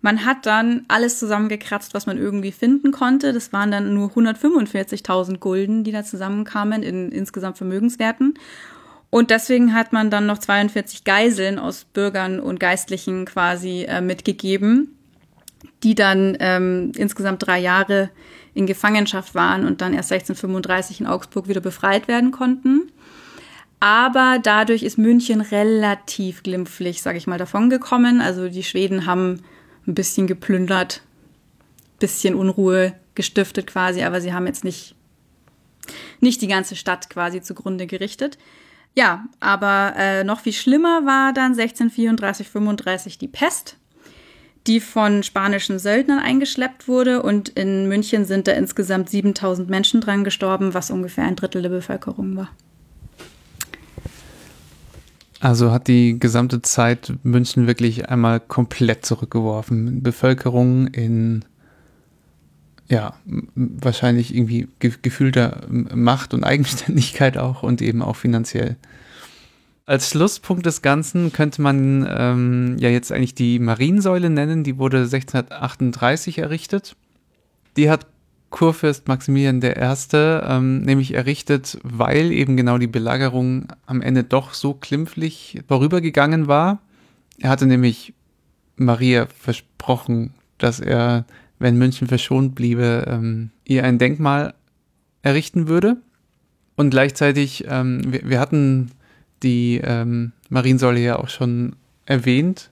Man 0.00 0.24
hat 0.24 0.46
dann 0.46 0.84
alles 0.88 1.20
zusammengekratzt, 1.20 1.94
was 1.94 2.06
man 2.06 2.18
irgendwie 2.18 2.50
finden 2.50 2.90
konnte. 2.90 3.32
Das 3.32 3.52
waren 3.52 3.70
dann 3.70 3.94
nur 3.94 4.10
145.000 4.10 5.38
Gulden, 5.38 5.84
die 5.84 5.92
da 5.92 6.02
zusammenkamen 6.02 6.82
in 6.82 7.12
insgesamt 7.12 7.56
Vermögenswerten. 7.56 8.34
Und 9.14 9.28
deswegen 9.28 9.74
hat 9.74 9.92
man 9.92 10.08
dann 10.08 10.24
noch 10.24 10.38
42 10.38 11.04
Geiseln 11.04 11.58
aus 11.58 11.84
Bürgern 11.84 12.40
und 12.40 12.58
Geistlichen 12.58 13.26
quasi 13.26 13.84
äh, 13.86 14.00
mitgegeben, 14.00 14.96
die 15.82 15.94
dann 15.94 16.34
ähm, 16.40 16.92
insgesamt 16.96 17.46
drei 17.46 17.58
Jahre 17.58 18.08
in 18.54 18.64
Gefangenschaft 18.64 19.34
waren 19.34 19.66
und 19.66 19.82
dann 19.82 19.92
erst 19.92 20.12
1635 20.12 21.02
in 21.02 21.06
Augsburg 21.06 21.46
wieder 21.46 21.60
befreit 21.60 22.08
werden 22.08 22.30
konnten. 22.30 22.90
Aber 23.80 24.38
dadurch 24.42 24.82
ist 24.82 24.96
München 24.96 25.42
relativ 25.42 26.42
glimpflich, 26.42 27.02
sage 27.02 27.18
ich 27.18 27.26
mal, 27.26 27.36
davongekommen. 27.36 28.22
Also 28.22 28.48
die 28.48 28.62
Schweden 28.62 29.04
haben 29.04 29.42
ein 29.86 29.92
bisschen 29.92 30.26
geplündert, 30.26 31.02
bisschen 31.98 32.34
Unruhe 32.34 32.94
gestiftet 33.14 33.66
quasi, 33.66 34.04
aber 34.04 34.22
sie 34.22 34.32
haben 34.32 34.46
jetzt 34.46 34.64
nicht, 34.64 34.94
nicht 36.20 36.40
die 36.40 36.48
ganze 36.48 36.76
Stadt 36.76 37.10
quasi 37.10 37.42
zugrunde 37.42 37.86
gerichtet. 37.86 38.38
Ja, 38.94 39.24
aber 39.40 39.94
äh, 39.96 40.24
noch 40.24 40.40
viel 40.40 40.52
schlimmer 40.52 41.06
war 41.06 41.32
dann 41.32 41.52
1634, 41.52 42.48
35 42.48 43.18
die 43.18 43.28
Pest 43.28 43.76
die 44.66 44.80
von 44.80 45.22
spanischen 45.22 45.78
Söldnern 45.78 46.20
eingeschleppt 46.20 46.88
wurde. 46.88 47.22
Und 47.22 47.48
in 47.50 47.88
München 47.88 48.24
sind 48.24 48.46
da 48.46 48.52
insgesamt 48.52 49.10
7000 49.10 49.68
Menschen 49.68 50.00
dran 50.00 50.24
gestorben, 50.24 50.74
was 50.74 50.90
ungefähr 50.90 51.24
ein 51.24 51.36
Drittel 51.36 51.62
der 51.62 51.68
Bevölkerung 51.68 52.36
war. 52.36 52.48
Also 55.40 55.72
hat 55.72 55.88
die 55.88 56.20
gesamte 56.20 56.62
Zeit 56.62 57.12
München 57.24 57.66
wirklich 57.66 58.08
einmal 58.08 58.38
komplett 58.38 59.04
zurückgeworfen. 59.04 60.02
Bevölkerung 60.02 60.86
in, 60.86 61.44
ja, 62.92 63.14
wahrscheinlich 63.54 64.34
irgendwie 64.36 64.68
gefühlter 64.78 65.62
Macht 65.70 66.34
und 66.34 66.44
Eigenständigkeit 66.44 67.38
auch 67.38 67.62
und 67.62 67.80
eben 67.80 68.02
auch 68.02 68.16
finanziell. 68.16 68.76
Als 69.86 70.10
Schlusspunkt 70.10 70.66
des 70.66 70.82
Ganzen 70.82 71.32
könnte 71.32 71.62
man 71.62 72.06
ähm, 72.06 72.76
ja 72.78 72.90
jetzt 72.90 73.10
eigentlich 73.10 73.34
die 73.34 73.58
Mariensäule 73.58 74.28
nennen. 74.28 74.62
Die 74.62 74.76
wurde 74.76 74.98
1638 74.98 76.38
errichtet. 76.38 76.94
Die 77.78 77.88
hat 77.88 78.06
Kurfürst 78.50 79.08
Maximilian 79.08 79.62
I. 79.62 79.72
Ähm, 80.12 80.82
nämlich 80.82 81.14
errichtet, 81.14 81.78
weil 81.82 82.30
eben 82.30 82.58
genau 82.58 82.76
die 82.76 82.88
Belagerung 82.88 83.68
am 83.86 84.02
Ende 84.02 84.22
doch 84.22 84.52
so 84.52 84.74
klimpflich 84.74 85.62
vorübergegangen 85.66 86.46
war. 86.46 86.82
Er 87.38 87.48
hatte 87.48 87.64
nämlich 87.64 88.12
Maria 88.76 89.26
versprochen, 89.26 90.34
dass 90.58 90.78
er, 90.78 91.24
wenn 91.62 91.78
München 91.78 92.08
verschont 92.08 92.54
bliebe, 92.54 93.04
ähm, 93.08 93.50
ihr 93.64 93.84
ein 93.84 93.98
Denkmal 93.98 94.54
errichten 95.22 95.68
würde. 95.68 95.96
Und 96.74 96.90
gleichzeitig, 96.90 97.64
ähm, 97.68 98.00
wir, 98.12 98.28
wir 98.28 98.40
hatten 98.40 98.90
die 99.42 99.80
ähm, 99.82 100.32
Mariensäule 100.48 101.00
ja 101.00 101.18
auch 101.18 101.28
schon 101.28 101.76
erwähnt. 102.04 102.70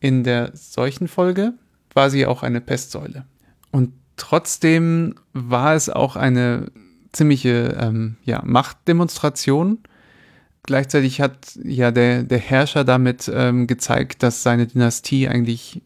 In 0.00 0.22
der 0.22 0.52
Seuchenfolge 0.54 1.54
war 1.92 2.10
sie 2.10 2.24
auch 2.24 2.42
eine 2.42 2.60
Pestsäule. 2.60 3.24
Und 3.72 3.92
trotzdem 4.16 5.16
war 5.32 5.74
es 5.74 5.90
auch 5.90 6.14
eine 6.14 6.70
ziemliche 7.12 7.76
ähm, 7.80 8.16
ja, 8.24 8.42
Machtdemonstration. 8.44 9.78
Gleichzeitig 10.62 11.20
hat 11.20 11.58
ja 11.64 11.90
der, 11.90 12.22
der 12.22 12.38
Herrscher 12.38 12.84
damit 12.84 13.30
ähm, 13.34 13.66
gezeigt, 13.66 14.22
dass 14.22 14.44
seine 14.44 14.66
Dynastie 14.66 15.26
eigentlich 15.26 15.82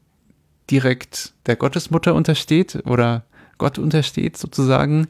direkt 0.71 1.33
der 1.47 1.57
Gottesmutter 1.57 2.15
untersteht 2.15 2.83
oder 2.87 3.25
Gott 3.59 3.79
untersteht 3.79 4.37
sozusagen. 4.37 5.07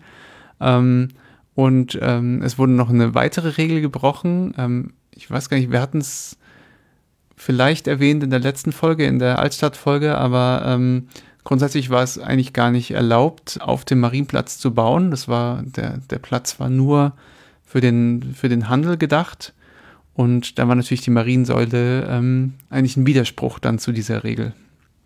Ähm, 0.61 1.09
und 1.55 1.98
ähm, 2.00 2.42
es 2.42 2.59
wurde 2.59 2.72
noch 2.72 2.88
eine 2.88 3.14
weitere 3.14 3.50
Regel 3.50 3.80
gebrochen. 3.80 4.55
Ähm, 4.57 4.92
ich 5.14 5.30
weiß 5.30 5.48
gar 5.48 5.59
nicht, 5.59 5.70
wir 5.70 5.80
hatten 5.80 5.98
es 5.98 6.38
vielleicht 7.36 7.86
erwähnt 7.86 8.22
in 8.22 8.30
der 8.30 8.38
letzten 8.40 8.72
Folge, 8.72 9.05
in 9.05 9.18
der 9.18 9.38
Altstadtfolge, 9.38 10.16
aber 10.16 10.62
ähm, 10.66 11.09
grundsätzlich 11.44 11.90
war 11.90 12.03
es 12.03 12.18
eigentlich 12.18 12.53
gar 12.53 12.70
nicht 12.70 12.92
erlaubt, 12.92 13.59
auf 13.61 13.84
dem 13.84 14.00
Marienplatz 14.00 14.59
zu 14.59 14.72
bauen. 14.72 15.11
Das 15.11 15.28
war, 15.28 15.62
der, 15.62 15.98
der 15.98 16.18
Platz 16.18 16.61
war 16.61 16.70
nur 16.70 17.14
für 17.64 17.80
den, 17.80 18.34
für 18.34 18.48
den 18.48 18.68
Handel 18.68 18.96
gedacht. 18.96 19.53
Und 20.14 20.59
da 20.59 20.68
war 20.68 20.74
natürlich 20.74 21.00
die 21.00 21.11
Mariensäule 21.11 22.07
ähm, 22.07 22.55
eigentlich 22.70 22.96
ein 22.96 23.07
Widerspruch 23.07 23.59
dann 23.59 23.78
zu 23.78 23.92
dieser 23.92 24.24
Regel. 24.24 24.53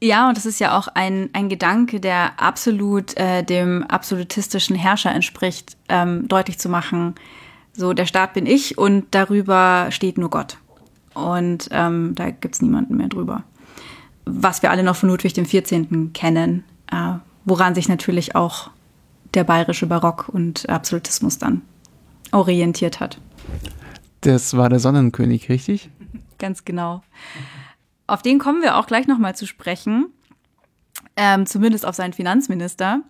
Ja, 0.00 0.28
und 0.28 0.36
das 0.36 0.44
ist 0.44 0.60
ja 0.60 0.76
auch 0.76 0.88
ein, 0.88 1.30
ein 1.32 1.48
Gedanke, 1.48 2.00
der 2.00 2.40
absolut 2.40 3.16
äh, 3.16 3.42
dem 3.42 3.82
absolutistischen 3.84 4.76
Herrscher 4.76 5.10
entspricht, 5.10 5.76
ähm, 5.88 6.28
deutlich 6.28 6.58
zu 6.58 6.68
machen, 6.68 7.14
so 7.72 7.92
der 7.92 8.06
Staat 8.06 8.34
bin 8.34 8.46
ich 8.46 8.76
und 8.76 9.06
darüber 9.12 9.88
steht 9.90 10.18
nur 10.18 10.30
Gott. 10.30 10.58
Und 11.14 11.68
ähm, 11.70 12.14
da 12.14 12.30
gibt's 12.30 12.60
niemanden 12.60 12.96
mehr 12.96 13.08
drüber. 13.08 13.44
Was 14.26 14.62
wir 14.62 14.70
alle 14.70 14.82
noch 14.82 14.96
von 14.96 15.08
Ludwig 15.08 15.34
XIV. 15.34 16.12
kennen, 16.12 16.64
äh, 16.92 17.14
woran 17.44 17.74
sich 17.74 17.88
natürlich 17.88 18.34
auch 18.34 18.70
der 19.32 19.44
bayerische 19.44 19.86
Barock 19.86 20.28
und 20.28 20.68
Absolutismus 20.68 21.38
dann 21.38 21.62
orientiert 22.32 23.00
hat. 23.00 23.18
Das 24.22 24.56
war 24.56 24.68
der 24.68 24.78
Sonnenkönig, 24.78 25.48
richtig? 25.48 25.90
Ganz 26.38 26.64
genau. 26.64 27.02
Auf 28.06 28.22
den 28.22 28.38
kommen 28.38 28.62
wir 28.62 28.76
auch 28.76 28.86
gleich 28.86 29.06
nochmal 29.06 29.34
zu 29.34 29.46
sprechen, 29.46 30.06
ähm, 31.16 31.46
zumindest 31.46 31.84
auf 31.84 31.94
seinen 31.94 32.12
Finanzminister. 32.12 33.02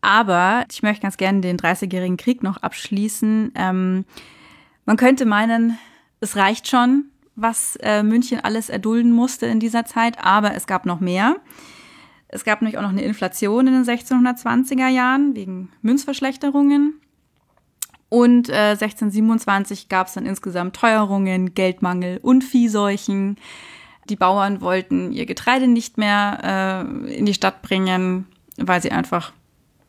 Aber 0.00 0.64
ich 0.70 0.82
möchte 0.82 1.02
ganz 1.02 1.16
gerne 1.16 1.40
den 1.40 1.56
Dreißigjährigen 1.56 2.16
Krieg 2.16 2.42
noch 2.42 2.58
abschließen. 2.58 3.52
Ähm, 3.54 4.04
man 4.84 4.96
könnte 4.96 5.26
meinen, 5.26 5.78
es 6.20 6.36
reicht 6.36 6.68
schon, 6.68 7.06
was 7.34 7.76
äh, 7.82 8.02
München 8.02 8.40
alles 8.40 8.68
erdulden 8.68 9.12
musste 9.12 9.46
in 9.46 9.60
dieser 9.60 9.84
Zeit, 9.84 10.24
aber 10.24 10.54
es 10.54 10.66
gab 10.66 10.86
noch 10.86 11.00
mehr. 11.00 11.36
Es 12.28 12.44
gab 12.44 12.60
nämlich 12.60 12.78
auch 12.78 12.82
noch 12.82 12.90
eine 12.90 13.02
Inflation 13.02 13.66
in 13.66 13.72
den 13.72 13.84
1620er 13.84 14.88
Jahren 14.88 15.36
wegen 15.36 15.70
Münzverschlechterungen. 15.82 17.00
Und 18.08 18.48
äh, 18.48 18.74
1627 18.74 19.88
gab 19.88 20.06
es 20.06 20.14
dann 20.14 20.26
insgesamt 20.26 20.76
Teuerungen, 20.76 21.54
Geldmangel 21.54 22.18
und 22.22 22.44
Viehseuchen. 22.44 23.36
Die 24.08 24.16
Bauern 24.16 24.60
wollten 24.60 25.12
ihr 25.12 25.26
Getreide 25.26 25.66
nicht 25.66 25.98
mehr 25.98 26.86
äh, 27.06 27.14
in 27.14 27.26
die 27.26 27.34
Stadt 27.34 27.62
bringen, 27.62 28.26
weil 28.56 28.80
sie 28.80 28.92
einfach, 28.92 29.32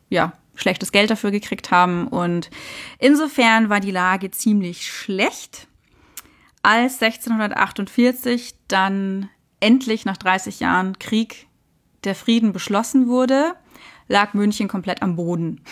ja, 0.08 0.32
schlechtes 0.56 0.92
Geld 0.92 1.10
dafür 1.10 1.30
gekriegt 1.30 1.70
haben. 1.70 2.08
Und 2.08 2.50
insofern 2.98 3.68
war 3.68 3.80
die 3.80 3.90
Lage 3.90 4.30
ziemlich 4.30 4.90
schlecht. 4.90 5.68
Als 6.62 7.00
1648 7.00 8.54
dann 8.66 9.28
endlich 9.60 10.04
nach 10.04 10.16
30 10.16 10.60
Jahren 10.60 10.98
Krieg 10.98 11.46
der 12.04 12.14
Frieden 12.14 12.52
beschlossen 12.52 13.08
wurde, 13.08 13.54
lag 14.08 14.34
München 14.34 14.68
komplett 14.68 15.02
am 15.02 15.16
Boden. 15.16 15.62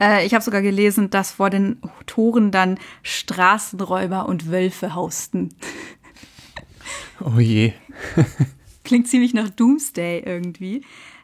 Äh, 0.00 0.26
ich 0.26 0.34
habe 0.34 0.44
sogar 0.44 0.62
gelesen, 0.62 1.10
dass 1.10 1.32
vor 1.32 1.50
den 1.50 1.80
Toren 2.06 2.50
dann 2.50 2.78
Straßenräuber 3.02 4.26
und 4.26 4.50
Wölfe 4.50 4.94
hausten. 4.94 5.54
Oh 7.20 7.38
je. 7.38 7.72
Klingt 8.84 9.08
ziemlich 9.08 9.34
nach 9.34 9.48
Doomsday 9.50 10.22
irgendwie. 10.24 10.82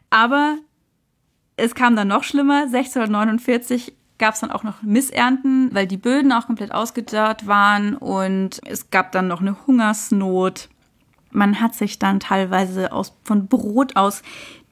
Aber 0.09 0.57
es 1.57 1.75
kam 1.75 1.95
dann 1.95 2.07
noch 2.07 2.23
schlimmer. 2.23 2.63
1649 2.63 3.93
gab 4.17 4.35
es 4.35 4.39
dann 4.39 4.51
auch 4.51 4.63
noch 4.63 4.81
Missernten, 4.83 5.73
weil 5.73 5.87
die 5.87 5.97
Böden 5.97 6.31
auch 6.31 6.45
komplett 6.45 6.71
ausgedörrt 6.71 7.47
waren 7.47 7.95
und 7.95 8.61
es 8.65 8.91
gab 8.91 9.11
dann 9.11 9.27
noch 9.27 9.41
eine 9.41 9.65
Hungersnot. 9.65 10.69
Man 11.31 11.59
hat 11.59 11.75
sich 11.75 11.97
dann 11.97 12.19
teilweise 12.19 12.91
aus, 12.91 13.13
von 13.23 13.47
Brot 13.47 13.95
aus 13.95 14.21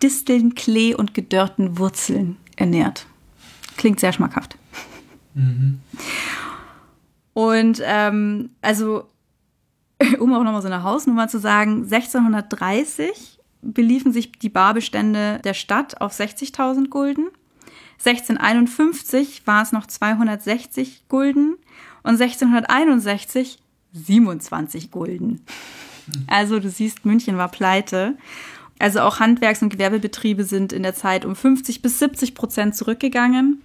Disteln, 0.03 0.55
Klee 0.55 0.93
und 0.93 1.13
gedörrten 1.13 1.79
Wurzeln 1.79 2.37
ernährt. 2.57 3.07
Klingt 3.75 3.99
sehr 3.99 4.13
schmackhaft. 4.13 4.57
Mhm. 5.33 5.79
Und 7.33 7.81
ähm, 7.83 8.51
also 8.61 9.09
um 10.19 10.33
auch 10.33 10.43
nochmal 10.43 10.61
so 10.61 10.67
eine 10.67 10.83
Hausnummer 10.83 11.27
zu 11.27 11.39
sagen, 11.39 11.83
1630 11.83 13.39
beliefen 13.61 14.13
sich 14.13 14.31
die 14.31 14.49
Barbestände 14.49 15.39
der 15.43 15.53
Stadt 15.53 15.99
auf 16.01 16.13
60.000 16.13 16.89
Gulden. 16.89 17.27
1651 18.05 19.45
war 19.45 19.61
es 19.61 19.73
noch 19.73 19.85
260 19.85 21.03
Gulden 21.09 21.57
und 22.03 22.21
1661 22.21 23.59
27 23.91 24.91
Gulden. 24.91 25.41
Also 26.27 26.59
du 26.59 26.69
siehst, 26.69 27.05
München 27.05 27.37
war 27.37 27.49
pleite. 27.49 28.17
Also 28.79 29.01
auch 29.01 29.19
Handwerks- 29.19 29.61
und 29.61 29.69
Gewerbebetriebe 29.69 30.45
sind 30.45 30.71
in 30.71 30.83
der 30.83 30.95
Zeit 30.95 31.25
um 31.25 31.35
50 31.35 31.81
bis 31.81 31.99
70 31.99 32.33
Prozent 32.33 32.75
zurückgegangen. 32.75 33.61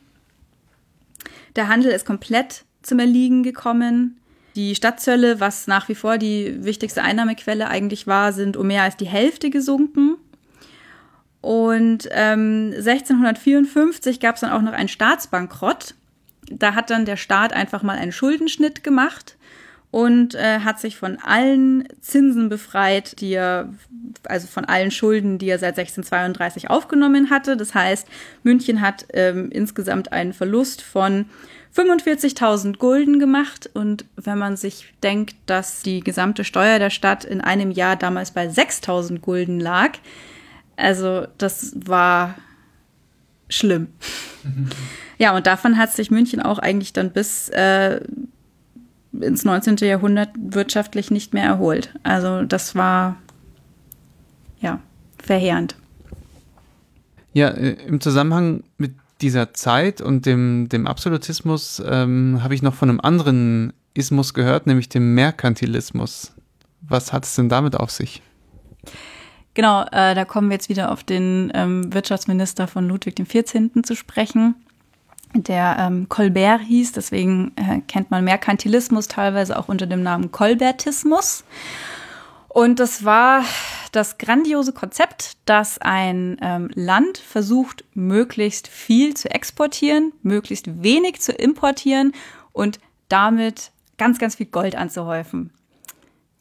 Der 1.54 1.68
Handel 1.68 1.92
ist 1.92 2.04
komplett 2.04 2.64
zum 2.82 2.98
Erliegen 2.98 3.44
gekommen. 3.44 4.18
Die 4.56 4.74
Stadtzölle, 4.74 5.40
was 5.40 5.66
nach 5.66 5.88
wie 5.88 5.94
vor 5.94 6.18
die 6.18 6.64
wichtigste 6.64 7.02
Einnahmequelle 7.02 7.68
eigentlich 7.68 8.06
war, 8.06 8.32
sind 8.32 8.56
um 8.56 8.68
mehr 8.68 8.82
als 8.82 8.96
die 8.96 9.06
Hälfte 9.06 9.50
gesunken. 9.50 10.16
Und 11.40 12.08
ähm, 12.12 12.72
1654 12.74 14.20
gab 14.20 14.36
es 14.36 14.42
dann 14.42 14.52
auch 14.52 14.62
noch 14.62 14.72
einen 14.72 14.88
Staatsbankrott. 14.88 15.94
Da 16.50 16.74
hat 16.74 16.90
dann 16.90 17.04
der 17.04 17.16
Staat 17.16 17.52
einfach 17.52 17.82
mal 17.82 17.98
einen 17.98 18.12
Schuldenschnitt 18.12 18.84
gemacht 18.84 19.36
und 19.90 20.34
äh, 20.34 20.60
hat 20.60 20.80
sich 20.80 20.96
von 20.96 21.18
allen 21.18 21.86
Zinsen 22.00 22.48
befreit, 22.48 23.20
die 23.20 23.32
er, 23.34 23.72
also 24.24 24.46
von 24.46 24.64
allen 24.64 24.90
Schulden, 24.90 25.38
die 25.38 25.48
er 25.48 25.58
seit 25.58 25.78
1632 25.78 26.70
aufgenommen 26.70 27.30
hatte. 27.30 27.56
Das 27.56 27.74
heißt, 27.74 28.08
München 28.42 28.80
hat 28.80 29.06
ähm, 29.12 29.50
insgesamt 29.50 30.12
einen 30.12 30.32
Verlust 30.32 30.82
von 30.82 31.26
45.000 31.76 32.78
Gulden 32.78 33.18
gemacht. 33.18 33.68
Und 33.74 34.04
wenn 34.16 34.38
man 34.38 34.56
sich 34.56 34.92
denkt, 35.02 35.34
dass 35.46 35.82
die 35.82 36.00
gesamte 36.00 36.44
Steuer 36.44 36.78
der 36.78 36.90
Stadt 36.90 37.24
in 37.24 37.40
einem 37.40 37.70
Jahr 37.70 37.96
damals 37.96 38.30
bei 38.30 38.46
6.000 38.46 39.20
Gulden 39.20 39.60
lag, 39.60 39.98
also 40.76 41.26
das 41.38 41.72
war 41.76 42.36
schlimm. 43.48 43.88
Ja, 45.16 45.36
und 45.36 45.46
davon 45.46 45.78
hat 45.78 45.92
sich 45.92 46.10
München 46.10 46.42
auch 46.42 46.58
eigentlich 46.58 46.92
dann 46.92 47.12
bis 47.12 47.48
äh, 47.50 48.00
ins 49.12 49.44
19. 49.44 49.76
Jahrhundert 49.76 50.30
wirtschaftlich 50.36 51.12
nicht 51.12 51.32
mehr 51.34 51.44
erholt. 51.44 51.94
Also 52.02 52.42
das 52.42 52.74
war 52.74 53.16
ja 54.60 54.80
verheerend. 55.22 55.76
Ja, 57.32 57.48
äh, 57.50 57.76
im 57.86 58.00
Zusammenhang 58.00 58.64
mit 58.76 58.94
dieser 59.20 59.54
Zeit 59.54 60.00
und 60.00 60.26
dem, 60.26 60.68
dem 60.68 60.86
Absolutismus 60.86 61.82
ähm, 61.86 62.40
habe 62.42 62.54
ich 62.54 62.62
noch 62.62 62.74
von 62.74 62.88
einem 62.88 63.00
anderen 63.00 63.72
Ismus 63.94 64.34
gehört, 64.34 64.66
nämlich 64.66 64.88
dem 64.88 65.14
Merkantilismus. 65.14 66.32
Was 66.80 67.12
hat 67.12 67.24
es 67.24 67.34
denn 67.36 67.48
damit 67.48 67.76
auf 67.76 67.90
sich? 67.90 68.22
Genau, 69.54 69.82
äh, 69.92 70.14
da 70.14 70.24
kommen 70.24 70.48
wir 70.48 70.54
jetzt 70.54 70.68
wieder 70.68 70.90
auf 70.90 71.04
den 71.04 71.52
ähm, 71.54 71.94
Wirtschaftsminister 71.94 72.66
von 72.66 72.88
Ludwig 72.88 73.14
XIV. 73.16 73.70
zu 73.84 73.94
sprechen 73.94 74.56
der 75.34 75.76
ähm, 75.78 76.08
Colbert 76.08 76.60
hieß. 76.60 76.92
Deswegen 76.92 77.52
äh, 77.56 77.80
kennt 77.86 78.10
man 78.10 78.24
Merkantilismus 78.24 79.08
teilweise 79.08 79.58
auch 79.58 79.68
unter 79.68 79.86
dem 79.86 80.02
Namen 80.02 80.32
Colbertismus. 80.32 81.44
Und 82.54 82.78
das 82.78 83.04
war 83.04 83.44
das 83.90 84.16
grandiose 84.16 84.72
Konzept, 84.72 85.38
dass 85.44 85.78
ein 85.80 86.36
ähm, 86.40 86.70
Land 86.74 87.18
versucht, 87.18 87.84
möglichst 87.94 88.68
viel 88.68 89.14
zu 89.14 89.28
exportieren, 89.28 90.12
möglichst 90.22 90.80
wenig 90.80 91.20
zu 91.20 91.32
importieren 91.32 92.12
und 92.52 92.78
damit 93.08 93.72
ganz, 93.98 94.20
ganz 94.20 94.36
viel 94.36 94.46
Gold 94.46 94.76
anzuhäufen. 94.76 95.50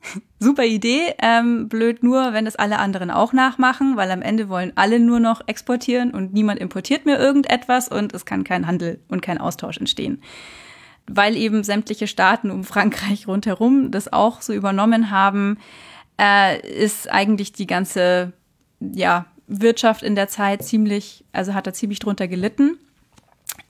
Super 0.39 0.65
Idee, 0.65 1.15
ähm, 1.19 1.67
blöd 1.67 2.03
nur, 2.03 2.31
wenn 2.31 2.45
das 2.45 2.57
alle 2.57 2.77
anderen 2.77 3.09
auch 3.09 3.33
nachmachen, 3.33 3.97
weil 3.97 4.11
am 4.11 4.21
Ende 4.21 4.49
wollen 4.49 4.73
alle 4.75 4.99
nur 4.99 5.19
noch 5.19 5.41
exportieren 5.47 6.11
und 6.11 6.31
niemand 6.31 6.59
importiert 6.59 7.07
mehr 7.07 7.19
irgendetwas 7.19 7.87
und 7.87 8.13
es 8.13 8.23
kann 8.23 8.43
kein 8.43 8.67
Handel 8.67 8.99
und 9.07 9.23
kein 9.23 9.39
Austausch 9.39 9.79
entstehen. 9.79 10.21
Weil 11.07 11.35
eben 11.35 11.63
sämtliche 11.63 12.05
Staaten 12.05 12.51
um 12.51 12.63
Frankreich 12.63 13.27
rundherum 13.27 13.89
das 13.89 14.13
auch 14.13 14.43
so 14.43 14.53
übernommen 14.53 15.09
haben, 15.09 15.57
äh, 16.19 16.59
ist 16.67 17.11
eigentlich 17.11 17.53
die 17.53 17.67
ganze 17.67 18.33
ja, 18.79 19.25
Wirtschaft 19.47 20.03
in 20.03 20.15
der 20.15 20.27
Zeit 20.27 20.63
ziemlich, 20.63 21.23
also 21.31 21.53
hat 21.53 21.67
er 21.67 21.73
ziemlich 21.73 21.99
drunter 21.99 22.27
gelitten. 22.27 22.77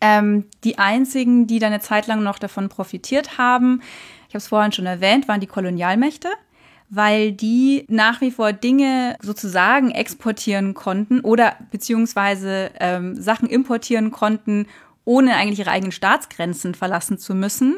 Ähm, 0.02 0.46
die 0.64 0.80
einzigen, 0.80 1.48
die 1.48 1.60
dann 1.60 1.74
eine 1.74 1.82
Zeit 1.82 2.08
lang 2.08 2.24
noch 2.24 2.39
davon 2.39 2.70
profitiert 2.70 3.38
haben, 3.38 3.82
ich 4.28 4.36
habe 4.36 4.39
es 4.39 4.48
vorhin 4.48 4.72
schon 4.72 4.86
erwähnt, 4.86 5.28
waren 5.28 5.41
die 5.41 5.48
Kolonialmächte, 5.48 6.28
weil 6.89 7.32
die 7.32 7.86
nach 7.88 8.20
wie 8.22 8.32
vor 8.32 8.52
Dinge 8.52 9.16
sozusagen 9.22 9.91
exportieren 9.91 10.74
konnten 10.74 11.20
oder 11.22 11.56
beziehungsweise 11.72 12.72
ähm, 12.80 13.16
Sachen 13.22 13.48
importieren 13.48 14.12
konnten, 14.12 14.68
ohne 15.06 15.36
eigentlich 15.36 15.60
ihre 15.60 15.72
eigenen 15.72 15.91
Staatsgrenzen 15.91 16.76
verlassen 16.76 17.18
zu 17.18 17.36
müssen. 17.36 17.78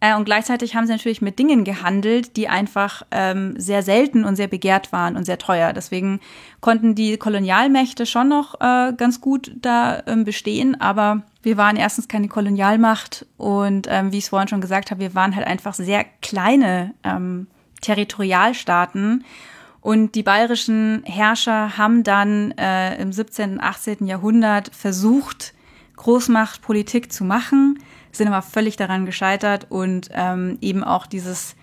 Äh, 0.00 0.14
und 0.14 0.24
gleichzeitig 0.24 0.76
haben 0.76 0.86
sie 0.86 0.92
natürlich 0.92 1.22
mit 1.22 1.38
Dingen 1.38 1.64
gehandelt, 1.64 2.36
die 2.36 2.48
einfach 2.48 3.02
ähm, 3.10 3.54
sehr 3.58 3.82
selten 3.82 4.24
und 4.24 4.36
sehr 4.36 4.48
begehrt 4.48 4.92
waren 4.92 5.16
und 5.16 5.24
sehr 5.24 5.38
teuer. 5.38 5.72
Deswegen 5.72 6.20
konnten 6.60 6.94
die 6.94 7.16
Kolonialmächte 7.16 8.04
schon 8.04 8.28
noch 8.28 8.60
äh, 8.60 8.92
ganz 8.96 9.20
gut 9.20 9.52
da 9.56 10.02
ähm, 10.06 10.24
bestehen, 10.24 10.78
aber 10.80 11.22
wir 11.42 11.56
waren 11.56 11.76
erstens 11.76 12.08
keine 12.08 12.28
Kolonialmacht 12.28 13.24
und 13.36 13.86
ähm, 13.88 14.12
wie 14.12 14.18
ich 14.18 14.24
es 14.24 14.30
vorhin 14.30 14.48
schon 14.48 14.60
gesagt 14.60 14.90
habe, 14.90 15.00
wir 15.00 15.14
waren 15.14 15.34
halt 15.34 15.46
einfach 15.46 15.74
sehr 15.74 16.04
kleine 16.20 16.92
ähm, 17.04 17.46
Territorialstaaten. 17.80 19.24
Und 19.80 20.16
die 20.16 20.24
bayerischen 20.24 21.04
Herrscher 21.04 21.78
haben 21.78 22.02
dann 22.02 22.50
äh, 22.58 23.00
im 23.00 23.12
17. 23.12 23.52
und 23.52 23.60
18. 23.60 24.06
Jahrhundert 24.08 24.74
versucht, 24.74 25.54
Großmachtpolitik 25.96 27.12
zu 27.12 27.24
machen, 27.24 27.78
sind 28.12 28.28
aber 28.28 28.42
völlig 28.42 28.76
daran 28.76 29.06
gescheitert 29.06 29.66
und 29.70 30.08
ähm, 30.12 30.58
eben 30.60 30.84
auch 30.84 31.06
dieses 31.06 31.56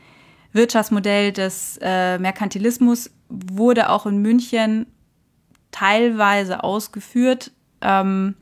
Wirtschaftsmodell 0.52 1.32
des 1.32 1.80
äh, 1.82 2.20
Merkantilismus 2.20 3.10
wurde 3.30 3.90
auch 3.90 4.06
in 4.06 4.18
München 4.18 4.86
teilweise 5.72 6.64
ausgeführt. 6.64 7.52
Ähm, 7.82 8.36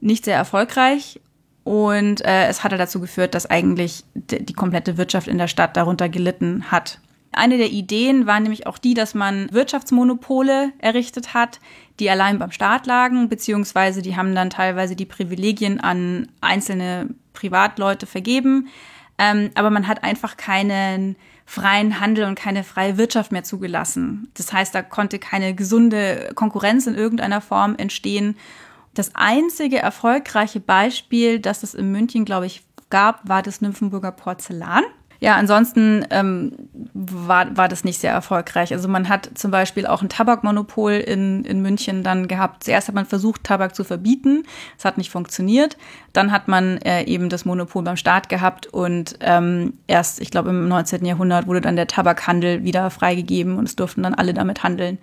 nicht 0.00 0.24
sehr 0.24 0.36
erfolgreich 0.36 1.20
und 1.64 2.24
äh, 2.24 2.46
es 2.48 2.64
hatte 2.64 2.78
dazu 2.78 3.00
geführt, 3.00 3.34
dass 3.34 3.46
eigentlich 3.46 4.04
die 4.14 4.52
komplette 4.54 4.96
Wirtschaft 4.96 5.28
in 5.28 5.38
der 5.38 5.48
Stadt 5.48 5.76
darunter 5.76 6.08
gelitten 6.08 6.70
hat. 6.70 7.00
Eine 7.32 7.58
der 7.58 7.70
Ideen 7.70 8.26
war 8.26 8.40
nämlich 8.40 8.66
auch 8.66 8.78
die, 8.78 8.94
dass 8.94 9.14
man 9.14 9.52
Wirtschaftsmonopole 9.52 10.72
errichtet 10.78 11.32
hat, 11.32 11.60
die 12.00 12.10
allein 12.10 12.38
beim 12.38 12.50
Staat 12.50 12.86
lagen, 12.86 13.28
beziehungsweise 13.28 14.02
die 14.02 14.16
haben 14.16 14.34
dann 14.34 14.50
teilweise 14.50 14.96
die 14.96 15.06
Privilegien 15.06 15.80
an 15.80 16.28
einzelne 16.40 17.08
Privatleute 17.32 18.06
vergeben. 18.06 18.68
Ähm, 19.18 19.50
aber 19.54 19.70
man 19.70 19.86
hat 19.86 20.02
einfach 20.02 20.36
keinen 20.36 21.14
freien 21.46 22.00
Handel 22.00 22.24
und 22.24 22.36
keine 22.36 22.64
freie 22.64 22.96
Wirtschaft 22.96 23.32
mehr 23.32 23.44
zugelassen. 23.44 24.30
Das 24.34 24.52
heißt, 24.52 24.74
da 24.74 24.82
konnte 24.82 25.18
keine 25.18 25.54
gesunde 25.54 26.30
Konkurrenz 26.34 26.86
in 26.86 26.94
irgendeiner 26.94 27.40
Form 27.40 27.74
entstehen. 27.76 28.36
Das 28.94 29.14
einzige 29.14 29.78
erfolgreiche 29.78 30.60
Beispiel, 30.60 31.38
das 31.38 31.62
es 31.62 31.74
in 31.74 31.92
München, 31.92 32.24
glaube 32.24 32.46
ich, 32.46 32.62
gab, 32.88 33.28
war 33.28 33.42
das 33.42 33.60
Nymphenburger 33.60 34.12
Porzellan. 34.12 34.84
Ja, 35.22 35.36
ansonsten 35.36 36.06
ähm, 36.08 36.52
war, 36.94 37.54
war 37.54 37.68
das 37.68 37.84
nicht 37.84 38.00
sehr 38.00 38.12
erfolgreich. 38.12 38.72
Also 38.72 38.88
man 38.88 39.10
hat 39.10 39.30
zum 39.34 39.50
Beispiel 39.50 39.86
auch 39.86 40.00
ein 40.00 40.08
Tabakmonopol 40.08 40.92
in, 40.92 41.44
in 41.44 41.60
München 41.60 42.02
dann 42.02 42.26
gehabt. 42.26 42.64
Zuerst 42.64 42.88
hat 42.88 42.94
man 42.94 43.04
versucht, 43.04 43.44
Tabak 43.44 43.74
zu 43.74 43.84
verbieten. 43.84 44.44
Es 44.78 44.86
hat 44.86 44.96
nicht 44.96 45.10
funktioniert. 45.10 45.76
Dann 46.14 46.32
hat 46.32 46.48
man 46.48 46.78
äh, 46.78 47.04
eben 47.04 47.28
das 47.28 47.44
Monopol 47.44 47.82
beim 47.82 47.98
Staat 47.98 48.30
gehabt 48.30 48.66
und 48.68 49.18
ähm, 49.20 49.74
erst, 49.86 50.22
ich 50.22 50.30
glaube, 50.30 50.50
im 50.50 50.68
19. 50.68 51.04
Jahrhundert 51.04 51.46
wurde 51.46 51.60
dann 51.60 51.76
der 51.76 51.86
Tabakhandel 51.86 52.64
wieder 52.64 52.88
freigegeben 52.88 53.58
und 53.58 53.68
es 53.68 53.76
durften 53.76 54.02
dann 54.02 54.14
alle 54.14 54.32
damit 54.32 54.62
handeln. 54.62 54.96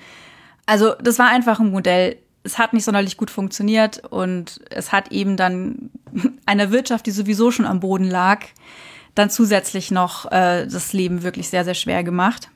Also 0.65 0.95
das 0.95 1.19
war 1.19 1.29
einfach 1.29 1.59
ein 1.59 1.69
Modell, 1.69 2.17
es 2.43 2.57
hat 2.57 2.73
nicht 2.73 2.85
sonderlich 2.85 3.17
gut 3.17 3.29
funktioniert 3.29 4.03
und 4.09 4.61
es 4.71 4.91
hat 4.91 5.11
eben 5.11 5.37
dann 5.37 5.91
einer 6.47 6.71
Wirtschaft, 6.71 7.05
die 7.05 7.11
sowieso 7.11 7.51
schon 7.51 7.65
am 7.65 7.81
Boden 7.81 8.05
lag, 8.09 8.45
dann 9.17 9.29
zusätzlich 9.29 9.91
noch 9.91 10.31
äh, 10.31 10.67
das 10.67 10.93
Leben 10.93 11.23
wirklich 11.23 11.49
sehr, 11.49 11.63
sehr 11.63 11.73
schwer 11.73 12.03
gemacht. 12.03 12.49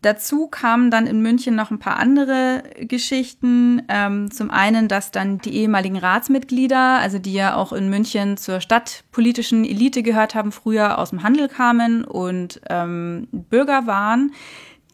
Dazu 0.00 0.46
kamen 0.46 0.92
dann 0.92 1.08
in 1.08 1.22
München 1.22 1.56
noch 1.56 1.72
ein 1.72 1.80
paar 1.80 1.98
andere 1.98 2.62
Geschichten. 2.80 3.82
Ähm, 3.88 4.30
zum 4.30 4.48
einen, 4.48 4.86
dass 4.86 5.10
dann 5.10 5.38
die 5.38 5.56
ehemaligen 5.56 5.96
Ratsmitglieder, 5.96 6.98
also 7.00 7.18
die 7.18 7.32
ja 7.32 7.56
auch 7.56 7.72
in 7.72 7.90
München 7.90 8.36
zur 8.36 8.60
stadtpolitischen 8.60 9.64
Elite 9.64 10.04
gehört 10.04 10.36
haben, 10.36 10.52
früher 10.52 10.98
aus 10.98 11.10
dem 11.10 11.24
Handel 11.24 11.48
kamen 11.48 12.04
und 12.04 12.60
ähm, 12.70 13.26
Bürger 13.32 13.88
waren, 13.88 14.30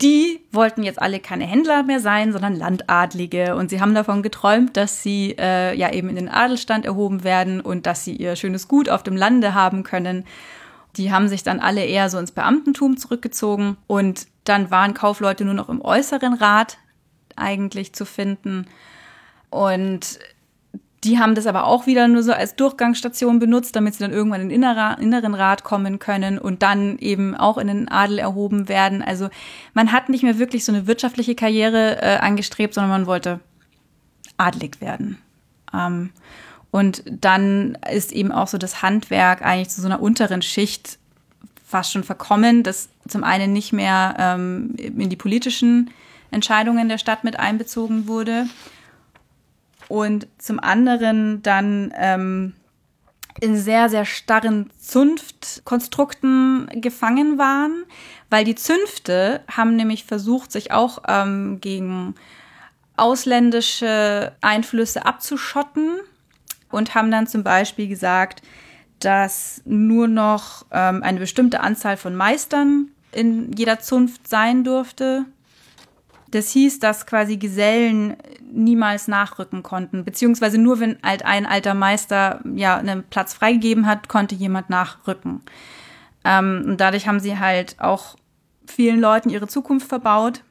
die 0.01 0.40
wollten 0.51 0.82
jetzt 0.82 1.01
alle 1.01 1.20
keine 1.20 1.47
Händler 1.47 1.84
mehr 1.84 2.01
sein, 2.01 2.32
sondern 2.32 2.57
Landadlige. 2.57 3.55
Und 3.55 3.70
sie 3.70 3.80
haben 3.80 3.95
davon 3.95 4.22
geträumt, 4.22 4.76
dass 4.76 5.03
sie 5.03 5.36
äh, 5.38 5.76
ja 5.76 5.92
eben 5.92 6.09
in 6.09 6.16
den 6.16 6.28
Adelstand 6.28 6.84
erhoben 6.84 7.22
werden 7.22 7.61
und 7.61 7.86
dass 7.86 8.05
sie 8.05 8.16
ihr 8.16 8.34
schönes 8.36 8.66
Gut 8.66 8.88
auf 8.88 9.03
dem 9.03 9.16
Lande 9.16 9.55
haben 9.55 9.84
können. 9.84 10.24
Die 10.97 11.12
haben 11.12 11.28
sich 11.28 11.42
dann 11.42 11.61
alle 11.61 11.84
eher 11.84 12.11
so 12.11 12.18
ins 12.18 12.32
Beamtentum 12.32 12.97
zurückgezogen 12.97 13.76
und 13.86 14.26
dann 14.45 14.70
waren 14.70 14.95
Kaufleute 14.95 15.45
nur 15.45 15.55
noch 15.55 15.68
im 15.68 15.80
äußeren 15.80 16.34
Rat 16.34 16.78
eigentlich 17.36 17.92
zu 17.95 18.05
finden. 18.05 18.66
Und 19.51 20.18
die 21.05 21.18
haben 21.18 21.34
das 21.34 21.46
aber 21.46 21.66
auch 21.66 21.86
wieder 21.86 22.09
nur 22.09 22.22
so 22.22 22.32
als 22.32 22.57
Durchgangsstation 22.57 23.38
benutzt, 23.38 23.76
damit 23.76 23.94
sie 23.94 24.00
dann 24.00 24.12
irgendwann 24.12 24.40
in 24.40 24.48
den 24.48 24.62
inneren 24.62 25.34
Rat 25.34 25.62
kommen 25.62 25.98
können 25.98 26.38
und 26.38 26.62
dann 26.62 26.98
eben 26.98 27.36
auch 27.36 27.59
in 27.59 27.68
den 27.68 27.88
Adel 27.88 28.18
erhoben 28.18 28.68
werden. 28.68 29.02
Also 29.02 29.28
man 29.74 29.92
hat 29.92 30.09
nicht 30.09 30.22
mehr 30.22 30.38
wirklich 30.38 30.64
so 30.64 30.72
eine 30.72 30.86
wirtschaftliche 30.86 31.34
Karriere 31.34 32.02
äh, 32.02 32.16
angestrebt, 32.16 32.74
sondern 32.74 32.90
man 32.90 33.07
wollte 33.07 33.40
adelig 34.36 34.80
werden. 34.80 35.18
Ähm, 35.72 36.11
Und 36.70 37.05
dann 37.07 37.78
ist 37.92 38.11
eben 38.11 38.32
auch 38.32 38.48
so 38.48 38.59
das 38.59 38.82
Handwerk 38.82 39.42
eigentlich 39.42 39.68
zu 39.68 39.80
so 39.80 39.86
einer 39.86 40.02
unteren 40.02 40.42
Schicht 40.42 40.98
fast 41.64 41.92
schon 41.92 42.02
verkommen, 42.02 42.64
das 42.64 42.88
zum 43.07 43.22
einen 43.22 43.52
nicht 43.52 43.72
mehr 43.72 44.16
ähm, 44.18 44.74
in 44.76 45.09
die 45.09 45.16
politischen 45.16 45.90
Entscheidungen 46.32 46.88
der 46.88 46.98
Stadt 46.98 47.22
mit 47.22 47.38
einbezogen 47.38 48.09
wurde 48.09 48.46
und 49.89 50.26
zum 50.39 50.61
anderen 50.61 51.43
dann 51.43 51.93
ähm, 51.97 52.55
in 53.41 53.57
sehr, 53.57 53.89
sehr 53.89 54.05
starren 54.05 54.70
Zunftkonstrukten 54.78 56.68
gefangen 56.74 57.39
waren, 57.39 57.85
weil 58.30 58.45
die 58.45 58.55
Zünfte 58.55 59.43
haben 59.51 59.76
nämlich 59.76 60.05
versucht, 60.05 60.53
sich 60.53 60.72
auch 60.72 61.03
ähm, 61.09 61.61
gegen 61.61 62.14
ausländische 62.97 64.32
Einflüsse 64.41 65.05
abzuschotten 65.05 65.99
und 66.70 66.95
haben 66.95 67.11
dann 67.11 67.26
zum 67.26 67.43
Beispiel 67.43 67.89
gesagt, 67.89 68.43
dass 69.01 69.62
nur 69.64 70.07
noch 70.07 70.64
ähm, 70.70 71.03
eine 71.03 71.18
bestimmte 71.18 71.61
Anzahl 71.61 71.97
von 71.97 72.14
Meistern 72.14 72.91
in 73.12 73.53
jeder 73.53 73.80
Zunft 73.80 74.28
sein 74.28 74.64
durfte. 74.64 75.24
Das 76.35 76.51
hieß, 76.51 76.80
dass 76.80 77.07
quasi 77.07 77.37
Gesellen 77.37 78.16
niemals 78.53 79.09
nachrücken 79.09 79.62
konnten, 79.62 80.05
beziehungsweise 80.05 80.59
nur 80.59 80.80
wenn 80.80 80.99
halt 81.03 81.24
ein 81.24 81.47
alter 81.47 81.74
Meister 81.74 82.41
ja 82.55 82.76
einen 82.76 83.05
Platz 83.05 83.35
freigegeben 83.35 83.87
hat, 83.87 84.09
konnte 84.09 84.35
jemand 84.35 84.70
nachrücken. 84.70 85.43
Ähm, 86.24 86.64
und 86.66 86.80
dadurch 86.80 87.07
haben 87.07 87.20
sie 87.20 87.39
halt 87.39 87.76
auch 87.78 88.16
vielen 88.66 89.01
Leuten 89.01 89.30
ihre 89.30 89.47
Zukunft 89.47 89.89
verbaut 89.89 90.43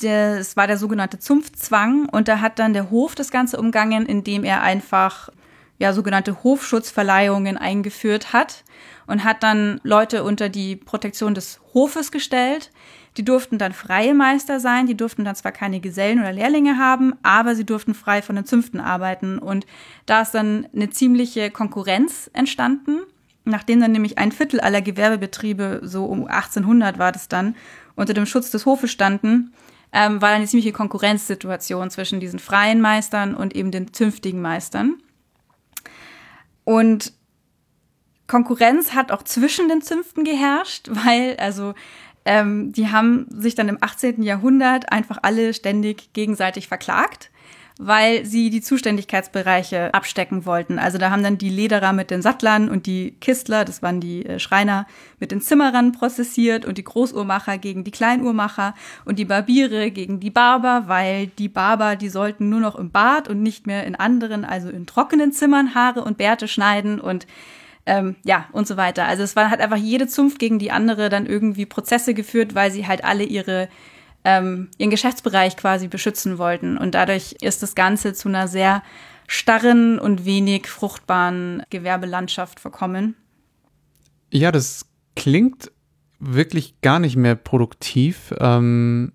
das 0.00 0.56
war 0.56 0.66
der 0.66 0.76
sogenannte 0.76 1.18
Zunftzwang 1.18 2.08
und 2.10 2.28
da 2.28 2.40
hat 2.40 2.58
dann 2.58 2.74
der 2.74 2.90
Hof 2.90 3.14
das 3.14 3.30
Ganze 3.30 3.58
umgangen, 3.58 4.06
indem 4.06 4.44
er 4.44 4.62
einfach 4.62 5.30
ja 5.78 5.92
sogenannte 5.92 6.42
Hofschutzverleihungen 6.42 7.56
eingeführt 7.56 8.32
hat 8.32 8.64
und 9.06 9.24
hat 9.24 9.42
dann 9.42 9.80
Leute 9.84 10.24
unter 10.24 10.48
die 10.48 10.76
Protektion 10.76 11.34
des 11.34 11.60
Hofes 11.72 12.12
gestellt. 12.12 12.70
Die 13.16 13.24
durften 13.24 13.56
dann 13.58 13.72
freie 13.72 14.14
Meister 14.14 14.60
sein, 14.60 14.86
die 14.86 14.96
durften 14.96 15.24
dann 15.24 15.34
zwar 15.36 15.52
keine 15.52 15.80
Gesellen 15.80 16.18
oder 16.18 16.32
Lehrlinge 16.32 16.76
haben, 16.76 17.14
aber 17.22 17.54
sie 17.54 17.64
durften 17.64 17.94
frei 17.94 18.20
von 18.20 18.36
den 18.36 18.44
Zünften 18.44 18.80
arbeiten. 18.80 19.38
Und 19.38 19.66
da 20.04 20.22
ist 20.22 20.32
dann 20.32 20.66
eine 20.74 20.90
ziemliche 20.90 21.50
Konkurrenz 21.50 22.30
entstanden, 22.34 22.98
nachdem 23.44 23.80
dann 23.80 23.92
nämlich 23.92 24.18
ein 24.18 24.32
Viertel 24.32 24.60
aller 24.60 24.82
Gewerbebetriebe, 24.82 25.80
so 25.82 26.04
um 26.04 26.26
1800 26.26 26.98
war 26.98 27.12
das 27.12 27.28
dann, 27.28 27.54
unter 27.94 28.12
dem 28.12 28.26
Schutz 28.26 28.50
des 28.50 28.66
Hofes 28.66 28.90
standen, 28.92 29.54
ähm, 29.92 30.20
war 30.20 30.30
eine 30.30 30.46
ziemliche 30.46 30.72
Konkurrenzsituation 30.72 31.90
zwischen 31.90 32.20
diesen 32.20 32.38
freien 32.38 32.82
Meistern 32.82 33.34
und 33.34 33.56
eben 33.56 33.70
den 33.70 33.94
zünftigen 33.94 34.42
Meistern. 34.42 34.96
Und 36.64 37.14
Konkurrenz 38.26 38.92
hat 38.92 39.12
auch 39.12 39.22
zwischen 39.22 39.68
den 39.68 39.82
Zünften 39.82 40.24
geherrscht, 40.24 40.88
weil 40.90 41.36
also 41.38 41.74
ähm, 42.26 42.72
die 42.72 42.88
haben 42.88 43.26
sich 43.30 43.54
dann 43.54 43.68
im 43.68 43.78
18. 43.80 44.22
Jahrhundert 44.22 44.92
einfach 44.92 45.18
alle 45.22 45.54
ständig 45.54 46.12
gegenseitig 46.12 46.68
verklagt 46.68 47.30
weil 47.78 48.24
sie 48.24 48.48
die 48.48 48.62
Zuständigkeitsbereiche 48.62 49.92
abstecken 49.92 50.46
wollten. 50.46 50.78
Also 50.78 50.96
da 50.96 51.10
haben 51.10 51.22
dann 51.22 51.36
die 51.36 51.50
Lederer 51.50 51.92
mit 51.92 52.10
den 52.10 52.22
Sattlern 52.22 52.70
und 52.70 52.86
die 52.86 53.12
Kistler, 53.20 53.64
das 53.64 53.82
waren 53.82 54.00
die 54.00 54.24
äh, 54.24 54.38
Schreiner, 54.38 54.86
mit 55.20 55.30
den 55.30 55.42
Zimmerern 55.42 55.92
prozessiert 55.92 56.64
und 56.64 56.78
die 56.78 56.84
Großuhrmacher 56.84 57.58
gegen 57.58 57.84
die 57.84 57.90
Kleinuhrmacher 57.90 58.74
und 59.04 59.18
die 59.18 59.26
Barbiere 59.26 59.90
gegen 59.90 60.20
die 60.20 60.30
Barber, 60.30 60.84
weil 60.86 61.26
die 61.26 61.48
Barber, 61.48 61.96
die 61.96 62.08
sollten 62.08 62.48
nur 62.48 62.60
noch 62.60 62.76
im 62.76 62.90
Bad 62.90 63.28
und 63.28 63.42
nicht 63.42 63.66
mehr 63.66 63.84
in 63.84 63.94
anderen, 63.94 64.44
also 64.44 64.70
in 64.70 64.86
trockenen 64.86 65.32
Zimmern 65.32 65.74
Haare 65.74 66.02
und 66.02 66.16
Bärte 66.16 66.48
schneiden 66.48 66.98
und 66.98 67.26
ähm, 67.86 68.16
ja, 68.24 68.46
und 68.52 68.66
so 68.66 68.76
weiter. 68.76 69.06
Also 69.06 69.22
es 69.22 69.36
war, 69.36 69.50
hat 69.50 69.60
einfach 69.60 69.76
jede 69.76 70.06
Zunft 70.06 70.38
gegen 70.38 70.58
die 70.58 70.70
andere 70.70 71.08
dann 71.08 71.26
irgendwie 71.26 71.66
Prozesse 71.66 72.14
geführt, 72.14 72.54
weil 72.54 72.70
sie 72.70 72.86
halt 72.86 73.04
alle 73.04 73.24
ihre 73.24 73.68
ähm, 74.26 74.68
ihren 74.76 74.90
Geschäftsbereich 74.90 75.56
quasi 75.56 75.86
beschützen 75.86 76.36
wollten. 76.36 76.76
Und 76.76 76.96
dadurch 76.96 77.36
ist 77.40 77.62
das 77.62 77.76
Ganze 77.76 78.12
zu 78.12 78.28
einer 78.28 78.48
sehr 78.48 78.82
starren 79.28 80.00
und 80.00 80.24
wenig 80.24 80.66
fruchtbaren 80.66 81.62
Gewerbelandschaft 81.70 82.58
verkommen. 82.58 83.14
Ja, 84.32 84.50
das 84.50 84.86
klingt 85.14 85.70
wirklich 86.18 86.80
gar 86.80 86.98
nicht 86.98 87.14
mehr 87.14 87.36
produktiv. 87.36 88.34
Ähm, 88.40 89.12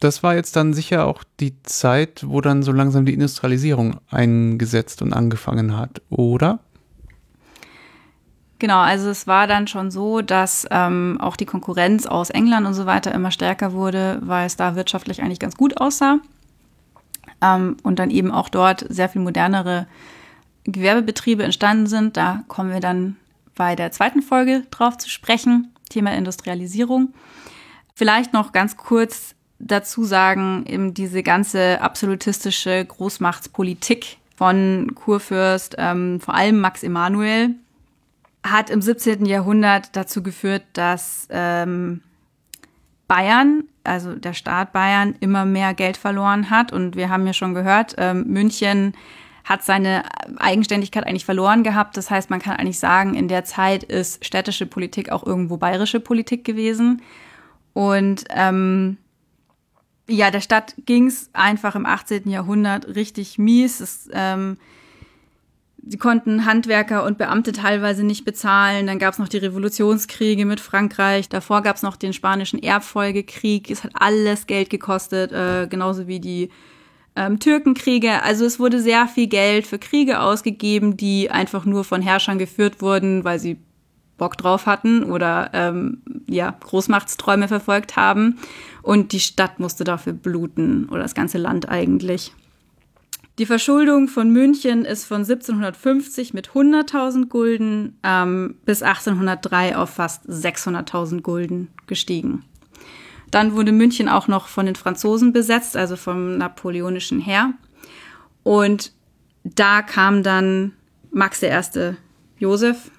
das 0.00 0.22
war 0.22 0.34
jetzt 0.34 0.54
dann 0.54 0.74
sicher 0.74 1.06
auch 1.06 1.24
die 1.40 1.62
Zeit, 1.62 2.22
wo 2.26 2.42
dann 2.42 2.62
so 2.62 2.72
langsam 2.72 3.06
die 3.06 3.14
Industrialisierung 3.14 4.00
eingesetzt 4.10 5.00
und 5.00 5.14
angefangen 5.14 5.78
hat, 5.78 6.02
oder? 6.10 6.60
Genau, 8.58 8.78
also 8.78 9.10
es 9.10 9.26
war 9.26 9.46
dann 9.46 9.66
schon 9.66 9.90
so, 9.90 10.22
dass 10.22 10.66
ähm, 10.70 11.18
auch 11.20 11.36
die 11.36 11.44
Konkurrenz 11.44 12.06
aus 12.06 12.30
England 12.30 12.66
und 12.66 12.74
so 12.74 12.86
weiter 12.86 13.12
immer 13.12 13.30
stärker 13.30 13.72
wurde, 13.72 14.18
weil 14.22 14.46
es 14.46 14.56
da 14.56 14.76
wirtschaftlich 14.76 15.22
eigentlich 15.22 15.40
ganz 15.40 15.56
gut 15.56 15.78
aussah. 15.78 16.18
Ähm, 17.42 17.76
und 17.82 17.98
dann 17.98 18.10
eben 18.10 18.30
auch 18.30 18.48
dort 18.48 18.86
sehr 18.88 19.10
viel 19.10 19.20
modernere 19.20 19.86
Gewerbebetriebe 20.64 21.42
entstanden 21.42 21.86
sind. 21.86 22.16
Da 22.16 22.44
kommen 22.48 22.72
wir 22.72 22.80
dann 22.80 23.16
bei 23.54 23.76
der 23.76 23.92
zweiten 23.92 24.22
Folge 24.22 24.62
drauf 24.70 24.96
zu 24.96 25.10
sprechen, 25.10 25.72
Thema 25.90 26.14
Industrialisierung. 26.14 27.12
Vielleicht 27.94 28.32
noch 28.32 28.52
ganz 28.52 28.76
kurz 28.78 29.34
dazu 29.58 30.04
sagen, 30.04 30.64
eben 30.66 30.94
diese 30.94 31.22
ganze 31.22 31.80
absolutistische 31.80 32.84
Großmachtspolitik 32.84 34.18
von 34.34 34.92
Kurfürst, 34.94 35.76
ähm, 35.78 36.20
vor 36.20 36.34
allem 36.34 36.60
Max 36.60 36.82
Emanuel, 36.82 37.54
hat 38.50 38.70
im 38.70 38.82
17. 38.82 39.26
Jahrhundert 39.26 39.94
dazu 39.96 40.22
geführt, 40.22 40.62
dass 40.72 41.28
ähm, 41.30 42.02
Bayern, 43.08 43.64
also 43.84 44.14
der 44.14 44.32
Staat 44.32 44.72
Bayern, 44.72 45.14
immer 45.20 45.44
mehr 45.44 45.74
Geld 45.74 45.96
verloren 45.96 46.50
hat. 46.50 46.72
Und 46.72 46.96
wir 46.96 47.08
haben 47.08 47.26
ja 47.26 47.32
schon 47.32 47.54
gehört, 47.54 47.94
ähm, 47.98 48.24
München 48.26 48.94
hat 49.44 49.62
seine 49.62 50.02
Eigenständigkeit 50.38 51.06
eigentlich 51.06 51.24
verloren 51.24 51.62
gehabt. 51.62 51.96
Das 51.96 52.10
heißt, 52.10 52.30
man 52.30 52.40
kann 52.40 52.56
eigentlich 52.56 52.80
sagen, 52.80 53.14
in 53.14 53.28
der 53.28 53.44
Zeit 53.44 53.84
ist 53.84 54.24
städtische 54.24 54.66
Politik 54.66 55.10
auch 55.10 55.24
irgendwo 55.24 55.56
bayerische 55.56 56.00
Politik 56.00 56.44
gewesen. 56.44 57.00
Und 57.72 58.24
ähm, 58.30 58.96
ja, 60.08 60.30
der 60.30 60.40
Stadt 60.40 60.74
ging 60.84 61.06
es 61.06 61.30
einfach 61.32 61.76
im 61.76 61.86
18. 61.86 62.28
Jahrhundert 62.28 62.88
richtig 62.96 63.38
mies. 63.38 63.80
Es, 63.80 64.08
ähm, 64.12 64.58
sie 65.88 65.98
konnten 65.98 66.44
Handwerker 66.44 67.04
und 67.04 67.16
Beamte 67.16 67.52
teilweise 67.52 68.04
nicht 68.04 68.24
bezahlen. 68.24 68.86
Dann 68.86 68.98
gab 68.98 69.12
es 69.12 69.18
noch 69.18 69.28
die 69.28 69.38
Revolutionskriege 69.38 70.44
mit 70.44 70.60
Frankreich. 70.60 71.28
Davor 71.28 71.62
gab 71.62 71.76
es 71.76 71.82
noch 71.82 71.96
den 71.96 72.12
spanischen 72.12 72.62
Erbfolgekrieg. 72.62 73.70
Es 73.70 73.84
hat 73.84 73.92
alles 73.94 74.46
Geld 74.46 74.68
gekostet, 74.68 75.32
äh, 75.32 75.66
genauso 75.68 76.08
wie 76.08 76.20
die 76.20 76.50
ähm, 77.14 77.38
Türkenkriege. 77.38 78.22
Also 78.22 78.44
es 78.44 78.58
wurde 78.58 78.80
sehr 78.80 79.06
viel 79.06 79.28
Geld 79.28 79.66
für 79.66 79.78
Kriege 79.78 80.20
ausgegeben, 80.20 80.96
die 80.96 81.30
einfach 81.30 81.64
nur 81.64 81.84
von 81.84 82.02
Herrschern 82.02 82.38
geführt 82.38 82.82
wurden, 82.82 83.24
weil 83.24 83.38
sie 83.38 83.58
Bock 84.18 84.36
drauf 84.36 84.66
hatten 84.66 85.04
oder 85.04 85.50
ähm, 85.52 86.02
ja 86.26 86.56
Großmachtsträume 86.58 87.48
verfolgt 87.48 87.96
haben. 87.96 88.38
Und 88.82 89.12
die 89.12 89.20
Stadt 89.20 89.60
musste 89.60 89.84
dafür 89.84 90.14
bluten 90.14 90.88
oder 90.88 91.02
das 91.02 91.14
ganze 91.14 91.38
Land 91.38 91.68
eigentlich. 91.68 92.32
Die 93.38 93.46
Verschuldung 93.46 94.08
von 94.08 94.30
München 94.30 94.86
ist 94.86 95.04
von 95.04 95.18
1750 95.18 96.32
mit 96.32 96.50
100.000 96.50 97.26
Gulden 97.26 97.98
ähm, 98.02 98.56
bis 98.64 98.82
1803 98.82 99.76
auf 99.76 99.90
fast 99.90 100.26
600.000 100.26 101.20
Gulden 101.20 101.68
gestiegen. 101.86 102.44
Dann 103.30 103.52
wurde 103.52 103.72
München 103.72 104.08
auch 104.08 104.28
noch 104.28 104.48
von 104.48 104.64
den 104.64 104.76
Franzosen 104.76 105.34
besetzt, 105.34 105.76
also 105.76 105.96
vom 105.96 106.38
napoleonischen 106.38 107.20
Heer. 107.20 107.52
Und 108.42 108.92
da 109.44 109.82
kam 109.82 110.22
dann 110.22 110.72
Max 111.10 111.42
I. 111.42 111.50
Josef, 112.38 112.90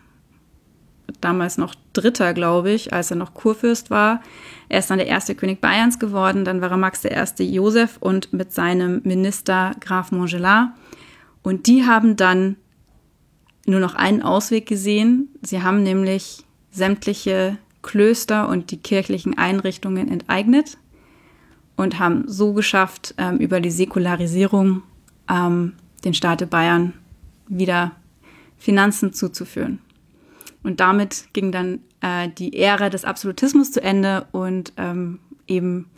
damals 1.21 1.57
noch 1.57 1.75
Dritter, 1.93 2.33
glaube 2.33 2.71
ich, 2.71 2.93
als 2.93 3.11
er 3.11 3.17
noch 3.17 3.33
Kurfürst 3.33 3.89
war, 3.89 4.21
er 4.69 4.79
ist 4.79 4.89
dann 4.89 4.97
der 4.97 5.07
erste 5.07 5.35
König 5.35 5.61
Bayerns 5.61 5.99
geworden, 5.99 6.45
dann 6.45 6.61
war 6.61 6.71
er 6.71 6.77
Max 6.77 7.01
der 7.01 7.11
erste 7.11 7.43
Josef 7.43 7.97
und 7.99 8.33
mit 8.33 8.51
seinem 8.51 9.01
Minister 9.03 9.71
Graf 9.79 10.11
Montgelas. 10.11 10.69
Und 11.43 11.67
die 11.67 11.85
haben 11.85 12.15
dann 12.17 12.57
nur 13.65 13.79
noch 13.79 13.95
einen 13.95 14.21
Ausweg 14.21 14.65
gesehen. 14.65 15.29
Sie 15.41 15.61
haben 15.61 15.83
nämlich 15.83 16.43
sämtliche 16.71 17.57
Klöster 17.81 18.49
und 18.49 18.71
die 18.71 18.77
kirchlichen 18.77 19.37
Einrichtungen 19.37 20.11
enteignet 20.11 20.77
und 21.77 21.99
haben 21.99 22.23
so 22.27 22.53
geschafft, 22.53 23.13
ähm, 23.17 23.37
über 23.37 23.61
die 23.61 23.71
Säkularisierung 23.71 24.83
ähm, 25.29 25.73
den 26.03 26.13
Staate 26.13 26.47
Bayern 26.47 26.93
wieder 27.47 27.93
Finanzen 28.57 29.13
zuzuführen. 29.13 29.79
Und 30.67 30.81
damit 30.81 31.29
ging 31.31 31.53
dann 31.53 31.79
äh, 32.01 32.27
die 32.27 32.59
Ära 32.59 32.89
des 32.89 33.05
Absolutismus 33.05 33.71
zu 33.71 33.81
Ende 33.81 34.27
und 34.33 34.73
ähm, 34.75 35.19
eben 35.47 35.89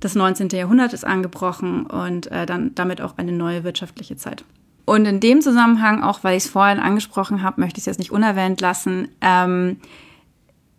das 0.00 0.16
19. 0.16 0.48
Jahrhundert 0.48 0.92
ist 0.92 1.04
angebrochen 1.04 1.86
und 1.86 2.26
äh, 2.32 2.44
dann 2.44 2.74
damit 2.74 3.00
auch 3.00 3.16
eine 3.16 3.30
neue 3.30 3.62
wirtschaftliche 3.62 4.16
Zeit. 4.16 4.44
Und 4.86 5.06
in 5.06 5.20
dem 5.20 5.40
Zusammenhang, 5.40 6.02
auch 6.02 6.24
weil 6.24 6.36
ich 6.36 6.46
es 6.46 6.50
vorhin 6.50 6.80
angesprochen 6.80 7.44
habe, 7.44 7.60
möchte 7.60 7.78
ich 7.78 7.82
es 7.82 7.86
jetzt 7.86 8.00
nicht 8.00 8.10
unerwähnt 8.10 8.60
lassen, 8.60 9.06
ähm, 9.20 9.76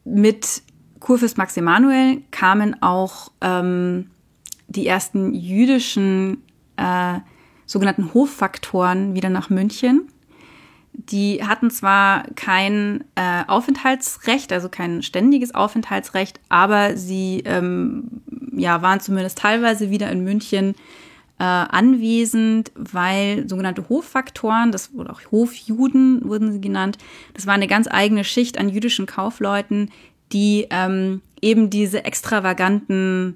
mit 0.04 0.62
Kurfürst 1.00 1.38
Max 1.38 1.56
Emanuel 1.56 2.24
kamen 2.32 2.82
auch 2.82 3.32
ähm, 3.40 4.12
die 4.68 4.86
ersten 4.86 5.34
jüdischen 5.34 6.44
äh, 6.76 7.20
sogenannten 7.66 8.14
Hoffaktoren 8.14 9.16
wieder 9.16 9.30
nach 9.30 9.50
München. 9.50 10.10
Die 10.94 11.44
hatten 11.44 11.70
zwar 11.70 12.24
kein 12.36 13.04
äh, 13.16 13.44
Aufenthaltsrecht, 13.48 14.54
also 14.54 14.70
kein 14.70 15.04
ständiges 15.04 15.54
Aufenthaltsrecht, 15.54 16.40
aber 16.50 16.96
sie 16.96 17.44
ähm, 17.46 18.22
ja, 18.56 18.82
waren 18.82 19.00
zumindest 19.00 19.38
teilweise 19.40 19.90
wieder 19.90 20.12
in 20.12 20.24
München 20.24 20.76
äh, 21.40 21.44
anwesend, 21.44 22.72
weil 22.76 23.50
sogenannte 23.50 23.90
Hoffaktoren, 23.90 24.72
das 24.72 24.94
wurde 24.94 25.12
auch 25.12 25.20
Hofjuden 25.32 26.22
wurden 26.24 26.54
sie 26.54 26.62
genannt, 26.62 27.00
das 27.34 27.48
war 27.48 27.56
eine 27.56 27.68
ganz 27.68 27.88
eigene 27.90 28.24
Schicht 28.24 28.58
an 28.58 28.70
jüdischen 28.70 29.08
Kaufleuten, 29.08 29.92
die 30.32 30.68
ähm, 30.70 31.22
eben 31.42 31.70
diese 31.70 32.06
extravaganten 32.06 33.36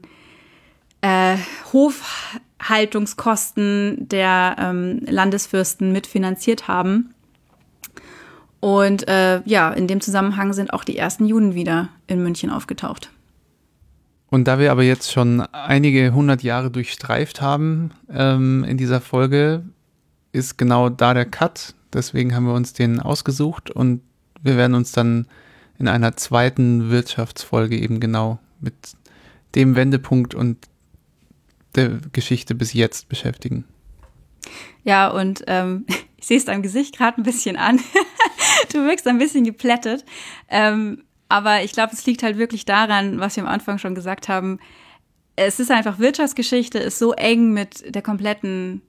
äh, 1.02 1.36
Hofhaltungskosten 1.74 4.08
der 4.10 4.56
ähm, 4.60 5.02
Landesfürsten 5.06 5.92
mitfinanziert 5.92 6.68
haben. 6.68 7.14
Und 8.60 9.08
äh, 9.08 9.42
ja, 9.46 9.72
in 9.72 9.88
dem 9.88 10.02
Zusammenhang 10.02 10.54
sind 10.54 10.74
auch 10.74 10.84
die 10.84 10.98
ersten 10.98 11.26
Juden 11.26 11.54
wieder 11.54 11.90
in 12.08 12.24
München 12.24 12.50
aufgetaucht. 12.50 13.12
Und 14.30 14.48
da 14.48 14.60
wir 14.60 14.72
aber 14.72 14.84
jetzt 14.84 15.12
schon 15.12 15.42
einige 15.42 16.14
hundert 16.14 16.44
Jahre 16.44 16.70
durchstreift 16.70 17.42
haben 17.42 17.92
ähm, 18.10 18.64
in 18.66 18.78
dieser 18.78 19.00
Folge, 19.00 19.64
ist 20.34 20.58
genau 20.58 20.90
da 20.90 21.14
der 21.14 21.26
Cut. 21.26 21.76
Deswegen 21.94 22.36
haben 22.36 22.46
wir 22.46 22.54
uns 22.54 22.74
den 22.74 23.00
ausgesucht 23.00 23.72
und 23.72 24.02
wir 24.42 24.58
werden 24.58 24.76
uns 24.76 24.92
dann 24.92 25.28
in 25.80 25.88
einer 25.88 26.18
zweiten 26.18 26.90
Wirtschaftsfolge 26.90 27.78
eben 27.78 28.00
genau 28.00 28.40
mit 28.60 28.74
dem 29.56 29.76
Wendepunkt 29.76 30.36
und 30.36 30.58
der 31.76 32.00
Geschichte 32.12 32.56
bis 32.56 32.74
jetzt 32.74 33.08
beschäftigen. 33.08 33.66
Ja, 34.84 35.10
und 35.10 35.44
ähm, 35.48 35.86
ich 36.18 36.28
sehe 36.28 36.38
es 36.38 36.46
deinem 36.46 36.62
Gesicht 36.62 36.98
gerade 36.98 37.22
ein 37.22 37.24
bisschen 37.24 37.58
an. 37.58 37.80
du 38.74 38.86
wirkst 38.86 39.08
ein 39.08 39.18
bisschen 39.18 39.44
geplättet. 39.44 40.06
Ähm, 40.50 41.04
aber 41.30 41.64
ich 41.64 41.74
glaube, 41.74 41.94
es 41.94 42.06
liegt 42.06 42.24
halt 42.24 42.38
wirklich 42.38 42.66
daran, 42.66 43.20
was 43.20 43.36
wir 43.36 43.44
am 43.44 43.50
Anfang 43.50 43.78
schon 43.78 43.96
gesagt 43.96 44.30
haben. 44.30 44.60
Es 45.36 45.60
ist 45.60 45.72
einfach 45.72 46.00
Wirtschaftsgeschichte, 46.00 46.80
ist 46.80 47.00
so 47.00 47.14
eng 47.14 47.52
mit 47.52 47.94
der 47.94 48.02
kompletten 48.02 48.82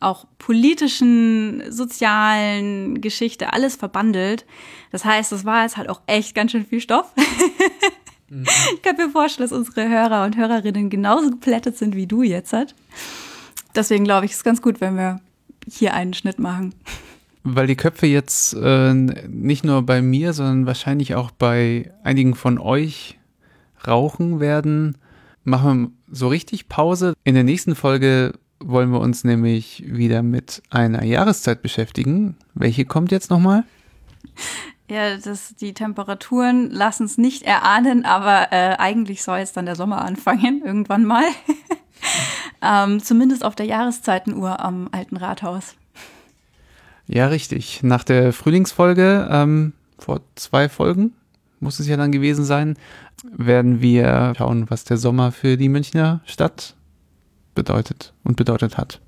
auch 0.00 0.26
politischen, 0.38 1.62
sozialen 1.70 3.02
Geschichte, 3.02 3.52
alles 3.52 3.76
verbandelt. 3.76 4.46
Das 4.92 5.04
heißt, 5.04 5.30
das 5.30 5.44
war 5.44 5.62
jetzt 5.62 5.76
halt 5.76 5.90
auch 5.90 6.00
echt 6.06 6.34
ganz 6.34 6.52
schön 6.52 6.64
viel 6.64 6.80
Stoff. 6.80 7.12
mhm. 8.28 8.46
Ich 8.74 8.82
kann 8.82 8.96
mir 8.96 9.10
vorstellen, 9.10 9.48
dass 9.48 9.56
unsere 9.56 9.88
Hörer 9.88 10.24
und 10.24 10.36
Hörerinnen 10.36 10.88
genauso 10.88 11.30
geplättet 11.30 11.76
sind 11.76 11.94
wie 11.94 12.06
du 12.06 12.22
jetzt. 12.22 12.54
Deswegen 13.74 14.04
glaube 14.04 14.26
ich, 14.26 14.32
ist 14.32 14.44
ganz 14.44 14.62
gut, 14.62 14.80
wenn 14.80 14.96
wir 14.96 15.20
hier 15.68 15.94
einen 15.94 16.14
Schnitt 16.14 16.38
machen. 16.38 16.74
Weil 17.42 17.66
die 17.66 17.76
Köpfe 17.76 18.06
jetzt 18.06 18.54
äh, 18.54 18.92
nicht 18.92 19.64
nur 19.64 19.82
bei 19.82 20.02
mir, 20.02 20.32
sondern 20.32 20.66
wahrscheinlich 20.66 21.14
auch 21.14 21.30
bei 21.30 21.90
einigen 22.02 22.34
von 22.34 22.58
euch 22.58 23.18
rauchen 23.86 24.40
werden, 24.40 24.98
machen 25.44 25.82
wir 25.82 26.00
so 26.10 26.28
richtig 26.28 26.68
Pause. 26.68 27.14
In 27.24 27.34
der 27.34 27.44
nächsten 27.44 27.74
Folge 27.74 28.34
wollen 28.58 28.90
wir 28.90 29.00
uns 29.00 29.24
nämlich 29.24 29.84
wieder 29.86 30.22
mit 30.22 30.62
einer 30.70 31.04
Jahreszeit 31.04 31.62
beschäftigen. 31.62 32.36
Welche 32.54 32.84
kommt 32.84 33.10
jetzt 33.12 33.30
nochmal? 33.30 33.64
Ja, 34.90 35.16
das, 35.16 35.54
die 35.54 35.72
Temperaturen 35.72 36.70
lassen 36.70 37.04
es 37.04 37.16
nicht 37.16 37.44
erahnen, 37.44 38.04
aber 38.04 38.48
äh, 38.50 38.76
eigentlich 38.76 39.22
soll 39.22 39.38
jetzt 39.38 39.56
dann 39.56 39.66
der 39.66 39.76
Sommer 39.76 40.04
anfangen, 40.04 40.62
irgendwann 40.64 41.04
mal. 41.04 41.24
Ähm, 42.62 43.00
zumindest 43.02 43.44
auf 43.44 43.54
der 43.54 43.66
Jahreszeitenuhr 43.66 44.60
am 44.60 44.88
alten 44.92 45.16
Rathaus. 45.16 45.74
Ja, 47.06 47.26
richtig. 47.26 47.82
Nach 47.82 48.04
der 48.04 48.32
Frühlingsfolge, 48.32 49.28
ähm, 49.30 49.72
vor 49.98 50.20
zwei 50.36 50.68
Folgen, 50.68 51.14
muss 51.58 51.80
es 51.80 51.88
ja 51.88 51.96
dann 51.96 52.12
gewesen 52.12 52.44
sein, 52.44 52.76
werden 53.24 53.80
wir 53.80 54.32
schauen, 54.36 54.70
was 54.70 54.84
der 54.84 54.96
Sommer 54.96 55.32
für 55.32 55.56
die 55.56 55.68
Münchner 55.68 56.20
Stadt 56.24 56.74
bedeutet 57.54 58.14
und 58.24 58.36
bedeutet 58.36 58.78
hat. 58.78 59.00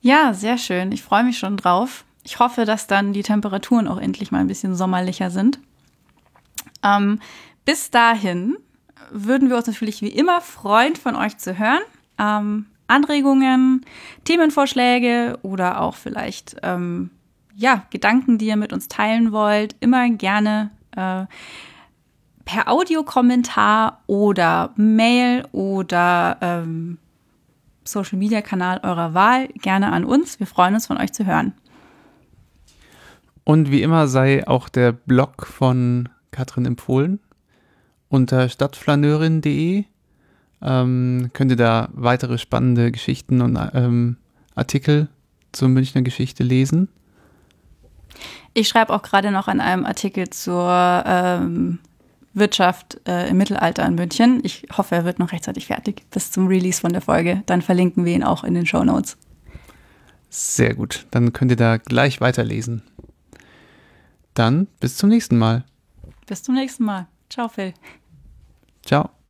Ja, 0.00 0.32
sehr 0.34 0.56
schön. 0.56 0.92
Ich 0.92 1.02
freue 1.02 1.24
mich 1.24 1.38
schon 1.38 1.56
drauf. 1.56 2.04
Ich 2.22 2.38
hoffe, 2.38 2.64
dass 2.64 2.86
dann 2.86 3.12
die 3.12 3.22
Temperaturen 3.22 3.88
auch 3.88 3.98
endlich 3.98 4.30
mal 4.30 4.38
ein 4.38 4.46
bisschen 4.46 4.74
sommerlicher 4.74 5.30
sind. 5.30 5.58
Ähm, 6.82 7.20
bis 7.64 7.90
dahin 7.90 8.56
würden 9.10 9.48
wir 9.48 9.56
uns 9.56 9.66
natürlich 9.66 10.02
wie 10.02 10.08
immer 10.08 10.40
freuen, 10.40 10.96
von 10.96 11.16
euch 11.16 11.38
zu 11.38 11.58
hören. 11.58 11.82
Ähm, 12.18 12.66
Anregungen, 12.88 13.84
Themenvorschläge 14.24 15.38
oder 15.42 15.80
auch 15.80 15.96
vielleicht 15.96 16.56
ähm, 16.62 17.10
ja, 17.54 17.84
Gedanken, 17.90 18.38
die 18.38 18.46
ihr 18.46 18.56
mit 18.56 18.72
uns 18.72 18.88
teilen 18.88 19.32
wollt, 19.32 19.74
immer 19.80 20.08
gerne 20.10 20.70
äh, 20.92 21.24
per 22.44 22.68
Audiokommentar 22.68 24.02
oder 24.06 24.72
Mail 24.76 25.46
oder 25.52 26.36
ähm, 26.40 26.98
Social 27.84 28.18
Media 28.18 28.40
Kanal 28.40 28.80
eurer 28.82 29.14
Wahl 29.14 29.48
gerne 29.48 29.92
an 29.92 30.04
uns. 30.04 30.38
Wir 30.38 30.46
freuen 30.46 30.74
uns 30.74 30.86
von 30.86 30.98
euch 30.98 31.12
zu 31.12 31.26
hören. 31.26 31.54
Und 33.44 33.70
wie 33.70 33.82
immer 33.82 34.06
sei 34.08 34.46
auch 34.46 34.68
der 34.68 34.92
Blog 34.92 35.46
von 35.46 36.08
Katrin 36.30 36.66
empfohlen 36.66 37.20
unter 38.08 38.48
stadtflaneurin.de 38.48 39.84
ähm, 40.62 41.30
könnt 41.32 41.50
ihr 41.50 41.56
da 41.56 41.88
weitere 41.92 42.38
spannende 42.38 42.90
Geschichten 42.90 43.40
und 43.40 43.58
ähm, 43.74 44.16
Artikel 44.54 45.08
zur 45.52 45.68
Münchner 45.68 46.02
Geschichte 46.02 46.42
lesen. 46.42 46.88
Ich 48.54 48.68
schreibe 48.68 48.92
auch 48.94 49.02
gerade 49.02 49.30
noch 49.30 49.48
an 49.48 49.60
einem 49.60 49.84
Artikel 49.84 50.30
zur 50.30 51.04
ähm, 51.06 51.78
Wirtschaft 52.32 53.00
äh, 53.06 53.28
im 53.28 53.36
Mittelalter 53.36 53.84
in 53.86 53.94
München. 53.94 54.40
Ich 54.44 54.66
hoffe, 54.76 54.94
er 54.94 55.04
wird 55.04 55.18
noch 55.18 55.32
rechtzeitig 55.32 55.66
fertig 55.66 56.04
bis 56.10 56.30
zum 56.30 56.46
Release 56.46 56.80
von 56.80 56.92
der 56.92 57.02
Folge. 57.02 57.42
Dann 57.46 57.62
verlinken 57.62 58.04
wir 58.04 58.14
ihn 58.14 58.24
auch 58.24 58.44
in 58.44 58.54
den 58.54 58.66
Show 58.66 58.84
Notes. 58.84 59.16
Sehr 60.28 60.74
gut. 60.74 61.06
Dann 61.10 61.32
könnt 61.32 61.50
ihr 61.50 61.56
da 61.56 61.76
gleich 61.76 62.20
weiterlesen. 62.20 62.82
Dann 64.34 64.66
bis 64.80 64.96
zum 64.96 65.08
nächsten 65.08 65.38
Mal. 65.38 65.64
Bis 66.26 66.42
zum 66.42 66.54
nächsten 66.54 66.84
Mal. 66.84 67.06
Ciao, 67.28 67.48
Phil. 67.48 67.74
Ciao. 68.82 69.15